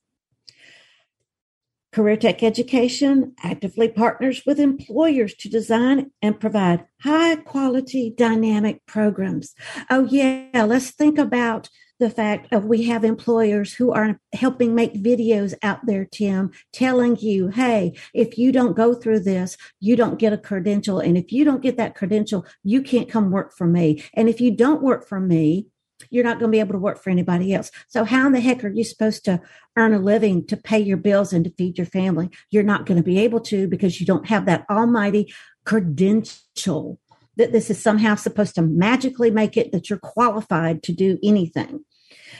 Career 1.92 2.16
Tech 2.16 2.42
Education 2.42 3.34
actively 3.42 3.88
partners 3.88 4.42
with 4.46 4.60
employers 4.60 5.34
to 5.34 5.48
design 5.48 6.10
and 6.20 6.38
provide 6.38 6.84
high 7.00 7.36
quality 7.36 8.12
dynamic 8.16 8.84
programs. 8.86 9.54
Oh, 9.88 10.04
yeah, 10.04 10.64
let's 10.66 10.90
think 10.90 11.18
about 11.18 11.70
the 11.98 12.10
fact 12.10 12.52
of 12.52 12.64
we 12.64 12.84
have 12.84 13.04
employers 13.04 13.74
who 13.74 13.92
are 13.92 14.20
helping 14.32 14.74
make 14.74 14.94
videos 14.94 15.54
out 15.62 15.84
there, 15.86 16.04
Tim, 16.04 16.52
telling 16.72 17.16
you, 17.16 17.48
hey, 17.48 17.94
if 18.14 18.38
you 18.38 18.52
don't 18.52 18.76
go 18.76 18.94
through 18.94 19.20
this, 19.20 19.56
you 19.80 19.96
don't 19.96 20.18
get 20.18 20.32
a 20.32 20.38
credential. 20.38 21.00
And 21.00 21.18
if 21.18 21.32
you 21.32 21.44
don't 21.44 21.62
get 21.62 21.76
that 21.76 21.94
credential, 21.94 22.46
you 22.62 22.82
can't 22.82 23.08
come 23.08 23.30
work 23.30 23.52
for 23.52 23.66
me. 23.66 24.04
And 24.14 24.28
if 24.28 24.40
you 24.40 24.54
don't 24.54 24.82
work 24.82 25.08
for 25.08 25.20
me, 25.20 25.66
you're 26.10 26.24
not 26.24 26.38
going 26.38 26.50
to 26.50 26.56
be 26.56 26.60
able 26.60 26.74
to 26.74 26.78
work 26.78 27.02
for 27.02 27.10
anybody 27.10 27.52
else. 27.52 27.72
So, 27.88 28.04
how 28.04 28.26
in 28.26 28.32
the 28.32 28.40
heck 28.40 28.62
are 28.62 28.68
you 28.68 28.84
supposed 28.84 29.24
to 29.24 29.40
earn 29.76 29.92
a 29.92 29.98
living 29.98 30.46
to 30.46 30.56
pay 30.56 30.78
your 30.78 30.96
bills 30.96 31.32
and 31.32 31.44
to 31.44 31.50
feed 31.50 31.76
your 31.76 31.88
family? 31.88 32.30
You're 32.50 32.62
not 32.62 32.86
going 32.86 32.98
to 32.98 33.02
be 33.02 33.18
able 33.18 33.40
to 33.40 33.66
because 33.66 33.98
you 33.98 34.06
don't 34.06 34.26
have 34.28 34.46
that 34.46 34.64
almighty 34.70 35.34
credential 35.64 37.00
that 37.38 37.52
this 37.52 37.70
is 37.70 37.82
somehow 37.82 38.14
supposed 38.14 38.54
to 38.56 38.62
magically 38.62 39.30
make 39.30 39.56
it 39.56 39.72
that 39.72 39.88
you're 39.88 39.98
qualified 39.98 40.82
to 40.82 40.92
do 40.92 41.18
anything. 41.22 41.84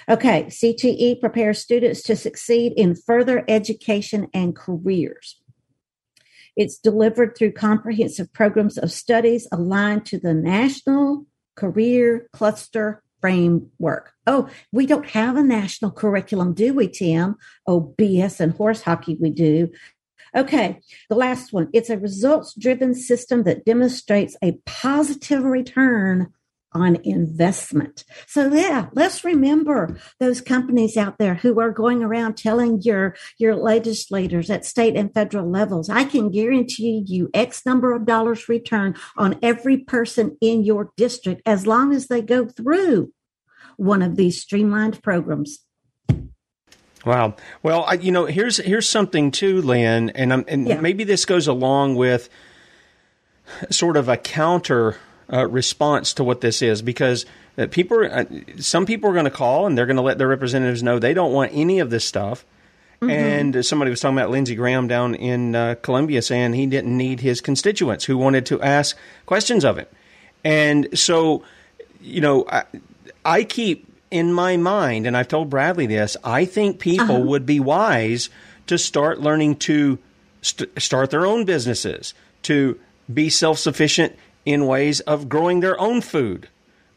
Okay, 0.09 0.45
CTE 0.45 1.21
prepares 1.21 1.59
students 1.59 2.03
to 2.03 2.17
succeed 2.17 2.73
in 2.77 2.95
further 2.95 3.45
education 3.49 4.29
and 4.35 4.55
careers. 4.55 5.41
It's 6.57 6.79
delivered 6.79 7.37
through 7.37 7.53
comprehensive 7.53 8.33
programs 8.33 8.79
of 8.79 8.91
studies 8.91 9.47
aligned 9.53 10.05
to 10.07 10.19
the 10.19 10.35
National 10.35 11.27
Career 11.55 12.29
Cluster 12.33 13.03
Framework. 13.21 14.13
Oh, 14.27 14.49
we 14.73 14.87
don't 14.87 15.09
have 15.11 15.37
a 15.37 15.43
national 15.43 15.91
curriculum, 15.91 16.55
do 16.55 16.75
we, 16.75 16.89
Tim? 16.89 17.37
Oh, 17.67 17.95
BS 17.99 18.41
and 18.41 18.53
horse 18.53 18.83
hockey, 18.83 19.17
we 19.21 19.31
do. 19.31 19.71
Okay, 20.39 20.79
the 21.09 21.17
last 21.17 21.53
one. 21.53 21.69
It's 21.73 21.91
a 21.91 21.99
results 21.99 22.55
driven 22.55 22.95
system 22.95 23.43
that 23.43 23.65
demonstrates 23.65 24.37
a 24.41 24.53
positive 24.67 25.43
return 25.43 26.33
on 26.73 26.97
investment. 27.03 28.05
So 28.29 28.53
yeah, 28.53 28.87
let's 28.93 29.25
remember 29.25 29.99
those 30.21 30.41
companies 30.41 30.97
out 30.97 31.19
there 31.19 31.35
who 31.35 31.59
are 31.59 31.73
going 31.73 32.05
around 32.05 32.37
telling 32.37 32.83
your 32.83 33.17
your 33.39 33.57
legislators 33.57 34.49
at 34.49 34.65
state 34.65 34.95
and 34.95 35.13
federal 35.13 35.51
levels, 35.51 35.91
I 35.91 36.05
can 36.05 36.31
guarantee 36.31 37.03
you 37.05 37.31
X 37.35 37.67
number 37.67 37.93
of 37.93 38.07
dollars 38.07 38.49
return 38.49 38.95
on 39.17 39.41
every 39.43 39.79
person 39.79 40.37
in 40.41 40.63
your 40.63 40.93
district 40.97 41.43
as 41.45 41.67
long 41.67 41.93
as 41.93 42.07
they 42.07 42.23
go 42.23 42.47
through 42.47 43.13
one 43.77 44.03
of 44.03 44.15
these 44.15 44.41
streamlined 44.41 45.03
programs. 45.03 45.65
Wow. 47.05 47.37
Well, 47.63 47.85
I, 47.87 47.95
you 47.95 48.13
know, 48.13 48.27
here's 48.27 48.57
here's 48.59 48.89
something 48.89 49.31
too, 49.31 49.63
Lynne, 49.63 50.11
and 50.11 50.33
I'm, 50.33 50.45
and 50.49 50.67
yeah. 50.67 50.81
maybe 50.81 51.05
this 51.05 51.25
goes 51.25 51.47
along 51.47 51.95
with 51.95 52.29
sort 53.71 53.97
of 53.97 54.09
a 54.09 54.17
counter 54.17 54.97
uh, 55.33 55.47
response 55.47 56.15
to 56.15 56.25
what 56.25 56.41
this 56.41 56.63
is 56.63 56.83
because 56.83 57.27
uh, 57.57 57.67
people, 57.71 58.07
uh, 58.11 58.25
some 58.59 58.87
people 58.87 59.11
are 59.11 59.13
going 59.13 59.25
to 59.25 59.31
call 59.31 59.67
and 59.67 59.77
they're 59.77 59.87
going 59.87 59.97
to 59.97 60.03
let 60.03 60.19
their 60.19 60.29
representatives 60.29 60.83
know 60.83 60.99
they 60.99 61.15
don't 61.15 61.33
want 61.33 61.51
any 61.55 61.81
of 61.81 61.91
this 61.91 62.05
stuff. 62.05 62.45
Mm-hmm. 63.01 63.11
And 63.11 63.65
somebody 63.65 63.91
was 63.91 64.01
talking 64.01 64.19
about 64.19 64.31
Lindsey 64.31 64.57
Graham 64.57 64.89
down 64.89 65.15
in 65.15 65.55
uh, 65.55 65.77
Columbia 65.83 66.21
saying 66.21 66.55
he 66.55 66.67
didn't 66.67 66.97
need 66.97 67.21
his 67.21 67.41
constituents 67.41 68.05
who 68.05 68.19
wanted 68.19 68.47
to 68.47 68.61
ask 68.61 68.97
questions 69.25 69.65
of 69.65 69.79
him. 69.79 69.87
And 70.43 70.99
so, 70.99 71.45
you 72.01 72.21
know, 72.21 72.45
I, 72.49 72.65
I 73.25 73.45
keep 73.45 73.88
in 74.11 74.33
my 74.33 74.57
mind, 74.57 75.07
and 75.07 75.17
I've 75.17 75.29
told 75.29 75.51
Bradley 75.51 75.87
this, 75.87 76.17
I 76.25 76.45
think 76.45 76.79
people 76.79 77.17
uh-huh. 77.17 77.25
would 77.27 77.47
be 77.47 77.61
wise 77.61 78.31
to 78.67 78.79
start 78.79 79.21
learning 79.21 79.57
to 79.57 79.99
st- 80.43 80.81
start 80.81 81.11
their 81.11 81.27
own 81.27 81.45
businesses, 81.45 82.15
to 82.45 82.79
be 83.13 83.29
self 83.29 83.59
sufficient 83.59 84.17
in 84.45 84.67
ways 84.67 85.01
of 85.01 85.29
growing 85.29 85.61
their 85.61 85.79
own 85.79 86.01
food, 86.01 86.49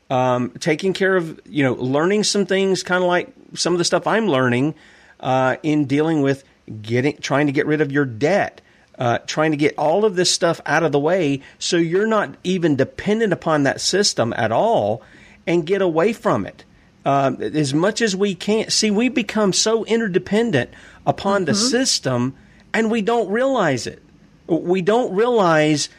um, 0.09 0.51
taking 0.59 0.93
care 0.93 1.15
of, 1.15 1.39
you 1.45 1.63
know, 1.63 1.73
learning 1.73 2.23
some 2.23 2.45
things, 2.45 2.83
kind 2.83 3.03
of 3.03 3.07
like 3.07 3.33
some 3.53 3.73
of 3.73 3.77
the 3.77 3.85
stuff 3.85 4.07
I'm 4.07 4.27
learning 4.27 4.75
uh, 5.19 5.57
in 5.63 5.85
dealing 5.85 6.21
with 6.21 6.43
getting, 6.81 7.17
trying 7.17 7.47
to 7.47 7.51
get 7.51 7.65
rid 7.65 7.81
of 7.81 7.91
your 7.91 8.05
debt. 8.05 8.61
Uh, 8.99 9.17
trying 9.25 9.49
to 9.49 9.57
get 9.57 9.73
all 9.79 10.05
of 10.05 10.15
this 10.15 10.29
stuff 10.29 10.61
out 10.67 10.83
of 10.83 10.91
the 10.91 10.99
way 10.99 11.41
so 11.57 11.75
you're 11.75 12.05
not 12.05 12.35
even 12.43 12.75
dependent 12.75 13.33
upon 13.33 13.63
that 13.63 13.81
system 13.81 14.31
at 14.33 14.51
all 14.51 15.01
and 15.47 15.65
get 15.65 15.81
away 15.81 16.13
from 16.13 16.45
it. 16.45 16.65
Uh, 17.03 17.31
as 17.39 17.73
much 17.73 17.99
as 17.99 18.15
we 18.15 18.35
can. 18.35 18.69
See, 18.69 18.91
we 18.91 19.09
become 19.09 19.53
so 19.53 19.83
interdependent 19.85 20.69
upon 21.05 21.41
mm-hmm. 21.41 21.45
the 21.45 21.55
system 21.55 22.35
and 22.73 22.91
we 22.91 23.01
don't 23.01 23.29
realize 23.29 23.87
it. 23.87 24.01
We 24.47 24.81
don't 24.81 25.15
realize 25.15 25.89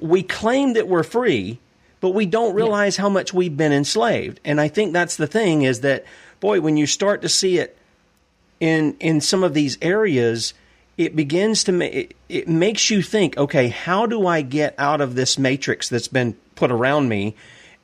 we 0.00 0.22
claim 0.22 0.74
that 0.74 0.88
we're 0.88 1.02
free, 1.02 1.58
but 2.00 2.10
we 2.10 2.26
don't 2.26 2.54
realize 2.54 2.96
yeah. 2.96 3.02
how 3.02 3.08
much 3.08 3.32
we've 3.32 3.56
been 3.56 3.72
enslaved. 3.72 4.40
And 4.44 4.60
I 4.60 4.68
think 4.68 4.92
that's 4.92 5.16
the 5.16 5.26
thing 5.26 5.62
is 5.62 5.80
that, 5.80 6.04
boy, 6.40 6.60
when 6.60 6.76
you 6.76 6.86
start 6.86 7.22
to 7.22 7.28
see 7.28 7.58
it 7.58 7.76
in 8.58 8.96
in 9.00 9.20
some 9.20 9.42
of 9.42 9.54
these 9.54 9.78
areas, 9.80 10.54
it 10.96 11.16
begins 11.16 11.64
to 11.64 11.72
make 11.72 11.94
it, 11.94 12.16
it 12.28 12.48
makes 12.48 12.90
you 12.90 13.02
think, 13.02 13.36
okay, 13.36 13.68
how 13.68 14.06
do 14.06 14.26
I 14.26 14.42
get 14.42 14.74
out 14.78 15.00
of 15.00 15.14
this 15.14 15.38
matrix 15.38 15.88
that's 15.88 16.08
been 16.08 16.34
put 16.54 16.70
around 16.70 17.08
me? 17.08 17.34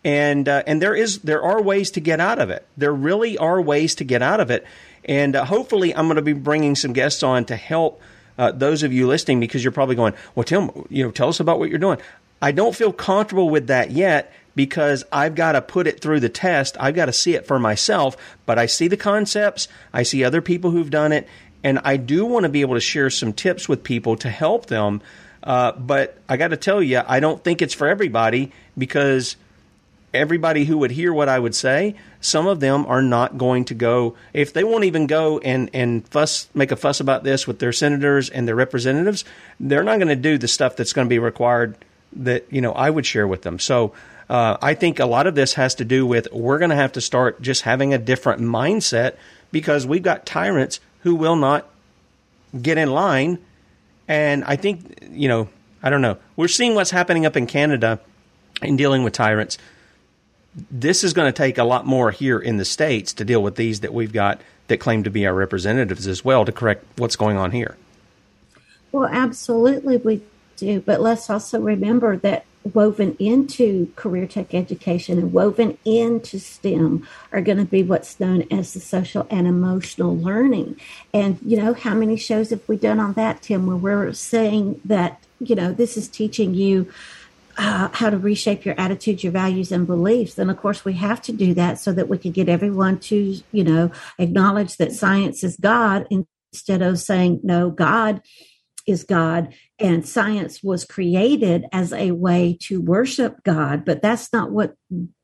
And 0.04 0.48
uh, 0.48 0.62
and 0.66 0.80
there 0.80 0.94
is 0.94 1.20
there 1.20 1.42
are 1.42 1.60
ways 1.60 1.90
to 1.92 2.00
get 2.00 2.20
out 2.20 2.38
of 2.38 2.50
it. 2.50 2.66
There 2.76 2.92
really 2.92 3.36
are 3.38 3.60
ways 3.60 3.96
to 3.96 4.04
get 4.04 4.22
out 4.22 4.40
of 4.40 4.50
it. 4.50 4.64
And 5.04 5.36
uh, 5.36 5.44
hopefully, 5.44 5.94
I'm 5.94 6.06
going 6.06 6.16
to 6.16 6.22
be 6.22 6.32
bringing 6.32 6.74
some 6.74 6.92
guests 6.92 7.22
on 7.22 7.44
to 7.46 7.56
help 7.56 8.00
uh, 8.38 8.52
those 8.52 8.82
of 8.82 8.92
you 8.92 9.06
listening 9.06 9.40
because 9.40 9.64
you're 9.64 9.72
probably 9.72 9.96
going, 9.96 10.14
well, 10.34 10.44
Tim, 10.44 10.70
you 10.90 11.04
know, 11.04 11.10
tell 11.10 11.28
us 11.28 11.40
about 11.40 11.58
what 11.58 11.70
you're 11.70 11.78
doing. 11.78 11.98
I 12.40 12.52
don't 12.52 12.74
feel 12.74 12.92
comfortable 12.92 13.48
with 13.48 13.68
that 13.68 13.90
yet 13.90 14.32
because 14.54 15.04
I've 15.12 15.34
got 15.34 15.52
to 15.52 15.62
put 15.62 15.86
it 15.86 16.00
through 16.00 16.20
the 16.20 16.28
test. 16.28 16.76
I've 16.80 16.94
got 16.94 17.06
to 17.06 17.12
see 17.12 17.34
it 17.34 17.46
for 17.46 17.58
myself. 17.58 18.16
But 18.46 18.58
I 18.58 18.66
see 18.66 18.88
the 18.88 18.96
concepts. 18.96 19.68
I 19.92 20.02
see 20.02 20.24
other 20.24 20.42
people 20.42 20.70
who've 20.70 20.90
done 20.90 21.12
it, 21.12 21.28
and 21.62 21.78
I 21.84 21.96
do 21.96 22.26
want 22.26 22.44
to 22.44 22.48
be 22.48 22.62
able 22.62 22.74
to 22.74 22.80
share 22.80 23.10
some 23.10 23.32
tips 23.32 23.68
with 23.68 23.84
people 23.84 24.16
to 24.16 24.30
help 24.30 24.66
them. 24.66 25.02
Uh, 25.42 25.72
but 25.72 26.18
I 26.28 26.36
got 26.36 26.48
to 26.48 26.56
tell 26.56 26.82
you, 26.82 27.02
I 27.06 27.20
don't 27.20 27.42
think 27.42 27.62
it's 27.62 27.74
for 27.74 27.86
everybody 27.86 28.50
because 28.76 29.36
everybody 30.16 30.64
who 30.64 30.78
would 30.78 30.90
hear 30.90 31.12
what 31.12 31.28
I 31.28 31.38
would 31.38 31.54
say, 31.54 31.94
some 32.20 32.46
of 32.46 32.60
them 32.60 32.86
are 32.86 33.02
not 33.02 33.38
going 33.38 33.64
to 33.66 33.74
go 33.74 34.16
if 34.32 34.52
they 34.52 34.64
won't 34.64 34.84
even 34.84 35.06
go 35.06 35.38
and 35.38 35.70
and 35.72 36.06
fuss 36.08 36.48
make 36.54 36.72
a 36.72 36.76
fuss 36.76 37.00
about 37.00 37.24
this 37.24 37.46
with 37.46 37.58
their 37.58 37.72
senators 37.72 38.28
and 38.28 38.48
their 38.48 38.54
representatives. 38.54 39.24
They're 39.60 39.84
not 39.84 39.98
going 39.98 40.08
to 40.08 40.16
do 40.16 40.38
the 40.38 40.48
stuff 40.48 40.76
that's 40.76 40.92
going 40.92 41.06
to 41.06 41.10
be 41.10 41.18
required 41.18 41.76
that 42.14 42.46
you 42.50 42.60
know 42.60 42.72
I 42.72 42.90
would 42.90 43.06
share 43.06 43.26
with 43.26 43.42
them. 43.42 43.58
So. 43.58 43.92
Uh, 44.28 44.56
I 44.60 44.74
think 44.74 44.98
a 44.98 45.06
lot 45.06 45.28
of 45.28 45.36
this 45.36 45.54
has 45.54 45.76
to 45.76 45.84
do 45.84 46.04
with 46.04 46.26
we're 46.32 46.58
going 46.58 46.70
to 46.70 46.74
have 46.74 46.90
to 46.94 47.00
start 47.00 47.40
just 47.40 47.62
having 47.62 47.94
a 47.94 47.98
different 47.98 48.42
mindset 48.42 49.14
because 49.52 49.86
we've 49.86 50.02
got 50.02 50.26
tyrants 50.26 50.80
who 51.02 51.14
will 51.14 51.36
not 51.36 51.68
get 52.60 52.76
in 52.76 52.90
line. 52.90 53.38
And 54.08 54.42
I 54.42 54.56
think, 54.56 54.98
you 55.12 55.28
know, 55.28 55.48
I 55.80 55.90
don't 55.90 56.02
know. 56.02 56.18
We're 56.34 56.48
seeing 56.48 56.74
what's 56.74 56.90
happening 56.90 57.26
up 57.26 57.36
in 57.36 57.46
Canada 57.46 58.00
in 58.62 58.76
dealing 58.76 59.04
with 59.04 59.12
tyrants 59.12 59.58
this 60.70 61.04
is 61.04 61.12
going 61.12 61.32
to 61.32 61.36
take 61.36 61.58
a 61.58 61.64
lot 61.64 61.86
more 61.86 62.10
here 62.10 62.38
in 62.38 62.56
the 62.56 62.64
states 62.64 63.12
to 63.14 63.24
deal 63.24 63.42
with 63.42 63.56
these 63.56 63.80
that 63.80 63.92
we've 63.92 64.12
got 64.12 64.40
that 64.68 64.78
claim 64.78 65.04
to 65.04 65.10
be 65.10 65.26
our 65.26 65.34
representatives 65.34 66.06
as 66.06 66.24
well 66.24 66.44
to 66.44 66.52
correct 66.52 66.84
what's 66.96 67.16
going 67.16 67.36
on 67.36 67.50
here. 67.50 67.76
Well, 68.92 69.08
absolutely 69.10 69.98
we 69.98 70.22
do, 70.56 70.80
but 70.80 71.00
let's 71.00 71.28
also 71.28 71.60
remember 71.60 72.16
that 72.18 72.46
woven 72.74 73.16
into 73.18 73.92
career 73.94 74.26
tech 74.26 74.54
education 74.54 75.18
and 75.18 75.32
woven 75.32 75.78
into 75.84 76.38
STEM 76.38 77.06
are 77.30 77.40
going 77.40 77.58
to 77.58 77.64
be 77.64 77.82
what's 77.82 78.18
known 78.18 78.44
as 78.50 78.74
the 78.74 78.80
social 78.80 79.26
and 79.30 79.46
emotional 79.46 80.16
learning. 80.16 80.80
And 81.12 81.38
you 81.44 81.56
know, 81.56 81.74
how 81.74 81.94
many 81.94 82.16
shows 82.16 82.50
have 82.50 82.66
we 82.66 82.76
done 82.76 82.98
on 82.98 83.12
that, 83.12 83.42
Tim, 83.42 83.66
where 83.66 83.76
we're 83.76 84.12
saying 84.12 84.80
that, 84.84 85.22
you 85.40 85.54
know, 85.54 85.72
this 85.72 85.96
is 85.96 86.08
teaching 86.08 86.54
you 86.54 86.90
uh, 87.58 87.88
how 87.92 88.10
to 88.10 88.18
reshape 88.18 88.64
your 88.64 88.78
attitudes, 88.78 89.24
your 89.24 89.32
values, 89.32 89.72
and 89.72 89.86
beliefs. 89.86 90.38
And 90.38 90.50
of 90.50 90.58
course, 90.58 90.84
we 90.84 90.94
have 90.94 91.22
to 91.22 91.32
do 91.32 91.54
that 91.54 91.78
so 91.78 91.92
that 91.92 92.08
we 92.08 92.18
can 92.18 92.32
get 92.32 92.48
everyone 92.48 92.98
to, 93.00 93.40
you 93.52 93.64
know, 93.64 93.90
acknowledge 94.18 94.76
that 94.76 94.92
science 94.92 95.42
is 95.42 95.56
God 95.56 96.06
instead 96.52 96.82
of 96.82 96.98
saying, 96.98 97.40
no, 97.42 97.70
God 97.70 98.22
is 98.86 99.02
God 99.02 99.52
and 99.78 100.08
science 100.08 100.62
was 100.62 100.84
created 100.84 101.66
as 101.72 101.92
a 101.92 102.12
way 102.12 102.56
to 102.62 102.80
worship 102.80 103.42
God. 103.42 103.84
But 103.84 104.00
that's 104.00 104.32
not 104.32 104.52
what 104.52 104.74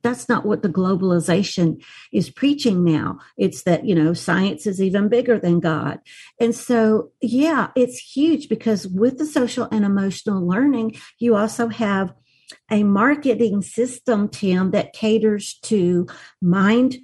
that's 0.03 0.29
not 0.29 0.45
what 0.45 0.63
the 0.63 0.69
globalization 0.69 1.83
is 2.13 2.29
preaching 2.29 2.83
now. 2.83 3.19
It's 3.39 3.63
that, 3.63 3.87
you 3.87 3.95
know, 3.95 4.15
science 4.15 4.67
is 4.67 4.83
even 4.83 5.09
bigger 5.09 5.39
than 5.39 5.61
God. 5.61 6.01
And 6.41 6.55
so, 6.55 7.13
yeah, 7.21 7.69
it's 7.77 7.99
huge 7.99 8.49
because 8.49 8.89
with 8.89 9.19
the 9.19 9.27
social 9.27 9.69
and 9.71 9.85
emotional 9.85 10.47
learning, 10.47 10.97
you 11.21 11.37
also 11.37 11.69
have 11.69 12.13
a 12.71 12.83
marketing 12.83 13.63
system, 13.63 14.29
Tim, 14.29 14.71
that 14.73 14.93
caters 14.93 15.55
to 15.63 16.07
mind 16.41 16.97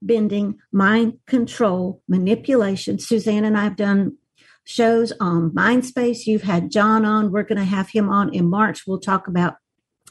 bending, 0.00 0.58
mind 0.72 1.18
control, 1.26 2.02
manipulation. 2.08 2.98
Suzanne 2.98 3.44
and 3.44 3.56
I 3.56 3.64
have 3.64 3.76
done 3.76 4.16
shows 4.64 5.12
on 5.20 5.50
Mindspace. 5.50 6.26
You've 6.26 6.42
had 6.42 6.70
John 6.70 7.04
on. 7.04 7.32
We're 7.32 7.42
going 7.42 7.58
to 7.58 7.64
have 7.64 7.90
him 7.90 8.08
on 8.08 8.34
in 8.34 8.48
March. 8.48 8.86
We'll 8.86 9.00
talk 9.00 9.28
about 9.28 9.54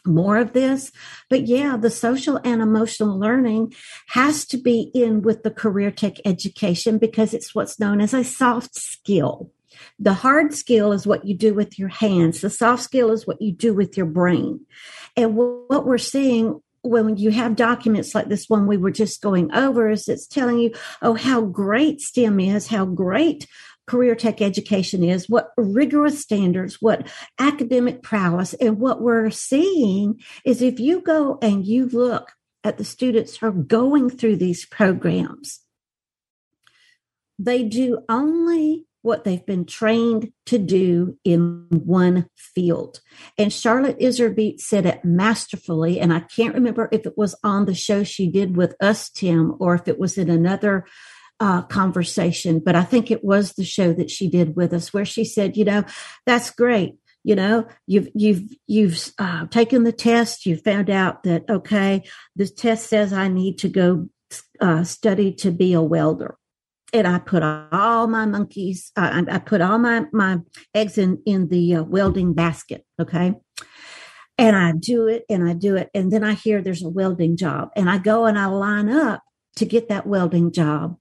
more 0.06 0.38
of 0.38 0.54
this. 0.54 0.92
But 1.30 1.48
yeah, 1.48 1.78
the 1.78 1.90
social 1.90 2.40
and 2.44 2.62
emotional 2.62 3.20
learning 3.20 3.74
has 4.10 4.46
to 4.48 4.58
be 4.58 4.92
in 4.94 5.22
with 5.22 5.44
the 5.44 5.52
career 5.52 5.92
tech 5.92 6.16
education 6.26 6.98
because 6.98 7.34
it's 7.34 7.54
what's 7.54 7.80
known 7.80 8.02
as 8.02 8.14
a 8.14 8.24
soft 8.24 8.76
skill. 8.76 9.52
The 10.00 10.14
hard 10.14 10.54
skill 10.54 10.92
is 10.92 11.08
what 11.08 11.26
you 11.26 11.36
do 11.36 11.54
with 11.54 11.78
your 11.78 11.90
hands. 11.90 12.42
The 12.42 12.50
soft 12.50 12.84
skill 12.84 13.12
is 13.12 13.28
what 13.28 13.42
you 13.42 13.52
do 13.52 13.74
with 13.74 13.98
your 13.98 14.06
brain. 14.06 14.62
And 15.16 15.36
what 15.36 15.86
we're 15.86 15.98
seeing 15.98 16.62
when 16.84 17.16
you 17.18 17.30
have 17.30 17.56
documents 17.56 18.16
like 18.16 18.28
this 18.28 18.50
one 18.50 18.66
we 18.66 18.78
were 18.78 18.92
just 18.92 19.22
going 19.22 19.54
over 19.54 19.90
is 19.90 20.08
it's 20.08 20.28
telling 20.28 20.58
you, 20.58 20.74
oh, 21.02 21.14
how 21.14 21.42
great 21.42 22.02
STEM 22.02 22.40
is, 22.40 22.68
how 22.68 22.86
great 22.86 23.46
career 23.88 24.16
tech 24.16 24.42
education 24.42 25.04
is, 25.04 25.30
what 25.30 25.52
rigorous 25.58 26.22
standards, 26.22 26.78
what 26.82 27.08
academic 27.40 28.02
prowess. 28.02 28.54
And 28.56 28.80
what 28.80 29.02
we're 29.02 29.30
seeing 29.30 30.22
is 30.46 30.62
if 30.62 30.80
you 30.80 31.02
go 31.02 31.38
and 31.42 31.66
you 31.66 31.88
look 31.88 32.32
at 32.64 32.78
the 32.78 32.86
students 32.86 33.38
who 33.38 33.48
are 33.48 33.52
going 33.52 34.10
through 34.10 34.38
these 34.38 34.66
programs, 34.66 35.60
they 37.38 37.64
do 37.64 38.00
only 38.08 38.86
what 39.02 39.24
they've 39.24 39.46
been 39.46 39.66
trained 39.66 40.32
to 40.46 40.58
do 40.58 41.18
in 41.24 41.68
one 41.70 42.28
field. 42.36 43.00
And 43.38 43.52
Charlotte 43.52 44.00
Iserbyt 44.00 44.60
said 44.60 44.86
it 44.86 45.04
masterfully. 45.04 46.00
And 46.00 46.14
I 46.14 46.22
can't 46.22 46.54
remember 46.54 46.88
if 46.92 47.06
it 47.06 47.18
was 47.18 47.36
on 47.44 47.66
the 47.66 47.74
show 47.74 48.04
she 48.04 48.30
did 48.30 48.56
with 48.56 48.76
us, 48.80 49.10
Tim, 49.10 49.56
or 49.60 49.76
if 49.76 49.88
it 49.88 50.00
was 50.00 50.18
in 50.18 50.30
another 50.30 50.86
uh, 51.40 51.64
conversation, 51.64 52.60
but 52.60 52.76
I 52.76 52.84
think 52.84 53.10
it 53.10 53.24
was 53.24 53.54
the 53.54 53.66
show 53.66 53.94
that 53.94 54.12
she 54.12 54.30
did 54.30 54.56
with 54.56 54.74
us 54.74 54.94
where 54.94 55.06
she 55.06 55.26
said, 55.26 55.58
you 55.58 55.66
know, 55.66 55.84
that's 56.26 56.52
great. 56.52 56.96
you 57.24 57.36
know 57.36 57.68
you've 57.88 58.10
you've 58.16 58.44
you've 58.68 59.12
uh, 59.20 59.46
taken 59.48 59.84
the 59.84 59.92
test 59.92 60.46
you 60.46 60.58
found 60.58 60.90
out 60.90 61.24
that 61.24 61.44
okay 61.50 62.04
this 62.36 62.52
test 62.52 62.88
says 62.88 63.14
i 63.14 63.28
need 63.28 63.58
to 63.60 63.70
go 63.70 64.10
uh, 64.60 64.84
study 64.84 65.34
to 65.34 65.52
be 65.52 65.74
a 65.74 65.82
welder 65.82 66.38
and 66.94 67.08
i 67.08 67.20
put 67.20 67.44
all 67.44 68.08
my 68.08 68.26
monkeys 68.26 68.92
uh, 68.96 69.24
I, 69.28 69.36
I, 69.36 69.40
put 69.40 69.62
all 69.62 69.78
my 69.78 70.06
my 70.12 70.40
eggs 70.74 70.98
in 70.98 71.22
in 71.26 71.48
the 71.50 71.76
uh, 71.76 71.84
welding 71.84 72.34
basket 72.34 72.86
okay 73.00 73.34
and 74.38 74.56
i 74.56 74.72
do 74.72 75.08
it 75.08 75.26
and 75.30 75.48
i 75.48 75.54
do 75.54 75.76
it 75.76 75.90
and 75.94 76.12
then 76.12 76.24
i 76.24 76.34
hear 76.34 76.62
there's 76.62 76.84
a 76.84 76.90
welding 76.90 77.38
job 77.38 77.70
and 77.76 77.90
i 77.90 77.98
go 77.98 78.26
and 78.26 78.38
i 78.38 78.46
line 78.46 78.90
up 78.90 79.24
to 79.56 79.66
get 79.66 79.90
that 79.90 80.08
welding 80.08 80.52
job 80.52 80.98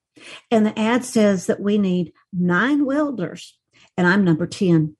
and 0.51 0.66
the 0.66 0.78
ad 0.78 1.05
says 1.05 1.47
that 1.47 1.61
we 1.61 1.78
need 1.78 2.12
nine 2.32 2.84
welders 2.84 3.59
and 3.97 4.07
i'm 4.07 4.24
number 4.24 4.47
10 4.47 4.97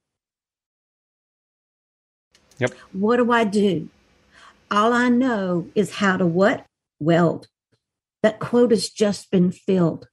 Yep. 2.61 2.73
What 2.93 3.17
do 3.17 3.31
I 3.31 3.43
do? 3.43 3.89
All 4.69 4.93
I 4.93 5.09
know 5.09 5.67
is 5.73 5.95
how 5.95 6.17
to 6.17 6.27
what? 6.27 6.67
Weld. 6.99 7.47
That 8.21 8.39
quota's 8.39 8.91
just 8.91 9.31
been 9.31 9.51
filled. 9.51 10.07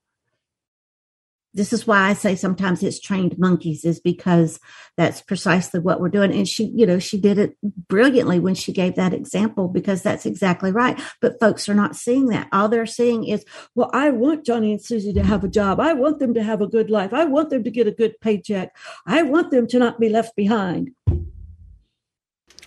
This 1.55 1.73
is 1.73 1.87
why 1.87 2.09
I 2.09 2.13
say 2.13 2.37
sometimes 2.37 2.83
it's 2.83 3.01
trained 3.01 3.39
monkeys, 3.39 3.85
is 3.85 4.01
because 4.01 4.61
that's 4.97 5.23
precisely 5.23 5.81
what 5.81 6.01
we're 6.01 6.09
doing. 6.11 6.33
And 6.33 6.47
she, 6.47 6.65
you 6.75 6.87
know, 6.87 6.99
she 6.99 7.19
did 7.19 7.39
it 7.39 7.57
brilliantly 7.89 8.39
when 8.39 8.55
she 8.55 8.73
gave 8.73 8.97
that 8.97 9.15
example 9.15 9.67
because 9.69 10.03
that's 10.03 10.27
exactly 10.27 10.71
right. 10.71 11.01
But 11.21 11.41
folks 11.41 11.69
are 11.69 11.75
not 11.75 11.97
seeing 11.97 12.27
that. 12.27 12.49
All 12.53 12.69
they're 12.69 12.87
seeing 12.87 13.27
is, 13.27 13.45
well, 13.75 13.91
I 13.93 14.11
want 14.11 14.45
Johnny 14.45 14.73
and 14.73 14.83
Susie 14.83 15.13
to 15.15 15.23
have 15.23 15.43
a 15.43 15.49
job. 15.49 15.81
I 15.81 15.95
want 15.95 16.19
them 16.19 16.35
to 16.35 16.43
have 16.43 16.61
a 16.61 16.67
good 16.67 16.91
life. 16.91 17.15
I 17.15 17.25
want 17.25 17.51
them 17.51 17.65
to 17.65 17.71
get 17.71 17.87
a 17.87 17.93
good 17.93 18.21
paycheck. 18.21 18.77
I 19.07 19.23
want 19.23 19.51
them 19.51 19.67
to 19.69 19.79
not 19.79 19.99
be 19.99 20.11
left 20.11 20.37
behind. 20.37 20.91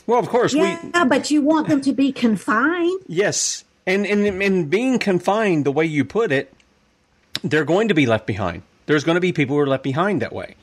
Well, 0.08 0.20
of 0.20 0.28
course, 0.28 0.54
yeah, 0.54 0.80
we, 0.84 1.06
but 1.08 1.30
you 1.32 1.42
want 1.42 1.68
them 1.68 1.80
to 1.82 1.94
be 1.94 2.12
confined. 2.12 3.02
Yes, 3.08 3.64
and 3.86 4.06
and 4.06 4.26
and 4.42 4.70
being 4.70 5.00
confined, 5.00 5.66
the 5.66 5.72
way 5.72 5.86
you 5.86 6.04
put 6.04 6.32
it, 6.32 6.52
they're 7.44 7.64
going 7.64 7.88
to 7.88 7.94
be 7.94 8.06
left 8.06 8.26
behind. 8.26 8.64
There's 8.92 9.06
going 9.06 9.16
to 9.16 9.22
be 9.22 9.32
people 9.32 9.56
who 9.56 9.62
are 9.62 9.68
left 9.68 9.84
behind 9.84 10.22
that 10.22 10.34
way. 10.34 10.56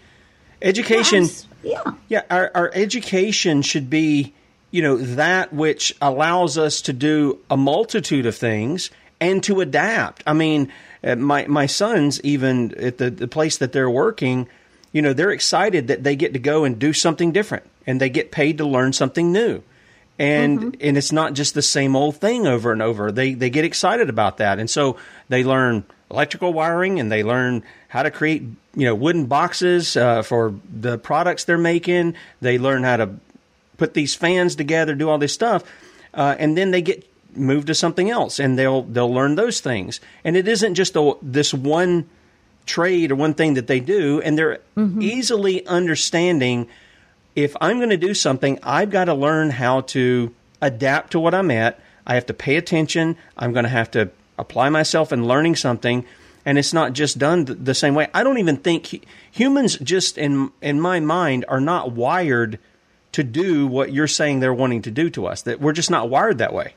Education, 0.60 1.22
yes. 1.22 1.46
yeah, 1.62 1.92
yeah. 2.08 2.22
Our, 2.30 2.50
our 2.54 2.70
education 2.74 3.62
should 3.62 3.88
be, 3.88 4.34
you 4.70 4.82
know, 4.82 4.98
that 4.98 5.52
which 5.52 5.96
allows 6.02 6.58
us 6.58 6.82
to 6.82 6.92
do 6.92 7.38
a 7.48 7.56
multitude 7.56 8.26
of 8.26 8.36
things 8.36 8.90
and 9.18 9.42
to 9.44 9.62
adapt. 9.62 10.22
I 10.26 10.34
mean, 10.34 10.70
uh, 11.02 11.16
my 11.16 11.46
my 11.46 11.64
sons, 11.64 12.20
even 12.22 12.74
at 12.74 12.98
the, 12.98 13.08
the 13.08 13.28
place 13.28 13.56
that 13.58 13.72
they're 13.72 13.88
working, 13.88 14.46
you 14.92 15.00
know, 15.00 15.14
they're 15.14 15.30
excited 15.30 15.88
that 15.88 16.04
they 16.04 16.14
get 16.14 16.34
to 16.34 16.38
go 16.38 16.64
and 16.64 16.78
do 16.78 16.92
something 16.92 17.32
different 17.32 17.64
and 17.86 17.98
they 17.98 18.10
get 18.10 18.30
paid 18.30 18.58
to 18.58 18.66
learn 18.66 18.92
something 18.92 19.32
new. 19.32 19.62
And 20.18 20.58
mm-hmm. 20.58 20.70
and 20.80 20.98
it's 20.98 21.12
not 21.12 21.32
just 21.32 21.54
the 21.54 21.62
same 21.62 21.96
old 21.96 22.16
thing 22.16 22.46
over 22.46 22.72
and 22.72 22.82
over. 22.82 23.10
They 23.10 23.32
they 23.32 23.48
get 23.48 23.64
excited 23.64 24.10
about 24.10 24.36
that. 24.36 24.58
And 24.58 24.68
so 24.68 24.96
they 25.28 25.44
learn 25.44 25.84
electrical 26.10 26.52
wiring 26.52 27.00
and 27.00 27.10
they 27.10 27.22
learn 27.22 27.62
how 27.88 28.02
to 28.02 28.10
create, 28.10 28.42
you 28.74 28.84
know, 28.84 28.94
wooden 28.94 29.26
boxes 29.26 29.96
uh, 29.96 30.22
for 30.22 30.54
the 30.72 30.98
products 30.98 31.44
they're 31.44 31.58
making. 31.58 32.14
They 32.40 32.58
learn 32.58 32.82
how 32.82 32.96
to 32.96 33.10
put 33.76 33.94
these 33.94 34.14
fans 34.14 34.56
together, 34.56 34.94
do 34.94 35.08
all 35.08 35.18
this 35.18 35.32
stuff. 35.32 35.64
Uh, 36.14 36.34
and 36.38 36.56
then 36.56 36.70
they 36.70 36.82
get 36.82 37.04
moved 37.34 37.66
to 37.68 37.74
something 37.74 38.10
else 38.10 38.38
and 38.38 38.58
they'll 38.58 38.82
they'll 38.82 39.12
learn 39.12 39.34
those 39.34 39.60
things. 39.60 40.00
And 40.24 40.36
it 40.36 40.48
isn't 40.48 40.74
just 40.74 40.96
a, 40.96 41.14
this 41.22 41.52
one 41.52 42.08
trade 42.66 43.12
or 43.12 43.16
one 43.16 43.34
thing 43.34 43.54
that 43.54 43.66
they 43.66 43.80
do 43.80 44.20
and 44.20 44.36
they're 44.36 44.60
mm-hmm. 44.76 45.00
easily 45.00 45.66
understanding 45.66 46.68
if 47.34 47.56
I'm 47.60 47.78
going 47.78 47.90
to 47.90 47.96
do 47.96 48.14
something, 48.14 48.58
I've 48.64 48.90
got 48.90 49.04
to 49.04 49.14
learn 49.14 49.50
how 49.50 49.82
to 49.82 50.34
adapt 50.60 51.12
to 51.12 51.20
what 51.20 51.34
I'm 51.34 51.52
at. 51.52 51.78
I 52.04 52.14
have 52.14 52.26
to 52.26 52.34
pay 52.34 52.56
attention. 52.56 53.16
I'm 53.36 53.52
going 53.52 53.62
to 53.62 53.68
have 53.68 53.92
to 53.92 54.10
apply 54.38 54.68
myself 54.68 55.12
in 55.12 55.26
learning 55.26 55.56
something. 55.56 56.04
And 56.44 56.58
it's 56.58 56.72
not 56.72 56.94
just 56.94 57.18
done 57.18 57.44
the 57.44 57.74
same 57.74 57.94
way. 57.94 58.08
I 58.14 58.22
don't 58.22 58.38
even 58.38 58.56
think 58.56 59.04
humans, 59.30 59.76
just 59.78 60.16
in 60.16 60.50
in 60.62 60.80
my 60.80 61.00
mind, 61.00 61.44
are 61.48 61.60
not 61.60 61.92
wired 61.92 62.58
to 63.12 63.22
do 63.22 63.66
what 63.66 63.92
you're 63.92 64.06
saying 64.06 64.40
they're 64.40 64.54
wanting 64.54 64.82
to 64.82 64.90
do 64.90 65.10
to 65.10 65.26
us. 65.26 65.42
That 65.42 65.60
we're 65.60 65.72
just 65.72 65.90
not 65.90 66.08
wired 66.08 66.38
that 66.38 66.54
way. 66.54 66.74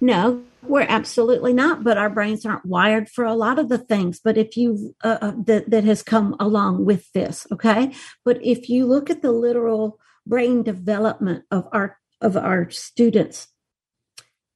No, 0.00 0.42
we're 0.62 0.86
absolutely 0.88 1.52
not, 1.52 1.84
but 1.84 1.98
our 1.98 2.10
brains 2.10 2.44
aren't 2.44 2.64
wired 2.64 3.08
for 3.08 3.24
a 3.24 3.34
lot 3.34 3.58
of 3.58 3.68
the 3.68 3.78
things. 3.78 4.20
But 4.22 4.38
if 4.38 4.56
you 4.56 4.94
uh, 5.04 5.18
uh, 5.20 5.32
that 5.44 5.70
that 5.70 5.84
has 5.84 6.02
come 6.02 6.34
along 6.40 6.84
with 6.84 7.12
this, 7.12 7.46
okay. 7.52 7.92
But 8.24 8.44
if 8.44 8.68
you 8.68 8.86
look 8.86 9.10
at 9.10 9.22
the 9.22 9.32
literal 9.32 9.98
brain 10.26 10.62
development 10.62 11.44
of 11.50 11.68
our 11.72 11.98
of 12.20 12.36
our 12.36 12.70
students, 12.70 13.48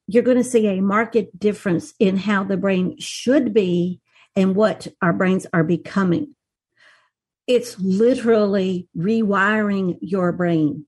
you're 0.08 0.22
going 0.22 0.38
to 0.38 0.44
see 0.44 0.66
a 0.66 0.80
marked 0.80 1.38
difference 1.38 1.92
in 2.00 2.16
how 2.16 2.42
the 2.42 2.56
brain 2.56 2.98
should 2.98 3.52
be 3.52 4.00
and 4.34 4.56
what 4.56 4.88
our 5.02 5.12
brains 5.12 5.46
are 5.52 5.62
becoming. 5.62 6.34
It's 7.46 7.78
literally 7.78 8.88
rewiring 8.96 9.98
your 10.00 10.32
brain. 10.32 10.86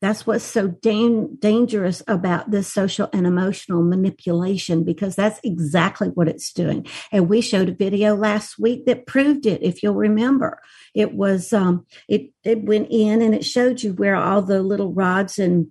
That's 0.00 0.26
what's 0.26 0.44
so 0.44 0.68
dang, 0.68 1.36
dangerous 1.40 2.02
about 2.08 2.50
this 2.50 2.72
social 2.72 3.10
and 3.12 3.26
emotional 3.26 3.82
manipulation 3.82 4.82
because 4.82 5.14
that's 5.14 5.40
exactly 5.44 6.08
what 6.08 6.28
it's 6.28 6.52
doing. 6.52 6.86
And 7.12 7.28
we 7.28 7.42
showed 7.42 7.68
a 7.68 7.74
video 7.74 8.14
last 8.14 8.58
week 8.58 8.86
that 8.86 9.06
proved 9.06 9.46
it. 9.46 9.62
If 9.62 9.82
you'll 9.82 9.94
remember, 9.94 10.62
it 10.94 11.12
was 11.12 11.52
um, 11.52 11.86
it 12.08 12.30
it 12.44 12.62
went 12.62 12.88
in 12.90 13.20
and 13.20 13.34
it 13.34 13.44
showed 13.44 13.82
you 13.82 13.92
where 13.92 14.16
all 14.16 14.40
the 14.40 14.62
little 14.62 14.92
rods 14.92 15.38
and 15.38 15.70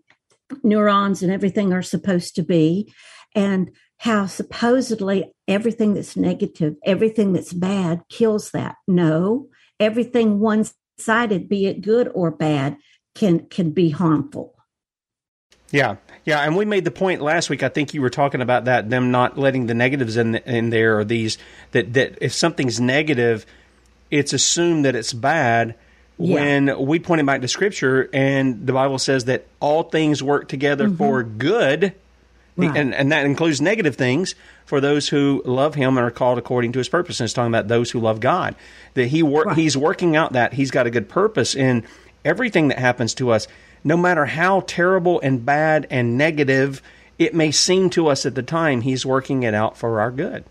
neurons 0.64 1.22
and 1.22 1.32
everything 1.32 1.74
are 1.74 1.82
supposed 1.82 2.36
to 2.36 2.44
be, 2.44 2.94
and 3.36 3.72
how 3.98 4.26
supposedly 4.26 5.32
everything 5.48 5.94
that's 5.94 6.16
negative, 6.16 6.76
everything 6.86 7.34
that's 7.34 7.54
bad 7.54 8.02
kills 8.10 8.52
that. 8.52 8.76
No, 8.88 9.48
everything 9.80 10.40
one 10.40 10.66
sided, 10.98 11.50
be 11.50 11.66
it 11.66 11.82
good 11.82 12.10
or 12.14 12.32
bad, 12.32 12.78
can 13.16 13.48
can 13.48 13.72
be 13.72 13.90
harmful. 13.90 14.56
Yeah, 15.72 15.98
yeah, 16.26 16.40
and 16.40 16.56
we 16.56 16.66
made 16.66 16.86
the 16.86 16.92
point 16.92 17.22
last 17.22 17.50
week. 17.50 17.62
I 17.62 17.70
think 17.70 17.94
you 17.94 18.02
were 18.02 18.10
talking 18.10 18.42
about 18.42 18.66
that 18.66 18.90
them 18.90 19.12
not 19.12 19.38
letting 19.38 19.68
the 19.68 19.74
negatives 19.74 20.18
in 20.18 20.36
in 20.36 20.70
there 20.70 20.98
or 20.98 21.04
these 21.04 21.38
that 21.72 21.94
that 21.94 22.18
if 22.22 22.34
something's 22.34 22.80
negative, 22.80 23.46
it's 24.10 24.34
assumed 24.34 24.86
that 24.86 24.96
it's 24.96 25.14
bad. 25.14 25.76
Yeah. 26.22 26.36
When 26.36 26.86
we 26.86 27.00
pointed 27.00 27.26
back 27.26 27.42
to 27.42 27.48
Scripture 27.48 28.10
and 28.12 28.68
the 28.68 28.74
Bible 28.74 29.00
says 29.00 29.26
that 29.26 29.46
all 29.62 29.84
things 29.84 30.22
work 30.22 30.50
together 30.50 30.88
mm-hmm. 30.88 30.98
for 30.98 31.24
good, 31.24 31.94
right. 32.58 32.76
and 32.76 32.94
and 32.94 33.12
that 33.14 33.26
includes 33.26 33.62
negative 33.62 33.96
things 33.96 34.36
for 34.66 34.82
those 34.82 35.08
who 35.08 35.42
love 35.46 35.76
Him 35.76 35.98
and 35.98 36.06
are 36.06 36.12
called 36.12 36.38
according 36.38 36.74
to 36.74 36.80
His 36.80 36.90
purpose. 36.90 37.22
And 37.22 37.26
it's 37.26 37.34
talking 37.34 37.52
about 37.52 37.70
those 37.70 37.90
who 37.92 38.02
love 38.02 38.20
God. 38.20 38.56
That 38.96 39.08
He 39.08 39.24
work 39.24 39.46
right. 39.48 39.58
He's 39.58 39.78
working 39.78 40.18
out 40.18 40.34
that 40.34 40.54
He's 40.54 40.72
got 40.72 40.88
a 40.88 40.90
good 40.90 41.08
purpose 41.08 41.56
in 41.56 41.86
everything 42.26 42.68
that 42.68 42.80
happens 42.80 43.14
to 43.16 43.30
us, 43.32 43.48
no 43.84 43.96
matter 43.96 44.26
how 44.26 44.62
terrible 44.62 45.22
and 45.22 45.46
bad 45.46 45.88
and 45.90 46.18
negative 46.18 46.82
it 47.18 47.34
may 47.34 47.52
seem 47.52 47.90
to 47.92 48.08
us 48.08 48.26
at 48.26 48.36
the 48.36 48.44
time, 48.44 48.82
He's 48.82 49.06
working 49.06 49.44
it 49.44 49.54
out 49.54 49.78
for 49.78 50.02
our 50.02 50.12
good. 50.12 50.44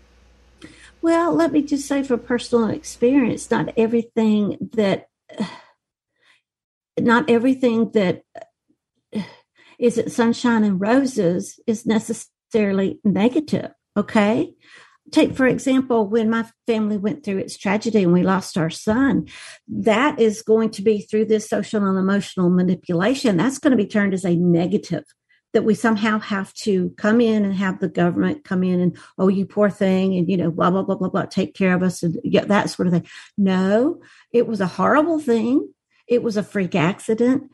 Well, 1.01 1.33
let 1.33 1.51
me 1.51 1.61
just 1.61 1.87
say 1.87 2.03
from 2.03 2.19
personal 2.19 2.69
experience, 2.69 3.49
not 3.49 3.73
everything 3.77 4.57
that, 4.73 5.08
not 6.99 7.29
everything 7.29 7.91
that 7.91 8.23
is 9.79 9.97
it 9.97 10.11
sunshine 10.11 10.63
and 10.63 10.81
roses 10.81 11.59
is 11.65 11.85
necessarily 11.85 12.99
negative. 13.03 13.71
Okay 13.97 14.53
take 15.11 15.35
for 15.35 15.47
example 15.47 16.07
when 16.07 16.29
my 16.29 16.45
family 16.67 16.97
went 16.97 17.23
through 17.23 17.37
its 17.37 17.57
tragedy 17.57 18.03
and 18.03 18.13
we 18.13 18.23
lost 18.23 18.57
our 18.57 18.69
son 18.69 19.27
that 19.67 20.19
is 20.19 20.41
going 20.41 20.69
to 20.69 20.81
be 20.81 21.01
through 21.01 21.25
this 21.25 21.49
social 21.49 21.85
and 21.85 21.97
emotional 21.97 22.49
manipulation 22.49 23.37
that's 23.37 23.59
going 23.59 23.71
to 23.71 23.77
be 23.77 23.87
turned 23.87 24.13
as 24.13 24.25
a 24.25 24.35
negative 24.35 25.03
that 25.51 25.63
we 25.63 25.73
somehow 25.73 26.19
have 26.19 26.53
to 26.53 26.91
come 26.91 27.19
in 27.19 27.43
and 27.43 27.55
have 27.55 27.79
the 27.79 27.89
government 27.89 28.43
come 28.43 28.63
in 28.63 28.79
and 28.79 28.97
oh 29.17 29.27
you 29.27 29.45
poor 29.45 29.69
thing 29.69 30.15
and 30.15 30.29
you 30.29 30.37
know 30.37 30.51
blah 30.51 30.69
blah 30.69 30.83
blah 30.83 30.95
blah 30.95 31.09
blah 31.09 31.25
take 31.25 31.55
care 31.55 31.73
of 31.73 31.83
us 31.83 32.03
and 32.03 32.19
yeah, 32.23 32.45
that 32.45 32.69
sort 32.69 32.87
of 32.87 32.93
thing 32.93 33.07
no 33.37 33.99
it 34.31 34.47
was 34.47 34.61
a 34.61 34.67
horrible 34.67 35.19
thing. 35.19 35.73
It 36.07 36.23
was 36.23 36.37
a 36.37 36.43
freak 36.43 36.75
accident. 36.75 37.49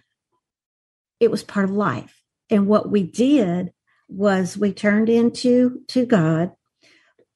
It 1.20 1.32
was 1.32 1.44
part 1.44 1.66
of 1.66 1.72
life. 1.72 2.22
And 2.50 2.68
what 2.68 2.90
we 2.90 3.04
did 3.04 3.72
was 4.08 4.58
we 4.58 4.72
turned 4.72 5.10
into 5.10 5.82
to 5.88 6.06
god 6.06 6.52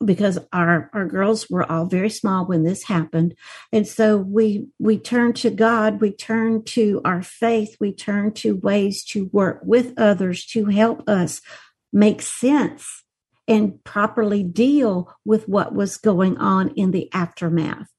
because 0.03 0.39
our 0.53 0.89
our 0.93 1.05
girls 1.05 1.49
were 1.49 1.69
all 1.69 1.85
very 1.85 2.09
small 2.09 2.45
when 2.45 2.63
this 2.63 2.83
happened. 2.83 3.35
And 3.73 3.87
so 3.87 4.17
we 4.17 4.67
we 4.79 4.97
turned 4.97 5.35
to 5.37 5.49
god. 5.49 5.99
We 5.99 6.11
turned 6.11 6.67
to 6.67 7.01
our 7.03 7.21
faith. 7.21 7.75
We 7.79 7.93
turned 7.93 8.35
to 8.37 8.55
ways 8.55 9.03
to 9.05 9.29
work 9.33 9.61
with 9.63 9.93
others 9.97 10.45
to 10.47 10.65
help 10.65 11.07
us 11.09 11.41
make 11.91 12.21
sense 12.21 13.03
and 13.47 13.83
properly 13.83 14.43
deal 14.43 15.11
with 15.25 15.49
what 15.49 15.73
was 15.73 15.97
going 15.97 16.37
on 16.37 16.69
in 16.75 16.91
the 16.91 17.11
aftermath 17.13 17.89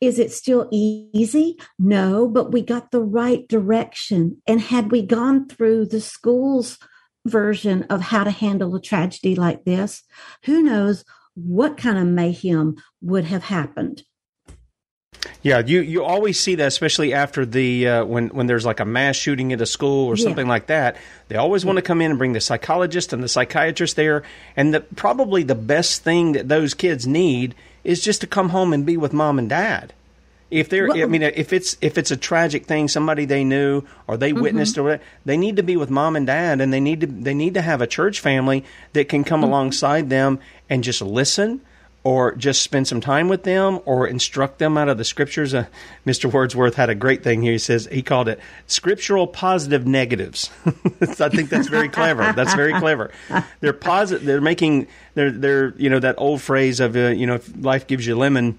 Is 0.00 0.18
it 0.18 0.32
still 0.32 0.68
easy? 0.70 1.58
No, 1.78 2.28
but 2.28 2.52
we 2.52 2.62
got 2.62 2.90
the 2.90 3.02
right 3.02 3.46
direction. 3.48 4.40
And 4.46 4.60
had 4.60 4.90
we 4.90 5.02
gone 5.02 5.48
through 5.48 5.86
the 5.86 6.00
school's 6.00 6.78
version 7.26 7.84
of 7.84 8.00
how 8.00 8.24
to 8.24 8.30
handle 8.30 8.74
a 8.74 8.80
tragedy 8.80 9.34
like 9.34 9.64
this, 9.64 10.02
who 10.44 10.62
knows 10.62 11.04
what 11.34 11.76
kind 11.76 11.98
of 11.98 12.06
mayhem 12.06 12.76
would 13.00 13.24
have 13.24 13.44
happened. 13.44 14.02
Yeah, 15.42 15.62
you, 15.64 15.80
you 15.80 16.04
always 16.04 16.38
see 16.38 16.54
that, 16.56 16.66
especially 16.66 17.12
after 17.12 17.44
the 17.44 17.88
uh, 17.88 18.04
when 18.04 18.28
when 18.28 18.46
there's 18.46 18.64
like 18.64 18.80
a 18.80 18.84
mass 18.84 19.16
shooting 19.16 19.52
at 19.52 19.60
a 19.60 19.66
school 19.66 20.06
or 20.06 20.16
something 20.16 20.46
like 20.46 20.66
that. 20.66 20.96
They 21.28 21.36
always 21.36 21.62
yeah. 21.62 21.68
want 21.68 21.76
to 21.76 21.82
come 21.82 22.00
in 22.00 22.10
and 22.10 22.18
bring 22.18 22.32
the 22.32 22.40
psychologist 22.40 23.12
and 23.12 23.22
the 23.22 23.28
psychiatrist 23.28 23.96
there, 23.96 24.22
and 24.56 24.74
the, 24.74 24.80
probably 24.80 25.42
the 25.42 25.54
best 25.54 26.02
thing 26.02 26.32
that 26.32 26.48
those 26.48 26.74
kids 26.74 27.06
need 27.06 27.54
is 27.84 28.02
just 28.02 28.20
to 28.20 28.26
come 28.26 28.50
home 28.50 28.72
and 28.72 28.86
be 28.86 28.96
with 28.96 29.12
mom 29.12 29.38
and 29.38 29.48
dad. 29.48 29.92
If 30.50 30.68
they're, 30.68 30.88
well, 30.88 31.00
I 31.00 31.06
mean, 31.06 31.22
if 31.22 31.52
it's 31.52 31.76
if 31.80 31.96
it's 31.96 32.10
a 32.10 32.16
tragic 32.16 32.66
thing, 32.66 32.88
somebody 32.88 33.24
they 33.24 33.44
knew 33.44 33.84
or 34.08 34.16
they 34.16 34.32
mm-hmm. 34.32 34.42
witnessed 34.42 34.76
or 34.78 34.82
whatever, 34.82 35.02
they 35.24 35.36
need 35.36 35.56
to 35.56 35.62
be 35.62 35.76
with 35.76 35.90
mom 35.90 36.16
and 36.16 36.26
dad, 36.26 36.60
and 36.60 36.72
they 36.72 36.80
need 36.80 37.02
to 37.02 37.06
they 37.06 37.34
need 37.34 37.54
to 37.54 37.62
have 37.62 37.80
a 37.80 37.86
church 37.86 38.18
family 38.18 38.64
that 38.92 39.08
can 39.08 39.22
come 39.22 39.42
mm-hmm. 39.42 39.50
alongside 39.50 40.10
them 40.10 40.40
and 40.68 40.82
just 40.82 41.00
listen 41.02 41.60
or 42.02 42.34
just 42.34 42.62
spend 42.62 42.88
some 42.88 43.00
time 43.00 43.28
with 43.28 43.42
them 43.42 43.78
or 43.84 44.06
instruct 44.06 44.58
them 44.58 44.78
out 44.78 44.88
of 44.88 44.96
the 44.96 45.04
scriptures. 45.04 45.52
Uh, 45.52 45.66
Mr. 46.06 46.32
Wordsworth 46.32 46.74
had 46.74 46.88
a 46.88 46.94
great 46.94 47.22
thing 47.22 47.42
here. 47.42 47.52
He 47.52 47.58
says 47.58 47.88
he 47.90 48.02
called 48.02 48.28
it 48.28 48.40
scriptural 48.66 49.26
positive 49.26 49.86
negatives. 49.86 50.50
I 51.00 51.28
think 51.28 51.50
that's 51.50 51.68
very 51.68 51.88
clever. 51.88 52.32
That's 52.32 52.54
very 52.54 52.72
clever. 52.72 53.10
They're 53.60 53.72
positive. 53.74 54.24
They're 54.24 54.40
making. 54.40 54.86
They're 55.14 55.30
they're 55.30 55.74
you 55.76 55.90
know 55.90 55.98
that 55.98 56.14
old 56.18 56.40
phrase 56.40 56.80
of 56.80 56.96
uh, 56.96 57.08
you 57.08 57.26
know 57.26 57.34
if 57.34 57.50
life 57.62 57.86
gives 57.86 58.06
you 58.06 58.16
lemon, 58.16 58.58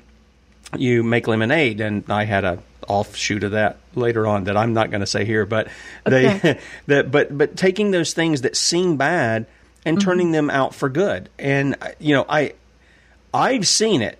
you 0.77 1.01
make 1.01 1.27
lemonade. 1.27 1.81
And 1.81 2.03
I 2.09 2.25
had 2.25 2.43
a 2.43 2.59
offshoot 2.87 3.43
of 3.43 3.51
that 3.51 3.77
later 3.95 4.27
on 4.27 4.45
that 4.45 4.57
I'm 4.57 4.73
not 4.73 4.91
going 4.91 5.01
to 5.01 5.07
say 5.07 5.25
here. 5.25 5.47
But 5.47 5.67
okay. 6.05 6.37
they 6.37 6.59
that 6.87 7.09
but 7.09 7.35
but 7.35 7.57
taking 7.57 7.89
those 7.89 8.13
things 8.13 8.41
that 8.41 8.55
seem 8.55 8.97
bad 8.97 9.47
and 9.83 9.97
mm-hmm. 9.97 10.07
turning 10.07 10.31
them 10.31 10.51
out 10.51 10.75
for 10.75 10.89
good. 10.89 11.29
And 11.39 11.75
uh, 11.81 11.89
you 11.99 12.13
know 12.13 12.25
I 12.29 12.53
I've 13.33 13.67
seen 13.67 14.01
it. 14.01 14.17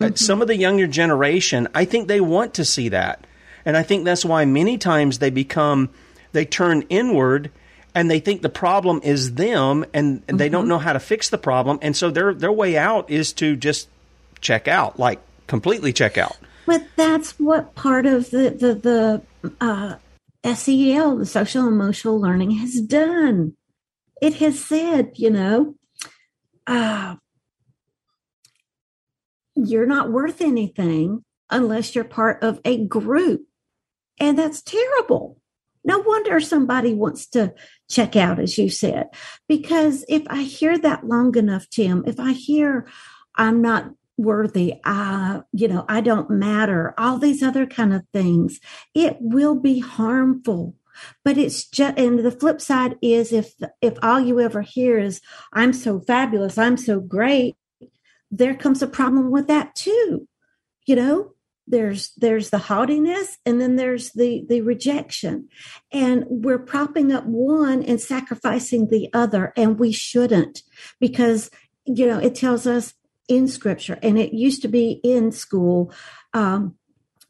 Mm-hmm. 0.00 0.14
Some 0.14 0.42
of 0.42 0.48
the 0.48 0.56
younger 0.56 0.86
generation, 0.86 1.68
I 1.74 1.84
think 1.84 2.08
they 2.08 2.20
want 2.20 2.54
to 2.54 2.64
see 2.64 2.88
that. 2.90 3.26
And 3.64 3.76
I 3.76 3.82
think 3.82 4.04
that's 4.04 4.24
why 4.24 4.44
many 4.44 4.78
times 4.78 5.18
they 5.18 5.30
become, 5.30 5.90
they 6.32 6.44
turn 6.44 6.82
inward 6.88 7.50
and 7.94 8.10
they 8.10 8.20
think 8.20 8.42
the 8.42 8.48
problem 8.48 9.00
is 9.02 9.34
them 9.34 9.84
and, 9.92 10.24
mm-hmm. 10.26 10.36
they 10.36 10.48
don't 10.48 10.62
mm-hmm. 10.62 10.70
know 10.70 10.78
how 10.78 10.92
to 10.92 11.00
fix 11.00 11.28
the 11.28 11.38
problem. 11.38 11.78
And 11.82 11.96
so 11.96 12.10
their, 12.10 12.32
their 12.32 12.52
way 12.52 12.76
out 12.76 13.10
is 13.10 13.32
to 13.34 13.56
just 13.56 13.88
check 14.40 14.68
out, 14.68 14.98
like 14.98 15.20
completely 15.46 15.92
check 15.92 16.16
out. 16.16 16.36
But 16.66 16.86
that's 16.96 17.38
what 17.40 17.74
part 17.74 18.06
of 18.06 18.30
the, 18.30 18.50
the, 18.50 19.22
the, 19.42 19.52
uh, 19.60 19.96
SEL, 20.44 21.16
the 21.16 21.26
social 21.26 21.66
emotional 21.66 22.20
learning, 22.20 22.52
has 22.52 22.80
done. 22.80 23.54
It 24.22 24.34
has 24.34 24.62
said, 24.62 25.12
you 25.14 25.30
know, 25.30 25.74
uh, 26.66 27.16
you're 29.66 29.86
not 29.86 30.10
worth 30.10 30.40
anything 30.40 31.24
unless 31.50 31.94
you're 31.94 32.04
part 32.04 32.42
of 32.42 32.60
a 32.64 32.84
group. 32.84 33.42
And 34.20 34.38
that's 34.38 34.62
terrible. 34.62 35.38
No 35.84 35.98
wonder 36.00 36.40
somebody 36.40 36.92
wants 36.92 37.26
to 37.28 37.54
check 37.88 38.16
out, 38.16 38.38
as 38.38 38.58
you 38.58 38.68
said, 38.68 39.06
because 39.48 40.04
if 40.08 40.22
I 40.28 40.42
hear 40.42 40.76
that 40.78 41.06
long 41.06 41.36
enough, 41.36 41.68
Tim, 41.70 42.04
if 42.06 42.20
I 42.20 42.32
hear 42.32 42.86
I'm 43.36 43.62
not 43.62 43.92
worthy, 44.18 44.74
I, 44.84 45.42
you 45.52 45.68
know, 45.68 45.84
I 45.88 46.00
don't 46.00 46.28
matter, 46.28 46.92
all 46.98 47.18
these 47.18 47.42
other 47.42 47.66
kind 47.66 47.94
of 47.94 48.02
things, 48.12 48.58
it 48.94 49.16
will 49.20 49.54
be 49.54 49.78
harmful. 49.78 50.74
But 51.24 51.38
it's 51.38 51.64
just, 51.64 51.96
and 51.96 52.18
the 52.18 52.32
flip 52.32 52.60
side 52.60 52.96
is 53.00 53.32
if, 53.32 53.54
if 53.80 53.94
all 54.02 54.20
you 54.20 54.40
ever 54.40 54.62
hear 54.62 54.98
is, 54.98 55.20
I'm 55.52 55.72
so 55.72 56.00
fabulous, 56.00 56.58
I'm 56.58 56.76
so 56.76 56.98
great, 56.98 57.56
there 58.30 58.54
comes 58.54 58.82
a 58.82 58.86
problem 58.86 59.30
with 59.30 59.46
that 59.48 59.74
too. 59.74 60.28
You 60.86 60.96
know, 60.96 61.34
there's 61.68 62.12
there's 62.16 62.50
the 62.50 62.58
haughtiness 62.58 63.38
and 63.44 63.60
then 63.60 63.76
there's 63.76 64.12
the 64.12 64.44
the 64.48 64.62
rejection 64.62 65.48
and 65.92 66.24
we're 66.28 66.58
propping 66.58 67.12
up 67.12 67.24
one 67.26 67.82
and 67.82 68.00
sacrificing 68.00 68.88
the 68.88 69.08
other 69.12 69.52
and 69.56 69.78
we 69.78 69.92
shouldn't 69.92 70.62
because 70.98 71.50
you 71.84 72.06
know 72.06 72.18
it 72.18 72.34
tells 72.34 72.66
us 72.66 72.94
in 73.28 73.46
scripture 73.46 73.98
and 74.02 74.18
it 74.18 74.32
used 74.32 74.62
to 74.62 74.68
be 74.68 75.00
in 75.04 75.30
school 75.30 75.92
um, 76.32 76.74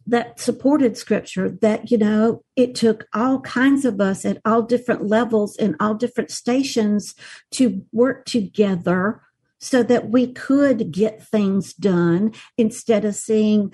that 0.07 0.41
supported 0.41 0.97
scripture 0.97 1.51
that 1.61 1.91
you 1.91 1.99
know 1.99 2.43
it 2.55 2.75
took 2.75 3.07
all 3.13 3.41
kinds 3.41 3.85
of 3.85 4.01
us 4.01 4.25
at 4.25 4.41
all 4.45 4.63
different 4.63 5.07
levels 5.07 5.57
and 5.57 5.75
all 5.81 5.95
different 5.95 6.31
stations 6.31 7.15
to 7.51 7.85
work 7.93 8.25
together 8.25 9.21
so 9.59 9.83
that 9.83 10.09
we 10.09 10.33
could 10.33 10.93
get 10.93 11.23
things 11.23 11.73
done 11.75 12.33
instead 12.57 13.05
of 13.05 13.15
seeing 13.15 13.73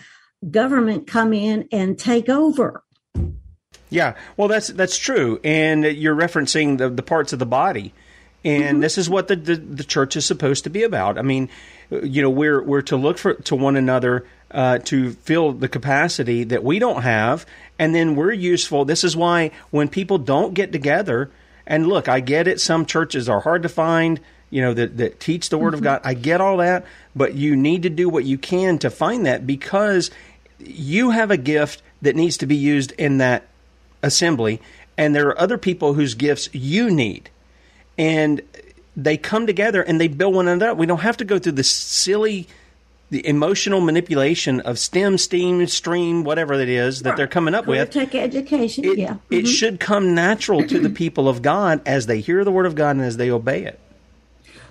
government 0.50 1.06
come 1.06 1.32
in 1.32 1.68
and 1.72 1.98
take 1.98 2.28
over. 2.28 2.82
Yeah, 3.90 4.14
well, 4.36 4.48
that's 4.48 4.68
that's 4.68 4.98
true, 4.98 5.40
and 5.44 5.84
you're 5.84 6.16
referencing 6.16 6.78
the, 6.78 6.88
the 6.90 7.02
parts 7.02 7.32
of 7.32 7.38
the 7.38 7.46
body, 7.46 7.94
and 8.44 8.64
mm-hmm. 8.64 8.80
this 8.80 8.98
is 8.98 9.08
what 9.08 9.28
the, 9.28 9.36
the, 9.36 9.54
the 9.54 9.84
church 9.84 10.16
is 10.16 10.26
supposed 10.26 10.64
to 10.64 10.70
be 10.70 10.82
about. 10.82 11.16
I 11.16 11.22
mean, 11.22 11.48
you 11.90 12.20
know, 12.20 12.30
we're 12.30 12.60
we're 12.62 12.82
to 12.82 12.96
look 12.96 13.18
for 13.18 13.34
to 13.34 13.54
one 13.54 13.76
another 13.76 14.26
uh, 14.50 14.78
to 14.78 15.12
fill 15.12 15.52
the 15.52 15.68
capacity 15.68 16.42
that 16.44 16.64
we 16.64 16.80
don't 16.80 17.02
have, 17.02 17.46
and 17.78 17.94
then 17.94 18.16
we're 18.16 18.32
useful. 18.32 18.84
This 18.84 19.04
is 19.04 19.16
why 19.16 19.52
when 19.70 19.88
people 19.88 20.18
don't 20.18 20.54
get 20.54 20.72
together, 20.72 21.30
and 21.64 21.86
look, 21.86 22.08
I 22.08 22.18
get 22.18 22.48
it. 22.48 22.60
Some 22.60 22.86
churches 22.86 23.28
are 23.28 23.40
hard 23.40 23.62
to 23.62 23.68
find 23.68 24.18
you 24.54 24.62
know, 24.62 24.72
that, 24.72 24.96
that 24.98 25.18
teach 25.18 25.48
the 25.48 25.58
Word 25.58 25.70
mm-hmm. 25.70 25.78
of 25.78 25.82
God. 25.82 26.00
I 26.04 26.14
get 26.14 26.40
all 26.40 26.58
that, 26.58 26.86
but 27.16 27.34
you 27.34 27.56
need 27.56 27.82
to 27.82 27.90
do 27.90 28.08
what 28.08 28.24
you 28.24 28.38
can 28.38 28.78
to 28.78 28.88
find 28.88 29.26
that 29.26 29.48
because 29.48 30.12
you 30.60 31.10
have 31.10 31.32
a 31.32 31.36
gift 31.36 31.82
that 32.02 32.14
needs 32.14 32.36
to 32.36 32.46
be 32.46 32.54
used 32.54 32.92
in 32.92 33.18
that 33.18 33.48
assembly, 34.00 34.62
and 34.96 35.12
there 35.12 35.26
are 35.26 35.40
other 35.40 35.58
people 35.58 35.94
whose 35.94 36.14
gifts 36.14 36.48
you 36.52 36.88
need. 36.88 37.30
And 37.98 38.42
they 38.96 39.16
come 39.16 39.48
together 39.48 39.82
and 39.82 40.00
they 40.00 40.06
build 40.06 40.36
one 40.36 40.46
another 40.46 40.70
up. 40.70 40.78
We 40.78 40.86
don't 40.86 41.00
have 41.00 41.16
to 41.16 41.24
go 41.24 41.40
through 41.40 41.52
the 41.52 41.64
silly 41.64 42.46
the 43.10 43.26
emotional 43.26 43.80
manipulation 43.80 44.60
of 44.60 44.78
STEM, 44.78 45.18
STEAM, 45.18 45.66
stream, 45.66 46.24
whatever 46.24 46.54
it 46.54 46.68
is 46.68 47.02
that 47.02 47.16
they're 47.16 47.26
coming 47.26 47.54
up 47.54 47.66
with. 47.66 47.90
Tech 47.90 48.14
education, 48.14 48.84
it, 48.84 48.98
yeah. 48.98 49.08
Mm-hmm. 49.14 49.34
It 49.34 49.46
should 49.46 49.78
come 49.78 50.14
natural 50.14 50.66
to 50.66 50.80
the 50.80 50.90
people 50.90 51.28
of 51.28 51.42
God 51.42 51.80
as 51.86 52.06
they 52.06 52.20
hear 52.20 52.44
the 52.44 52.50
word 52.50 52.66
of 52.66 52.74
God 52.74 52.96
and 52.96 53.04
as 53.04 53.16
they 53.16 53.30
obey 53.30 53.64
it. 53.64 53.78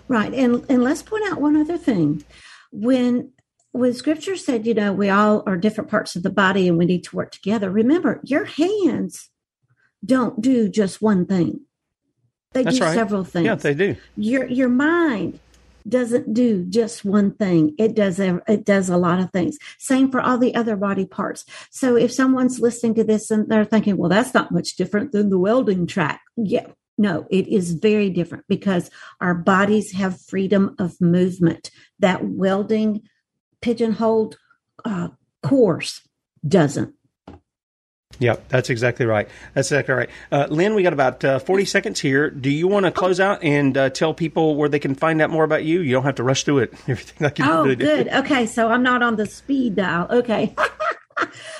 Right. 0.07 0.33
And 0.33 0.65
and 0.69 0.83
let's 0.83 1.01
point 1.01 1.23
out 1.31 1.41
one 1.41 1.55
other 1.55 1.77
thing. 1.77 2.23
When 2.71 3.31
when 3.71 3.93
scripture 3.93 4.35
said, 4.35 4.67
you 4.67 4.73
know, 4.73 4.93
we 4.93 5.09
all 5.09 5.43
are 5.47 5.57
different 5.57 5.89
parts 5.89 6.15
of 6.15 6.23
the 6.23 6.29
body 6.29 6.67
and 6.67 6.77
we 6.77 6.85
need 6.85 7.03
to 7.05 7.15
work 7.15 7.31
together, 7.31 7.69
remember 7.69 8.21
your 8.23 8.45
hands 8.45 9.29
don't 10.05 10.41
do 10.41 10.69
just 10.69 11.01
one 11.01 11.25
thing. 11.25 11.61
They 12.53 12.63
That's 12.63 12.77
do 12.77 12.83
right. 12.83 12.93
several 12.93 13.23
things. 13.23 13.45
Yeah, 13.45 13.55
they 13.55 13.73
do. 13.73 13.95
Your 14.15 14.45
your 14.45 14.69
mind 14.69 15.39
doesn't 15.87 16.33
do 16.33 16.65
just 16.65 17.03
one 17.03 17.31
thing. 17.31 17.75
It 17.77 17.95
does 17.95 18.19
it 18.19 18.63
does 18.63 18.89
a 18.89 18.97
lot 18.97 19.19
of 19.19 19.31
things. 19.31 19.57
Same 19.79 20.11
for 20.11 20.21
all 20.21 20.37
the 20.37 20.55
other 20.55 20.75
body 20.75 21.05
parts. 21.05 21.45
So 21.71 21.95
if 21.95 22.13
someone's 22.13 22.59
listening 22.59 22.95
to 22.95 23.03
this 23.03 23.31
and 23.31 23.49
they're 23.49 23.65
thinking, 23.65 23.97
well, 23.97 24.09
that's 24.09 24.33
not 24.33 24.51
much 24.51 24.75
different 24.75 25.11
than 25.11 25.29
the 25.29 25.39
welding 25.39 25.87
track. 25.87 26.21
Yeah, 26.37 26.67
no, 26.97 27.25
it 27.29 27.47
is 27.47 27.73
very 27.73 28.09
different 28.09 28.45
because 28.47 28.89
our 29.19 29.33
bodies 29.33 29.93
have 29.93 30.21
freedom 30.21 30.75
of 30.77 30.99
movement. 31.01 31.71
That 31.99 32.23
welding 32.23 33.03
pigeonholed 33.61 34.37
uh, 34.85 35.09
course 35.41 36.07
doesn't. 36.47 36.93
Yep, 38.19 38.47
that's 38.49 38.69
exactly 38.69 39.05
right. 39.05 39.27
That's 39.53 39.71
exactly 39.71 39.95
right. 39.95 40.09
Uh, 40.31 40.47
Lynne, 40.49 40.75
we 40.75 40.83
got 40.83 40.93
about 40.93 41.25
uh, 41.25 41.39
40 41.39 41.65
seconds 41.65 41.99
here. 41.99 42.29
Do 42.29 42.49
you 42.49 42.67
want 42.67 42.85
to 42.85 42.91
close 42.91 43.19
out 43.19 43.43
and 43.43 43.75
uh, 43.75 43.89
tell 43.89 44.13
people 44.13 44.55
where 44.55 44.69
they 44.69 44.79
can 44.79 44.93
find 44.93 45.21
out 45.21 45.31
more 45.31 45.43
about 45.43 45.63
you? 45.63 45.81
You 45.81 45.93
don't 45.93 46.03
have 46.03 46.15
to 46.15 46.23
rush 46.23 46.43
through 46.43 46.59
it. 46.59 46.73
Everything 46.87 47.17
like 47.19 47.39
you 47.39 47.45
oh, 47.47 47.75
good. 47.75 48.07
Okay, 48.09 48.45
so 48.45 48.67
I'm 48.67 48.83
not 48.83 49.01
on 49.01 49.15
the 49.15 49.25
speed 49.25 49.75
dial. 49.75 50.07
Okay. 50.09 50.55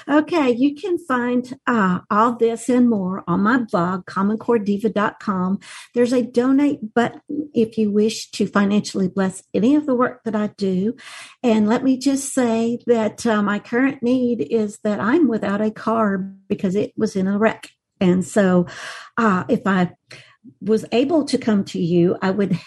okay, 0.09 0.51
you 0.51 0.75
can 0.75 0.97
find 0.97 1.57
uh, 1.67 1.99
all 2.09 2.35
this 2.35 2.69
and 2.69 2.89
more 2.89 3.23
on 3.27 3.41
my 3.41 3.57
blog, 3.57 4.05
commoncorediva.com. 4.05 5.59
There's 5.93 6.13
a 6.13 6.23
donate 6.23 6.93
button 6.93 7.21
if 7.53 7.77
you 7.77 7.91
wish 7.91 8.29
to 8.31 8.47
financially 8.47 9.07
bless 9.07 9.43
any 9.53 9.75
of 9.75 9.85
the 9.85 9.95
work 9.95 10.23
that 10.23 10.35
I 10.35 10.47
do. 10.47 10.95
And 11.41 11.67
let 11.67 11.83
me 11.83 11.97
just 11.97 12.33
say 12.33 12.79
that 12.87 13.25
uh, 13.25 13.41
my 13.41 13.59
current 13.59 14.03
need 14.03 14.41
is 14.41 14.79
that 14.83 14.99
I'm 14.99 15.27
without 15.27 15.61
a 15.61 15.71
car 15.71 16.17
because 16.47 16.75
it 16.75 16.93
was 16.97 17.15
in 17.15 17.27
a 17.27 17.37
wreck. 17.37 17.69
And 17.99 18.25
so 18.25 18.67
uh, 19.17 19.45
if 19.47 19.65
I 19.65 19.91
was 20.61 20.85
able 20.91 21.25
to 21.25 21.37
come 21.37 21.63
to 21.65 21.79
you, 21.79 22.17
I 22.21 22.31
would 22.31 22.59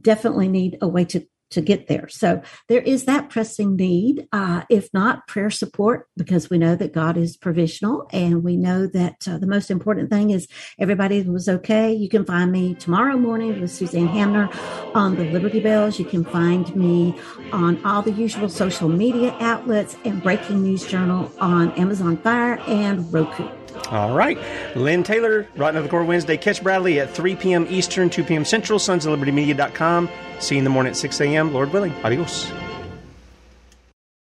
definitely 0.00 0.48
need 0.48 0.78
a 0.80 0.88
way 0.88 1.04
to 1.06 1.26
to 1.50 1.60
get 1.60 1.86
there. 1.88 2.08
So 2.08 2.42
there 2.68 2.80
is 2.80 3.04
that 3.04 3.30
pressing 3.30 3.76
need. 3.76 4.26
Uh, 4.32 4.62
if 4.68 4.88
not, 4.92 5.26
prayer 5.26 5.50
support, 5.50 6.06
because 6.16 6.50
we 6.50 6.58
know 6.58 6.76
that 6.76 6.92
God 6.92 7.16
is 7.16 7.36
provisional 7.36 8.08
and 8.12 8.42
we 8.42 8.56
know 8.56 8.86
that 8.86 9.26
uh, 9.28 9.38
the 9.38 9.46
most 9.46 9.70
important 9.70 10.10
thing 10.10 10.30
is 10.30 10.48
everybody 10.78 11.22
was 11.22 11.48
okay. 11.48 11.92
You 11.92 12.08
can 12.08 12.24
find 12.24 12.52
me 12.52 12.74
tomorrow 12.74 13.16
morning 13.16 13.60
with 13.60 13.70
Suzanne 13.70 14.08
Hamner 14.08 14.48
on 14.94 15.16
the 15.16 15.24
Liberty 15.24 15.60
Bells. 15.60 15.98
You 15.98 16.04
can 16.04 16.24
find 16.24 16.74
me 16.74 17.18
on 17.52 17.84
all 17.84 18.02
the 18.02 18.12
usual 18.12 18.48
social 18.48 18.88
media 18.88 19.36
outlets 19.40 19.96
and 20.04 20.22
Breaking 20.22 20.62
News 20.62 20.86
Journal 20.86 21.30
on 21.40 21.72
Amazon 21.72 22.16
Fire 22.16 22.58
and 22.66 23.12
Roku. 23.12 23.59
All 23.90 24.14
right. 24.14 24.38
Lynne 24.76 25.02
Taylor, 25.02 25.46
Rotten 25.56 25.76
of 25.76 25.84
the 25.84 25.90
Core 25.90 26.04
Wednesday. 26.04 26.36
Catch 26.36 26.62
Bradley 26.62 27.00
at 27.00 27.10
3 27.10 27.36
p.m. 27.36 27.66
Eastern, 27.68 28.10
2 28.10 28.24
p.m. 28.24 28.44
Central, 28.44 28.78
sons 28.78 29.06
of 29.06 29.12
liberty 29.12 29.32
media.com. 29.32 30.08
See 30.38 30.54
you 30.54 30.58
in 30.60 30.64
the 30.64 30.70
morning 30.70 30.90
at 30.90 30.96
6 30.96 31.20
a.m. 31.20 31.52
Lord 31.52 31.72
willing. 31.72 31.92
Adios. 32.04 32.50